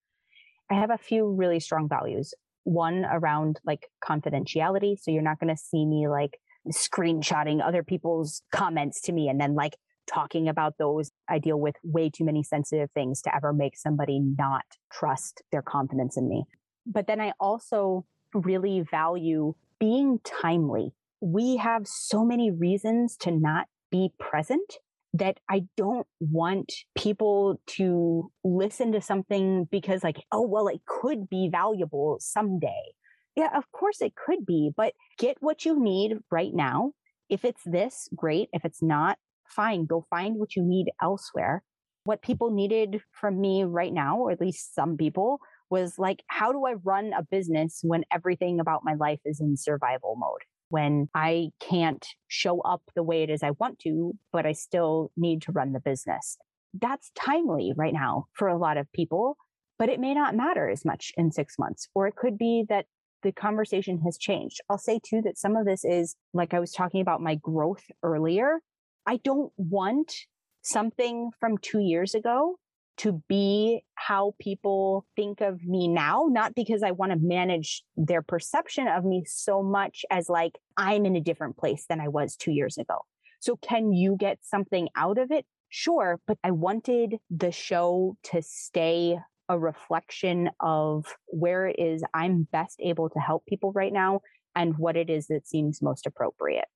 I 0.71 0.75
have 0.75 0.91
a 0.91 0.99
few 0.99 1.27
really 1.27 1.61
strong 1.61 1.89
values. 1.89 2.35
One 2.65 3.05
around 3.05 3.59
like 3.65 3.91
confidentiality. 4.05 4.99
So 5.01 5.11
you're 5.11 5.23
not 5.23 5.41
going 5.41 5.55
to 5.55 5.61
see 5.61 5.85
me 5.85 6.09
like 6.09 6.39
screenshotting 6.69 7.67
other 7.67 7.83
people's 7.83 8.43
comments 8.53 9.01
to 9.03 9.13
me 9.13 9.29
and 9.29 9.41
then 9.41 9.55
like 9.55 9.77
talking 10.09 10.49
about 10.49 10.75
those. 10.79 11.11
I 11.29 11.39
deal 11.39 11.61
with 11.61 11.77
way 11.83 12.11
too 12.11 12.25
many 12.25 12.43
sensitive 12.43 12.91
things 12.93 13.23
to 13.23 13.35
ever 13.35 13.53
make 13.53 13.77
somebody 13.77 14.21
not 14.21 14.65
trust 14.93 15.43
their 15.53 15.63
confidence 15.63 16.17
in 16.17 16.29
me. 16.29 16.45
But 16.87 17.07
then 17.07 17.21
I 17.21 17.33
also 17.39 18.07
really 18.35 18.85
value 18.91 19.55
being 19.79 20.19
timely 20.25 20.95
we 21.21 21.57
have 21.57 21.87
so 21.87 22.25
many 22.25 22.51
reasons 22.51 23.17
to 23.19 23.31
not 23.31 23.67
be 23.91 24.11
present 24.19 24.75
that 25.15 25.39
I 25.51 25.63
don't 25.77 26.07
want 26.21 26.73
people 26.97 27.61
to 27.67 28.31
listen 28.45 28.93
to 28.93 29.01
something 29.01 29.67
because, 29.71 30.05
like, 30.05 30.23
oh, 30.31 30.47
well, 30.47 30.69
it 30.69 30.81
could 30.87 31.29
be 31.29 31.49
valuable 31.51 32.19
someday. 32.21 32.93
Yeah, 33.35 33.57
of 33.57 33.71
course 33.73 34.03
it 34.03 34.15
could 34.15 34.45
be, 34.45 34.71
but 34.77 34.93
get 35.19 35.37
what 35.41 35.65
you 35.65 35.83
need 35.83 36.19
right 36.31 36.53
now. 36.53 36.93
If 37.29 37.45
it's 37.45 37.63
this, 37.65 38.09
great. 38.15 38.49
If 38.53 38.65
it's 38.65 38.83
not, 38.83 39.19
fine. 39.49 39.87
Go 39.87 40.07
find 40.11 40.37
what 40.37 40.57
you 40.57 40.63
need 40.63 40.91
elsewhere. 41.03 41.63
What 42.05 42.23
people 42.23 42.51
needed 42.51 43.01
from 43.13 43.41
me 43.41 43.65
right 43.65 43.93
now, 43.93 44.19
or 44.19 44.31
at 44.31 44.41
least 44.41 44.75
some 44.75 44.97
people, 44.97 45.39
was 45.71 45.99
like, 45.99 46.23
how 46.29 46.53
do 46.53 46.65
I 46.67 46.75
run 46.85 47.13
a 47.13 47.23
business 47.23 47.81
when 47.83 48.05
everything 48.13 48.61
about 48.61 48.83
my 48.85 48.95
life 48.95 49.21
is 49.25 49.41
in 49.41 49.57
survival 49.57 50.17
mode? 50.17 50.43
when 50.69 51.09
I 51.15 51.51
can't 51.61 52.07
show 52.29 52.61
up 52.61 52.83
the 52.95 53.03
way 53.03 53.23
it 53.23 53.31
is 53.31 53.43
I 53.43 53.53
want 53.53 53.79
to, 53.81 54.13
but 54.33 54.47
I 54.47 54.53
still 54.53 55.11
need 55.17 55.43
to 55.43 55.53
run 55.53 55.73
the 55.73 55.81
business. 55.81 56.37
That's 56.75 57.11
timely 57.15 57.73
right 57.77 57.95
now 57.95 58.27
for 58.35 58.49
a 58.49 58.59
lot 58.59 58.77
of 58.77 58.91
people, 58.93 59.37
but 59.79 59.89
it 59.89 60.01
may 60.01 60.15
not 60.15 60.37
matter 60.37 60.69
as 60.69 60.85
much 60.85 61.13
in 61.17 61.33
six 61.33 61.59
months. 61.59 61.89
Or 61.95 62.07
it 62.07 62.17
could 62.17 62.37
be 62.37 62.65
that 62.69 62.87
the 63.23 63.33
conversation 63.33 64.01
has 64.05 64.19
changed. 64.19 64.61
I'll 64.69 64.79
say 64.79 65.01
too 65.05 65.23
that 65.25 65.39
some 65.39 65.57
of 65.57 65.65
this 65.65 65.85
is 65.85 66.15
like 66.35 66.55
I 66.55 66.61
was 66.61 66.73
talking 66.73 67.01
about 67.01 67.21
my 67.21 67.35
growth 67.37 67.85
earlier. 68.03 68.61
I 69.09 69.17
don't 69.25 69.51
want 69.57 70.13
something 70.61 71.31
from 71.41 71.57
two 71.57 71.79
years 71.79 72.15
ago 72.15 72.59
to 72.99 73.23
be 73.27 73.83
how 73.95 74.35
people 74.39 75.07
think 75.17 75.41
of 75.41 75.65
me 75.65 75.89
now, 75.89 76.27
not 76.29 76.55
because 76.55 76.83
I 76.83 76.91
want 76.91 77.13
to 77.13 77.19
manage 77.19 77.85
their 77.97 78.21
perception 78.21 78.87
of 78.87 79.07
me 79.07 79.25
so 79.27 79.63
much 79.63 80.05
as 80.11 80.29
like 80.29 80.59
I'm 80.77 81.07
in 81.07 81.17
a 81.17 81.23
different 81.23 81.57
place 81.57 81.87
than 81.89 82.03
I 82.03 82.09
was 82.09 82.37
two 82.37 82.51
years 82.53 82.77
ago. 82.77 82.99
So 83.41 83.57
can 83.57 83.95
you 83.95 84.15
get 84.15 84.41
something 84.43 84.91
out 84.95 85.17
of 85.17 85.31
it? 85.31 85.47
Sure. 85.71 86.21
But 86.27 86.37
I 86.45 86.51
wanted 86.51 87.17
the 87.31 87.51
show 87.51 88.19
to 88.25 88.43
stay 88.43 89.19
a 89.49 89.59
reflection 89.59 90.51
of 90.61 91.07
where 91.29 91.67
it 91.67 91.77
is 91.79 92.03
I'm 92.13 92.47
best 92.53 92.79
able 92.83 93.09
to 93.09 93.19
help 93.21 93.47
people 93.47 93.73
right 93.73 93.93
now 93.93 94.21
and 94.55 94.77
what 94.77 94.99
it 94.99 95.09
is 95.09 95.29
that 95.29 95.49
seems 95.49 95.81
most 95.81 96.05
appropriate. 96.05 96.67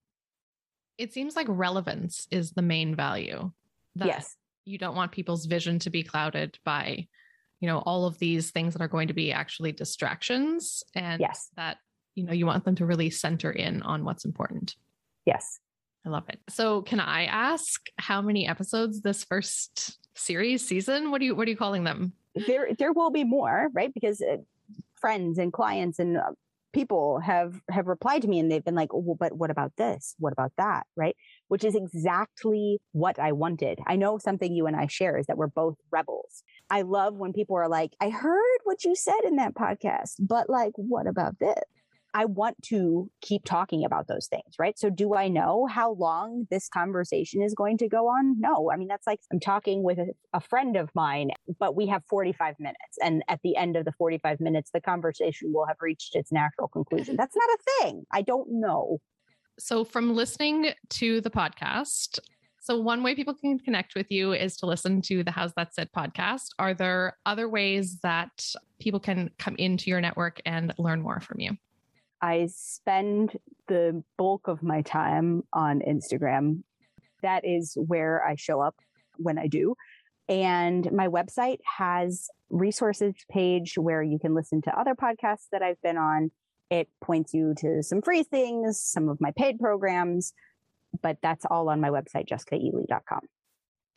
It 1.02 1.12
seems 1.12 1.34
like 1.34 1.46
relevance 1.48 2.28
is 2.30 2.52
the 2.52 2.62
main 2.62 2.94
value. 2.94 3.50
That 3.96 4.06
yes. 4.06 4.36
you 4.64 4.78
don't 4.78 4.94
want 4.94 5.10
people's 5.10 5.46
vision 5.46 5.80
to 5.80 5.90
be 5.90 6.04
clouded 6.04 6.58
by 6.64 7.08
you 7.60 7.66
know 7.66 7.78
all 7.78 8.06
of 8.06 8.18
these 8.20 8.52
things 8.52 8.72
that 8.72 8.82
are 8.82 8.88
going 8.88 9.08
to 9.08 9.14
be 9.14 9.32
actually 9.32 9.72
distractions 9.72 10.84
and 10.94 11.20
yes. 11.20 11.48
that 11.56 11.78
you 12.14 12.24
know 12.24 12.32
you 12.32 12.46
want 12.46 12.64
them 12.64 12.76
to 12.76 12.86
really 12.86 13.10
center 13.10 13.50
in 13.50 13.82
on 13.82 14.04
what's 14.04 14.24
important. 14.24 14.76
Yes. 15.26 15.58
I 16.06 16.10
love 16.10 16.28
it. 16.28 16.38
So 16.48 16.82
can 16.82 17.00
i 17.00 17.24
ask 17.24 17.88
how 17.98 18.22
many 18.22 18.46
episodes 18.46 19.00
this 19.00 19.24
first 19.24 19.98
series 20.14 20.64
season 20.64 21.10
what 21.10 21.18
do 21.18 21.24
you 21.26 21.34
what 21.34 21.48
are 21.48 21.50
you 21.50 21.56
calling 21.56 21.82
them? 21.82 22.12
There 22.46 22.68
there 22.78 22.92
will 22.92 23.10
be 23.10 23.24
more 23.24 23.70
right? 23.74 23.92
Because 23.92 24.20
uh, 24.20 24.36
friends 25.00 25.38
and 25.38 25.52
clients 25.52 25.98
and 25.98 26.16
uh, 26.16 26.30
people 26.72 27.20
have 27.20 27.60
have 27.70 27.86
replied 27.86 28.22
to 28.22 28.28
me 28.28 28.38
and 28.38 28.50
they've 28.50 28.64
been 28.64 28.74
like 28.74 28.92
oh, 28.92 28.98
well, 28.98 29.16
but 29.18 29.36
what 29.36 29.50
about 29.50 29.72
this? 29.76 30.14
What 30.18 30.32
about 30.32 30.52
that? 30.56 30.86
Right? 30.96 31.16
Which 31.48 31.64
is 31.64 31.74
exactly 31.74 32.80
what 32.92 33.18
i 33.18 33.32
wanted. 33.32 33.80
I 33.86 33.96
know 33.96 34.18
something 34.18 34.52
you 34.52 34.66
and 34.66 34.76
i 34.76 34.86
share 34.86 35.18
is 35.18 35.26
that 35.26 35.36
we're 35.36 35.46
both 35.46 35.76
rebels. 35.90 36.42
I 36.70 36.82
love 36.82 37.14
when 37.14 37.32
people 37.32 37.56
are 37.56 37.68
like 37.68 37.92
i 38.00 38.08
heard 38.08 38.58
what 38.64 38.84
you 38.84 38.94
said 38.94 39.20
in 39.24 39.36
that 39.36 39.54
podcast 39.54 40.14
but 40.18 40.48
like 40.48 40.72
what 40.76 41.06
about 41.06 41.38
this 41.38 41.62
I 42.14 42.26
want 42.26 42.62
to 42.64 43.10
keep 43.20 43.44
talking 43.44 43.84
about 43.84 44.06
those 44.06 44.26
things, 44.26 44.54
right? 44.58 44.78
So, 44.78 44.90
do 44.90 45.14
I 45.14 45.28
know 45.28 45.66
how 45.66 45.92
long 45.92 46.46
this 46.50 46.68
conversation 46.68 47.42
is 47.42 47.54
going 47.54 47.78
to 47.78 47.88
go 47.88 48.08
on? 48.08 48.38
No. 48.38 48.70
I 48.70 48.76
mean, 48.76 48.88
that's 48.88 49.06
like 49.06 49.20
I'm 49.32 49.40
talking 49.40 49.82
with 49.82 49.98
a, 49.98 50.12
a, 50.34 50.40
friend 50.40 50.76
of 50.76 50.90
mine, 50.94 51.30
but 51.58 51.74
we 51.74 51.86
have 51.86 52.02
45 52.08 52.56
minutes. 52.58 52.98
And 53.02 53.22
at 53.28 53.40
the 53.42 53.56
end 53.56 53.76
of 53.76 53.84
the 53.84 53.92
45 53.92 54.40
minutes, 54.40 54.70
the 54.72 54.80
conversation 54.80 55.52
will 55.52 55.66
have 55.66 55.78
reached 55.80 56.14
its 56.14 56.30
natural 56.30 56.68
conclusion. 56.68 57.16
That's 57.16 57.36
not 57.36 57.48
a 57.48 57.58
thing. 57.82 58.04
I 58.12 58.22
don't 58.22 58.48
know. 58.50 58.98
So, 59.58 59.84
from 59.84 60.14
listening 60.14 60.72
to 60.90 61.20
the 61.20 61.30
podcast, 61.30 62.18
so, 62.60 62.80
one 62.80 63.02
way 63.02 63.16
people 63.16 63.34
can 63.34 63.58
connect 63.58 63.96
with 63.96 64.10
you 64.10 64.32
is 64.34 64.56
to 64.58 64.66
listen 64.66 65.02
to 65.02 65.24
the 65.24 65.32
How's 65.32 65.52
That 65.54 65.74
Sit 65.74 65.90
podcast. 65.92 66.50
Are 66.60 66.74
there 66.74 67.16
other 67.26 67.48
ways 67.48 67.98
that 68.04 68.46
people 68.80 69.00
can 69.00 69.30
come 69.38 69.56
into 69.56 69.90
your 69.90 70.00
network 70.00 70.40
and 70.46 70.72
learn 70.78 71.02
more 71.02 71.18
from 71.18 71.40
you? 71.40 71.56
I 72.22 72.48
spend 72.54 73.36
the 73.66 74.02
bulk 74.16 74.46
of 74.46 74.62
my 74.62 74.82
time 74.82 75.42
on 75.52 75.80
Instagram. 75.80 76.62
That 77.22 77.44
is 77.44 77.76
where 77.76 78.24
I 78.24 78.36
show 78.36 78.60
up 78.60 78.76
when 79.16 79.38
I 79.38 79.48
do. 79.48 79.74
And 80.28 80.90
my 80.92 81.08
website 81.08 81.58
has 81.78 82.28
resources 82.48 83.14
page 83.30 83.76
where 83.76 84.02
you 84.02 84.18
can 84.18 84.34
listen 84.34 84.62
to 84.62 84.78
other 84.78 84.94
podcasts 84.94 85.48
that 85.50 85.62
I've 85.62 85.82
been 85.82 85.98
on. 85.98 86.30
It 86.70 86.88
points 87.02 87.34
you 87.34 87.54
to 87.58 87.82
some 87.82 88.00
free 88.00 88.22
things, 88.22 88.80
some 88.80 89.08
of 89.08 89.20
my 89.20 89.32
paid 89.36 89.58
programs, 89.58 90.32
but 91.02 91.18
that's 91.22 91.44
all 91.50 91.68
on 91.68 91.80
my 91.80 91.90
website, 91.90 92.28
jessicaely.com. 92.28 93.20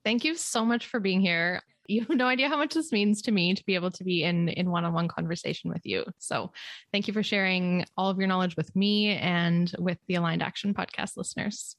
Thank 0.04 0.26
you 0.26 0.36
so 0.36 0.66
much 0.66 0.88
for 0.88 1.00
being 1.00 1.22
here. 1.22 1.62
You 1.88 2.02
have 2.02 2.18
no 2.18 2.28
idea 2.28 2.50
how 2.50 2.58
much 2.58 2.74
this 2.74 2.92
means 2.92 3.22
to 3.24 3.32
me 3.32 3.54
to 3.54 3.64
be 3.66 3.76
able 3.76 3.92
to 3.92 4.04
be 4.04 4.24
in 4.24 4.50
in 4.50 4.72
one-on-one 4.72 5.08
conversation 5.08 5.70
with 5.70 5.86
you. 5.86 6.04
So, 6.18 6.52
thank 6.92 7.08
you 7.08 7.14
for 7.14 7.24
sharing 7.24 7.86
all 7.98 8.10
of 8.10 8.18
your 8.18 8.28
knowledge 8.28 8.56
with 8.56 8.76
me 8.76 9.16
and 9.18 9.72
with 9.78 9.98
the 10.08 10.16
Aligned 10.16 10.44
Action 10.44 10.74
podcast 10.74 11.18
listeners. 11.18 11.76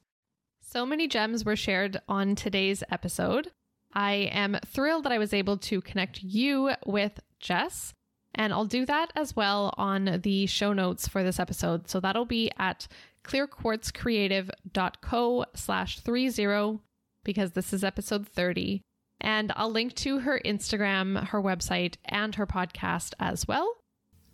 So 0.62 0.84
many 0.84 1.08
gems 1.08 1.44
were 1.44 1.56
shared 1.56 2.00
on 2.08 2.34
today's 2.34 2.82
episode. 2.90 3.52
I 3.92 4.30
am 4.32 4.58
thrilled 4.66 5.04
that 5.04 5.12
I 5.12 5.18
was 5.18 5.32
able 5.32 5.56
to 5.58 5.80
connect 5.80 6.20
you 6.22 6.72
with 6.84 7.20
Jess. 7.40 7.94
And 8.34 8.52
I'll 8.52 8.66
do 8.66 8.84
that 8.84 9.12
as 9.16 9.34
well 9.34 9.72
on 9.78 10.20
the 10.22 10.44
show 10.46 10.74
notes 10.74 11.08
for 11.08 11.22
this 11.22 11.40
episode. 11.40 11.88
So 11.88 12.00
that'll 12.00 12.26
be 12.26 12.50
at 12.58 12.86
clearquartzcreative.co 13.24 15.44
slash 15.54 16.00
30 16.00 16.80
because 17.24 17.52
this 17.52 17.72
is 17.72 17.82
episode 17.82 18.28
30. 18.28 18.82
And 19.26 19.52
I'll 19.56 19.72
link 19.72 19.94
to 19.96 20.20
her 20.20 20.40
Instagram, 20.44 21.30
her 21.30 21.42
website, 21.42 21.96
and 22.04 22.32
her 22.36 22.46
podcast 22.46 23.12
as 23.18 23.48
well. 23.48 23.78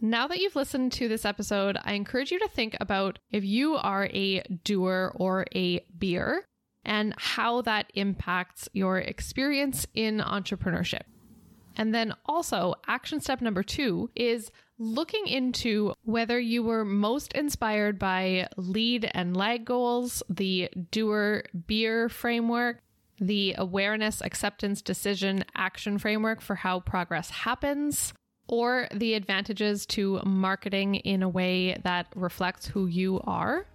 Now 0.02 0.28
that 0.28 0.38
you've 0.38 0.54
listened 0.54 0.92
to 0.92 1.08
this 1.08 1.24
episode, 1.24 1.78
I 1.82 1.94
encourage 1.94 2.30
you 2.30 2.38
to 2.40 2.48
think 2.48 2.76
about 2.78 3.18
if 3.30 3.42
you 3.42 3.76
are 3.76 4.10
a 4.12 4.42
doer 4.64 5.12
or 5.14 5.46
a 5.54 5.80
beer 5.98 6.44
and 6.84 7.14
how 7.16 7.62
that 7.62 7.90
impacts 7.94 8.68
your 8.74 8.98
experience 8.98 9.86
in 9.94 10.18
entrepreneurship. 10.18 11.04
And 11.74 11.94
then 11.94 12.12
also, 12.26 12.74
action 12.86 13.18
step 13.22 13.40
number 13.40 13.62
two 13.62 14.10
is 14.14 14.50
looking 14.78 15.26
into 15.26 15.94
whether 16.04 16.38
you 16.38 16.62
were 16.62 16.84
most 16.84 17.32
inspired 17.32 17.98
by 17.98 18.46
lead 18.58 19.10
and 19.14 19.34
lag 19.34 19.64
goals, 19.64 20.22
the 20.28 20.68
doer 20.90 21.44
beer 21.66 22.10
framework, 22.10 22.82
the 23.22 23.54
awareness, 23.56 24.20
acceptance, 24.20 24.82
decision, 24.82 25.44
action 25.54 25.96
framework 25.96 26.40
for 26.40 26.56
how 26.56 26.80
progress 26.80 27.30
happens, 27.30 28.12
or 28.48 28.88
the 28.92 29.14
advantages 29.14 29.86
to 29.86 30.20
marketing 30.26 30.96
in 30.96 31.22
a 31.22 31.28
way 31.28 31.80
that 31.84 32.06
reflects 32.16 32.66
who 32.66 32.86
you 32.86 33.20
are. 33.24 33.66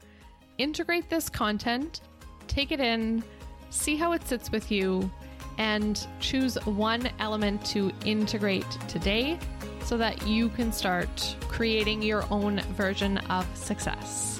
Integrate 0.57 1.09
this 1.09 1.29
content 1.29 2.01
take 2.47 2.71
it 2.71 2.79
in, 2.79 3.23
see 3.69 3.97
how 3.97 4.13
it 4.13 4.25
sits 4.25 4.51
with 4.51 4.71
you, 4.71 5.11
and 5.57 6.07
choose 6.19 6.55
one 6.65 7.09
element 7.19 7.63
to 7.65 7.91
integrate 8.05 8.69
today 8.87 9.37
so 9.83 9.97
that 9.97 10.25
you 10.27 10.49
can 10.49 10.71
start 10.71 11.35
creating 11.41 12.01
your 12.01 12.23
own 12.31 12.59
version 12.75 13.17
of 13.29 13.45
success. 13.57 14.39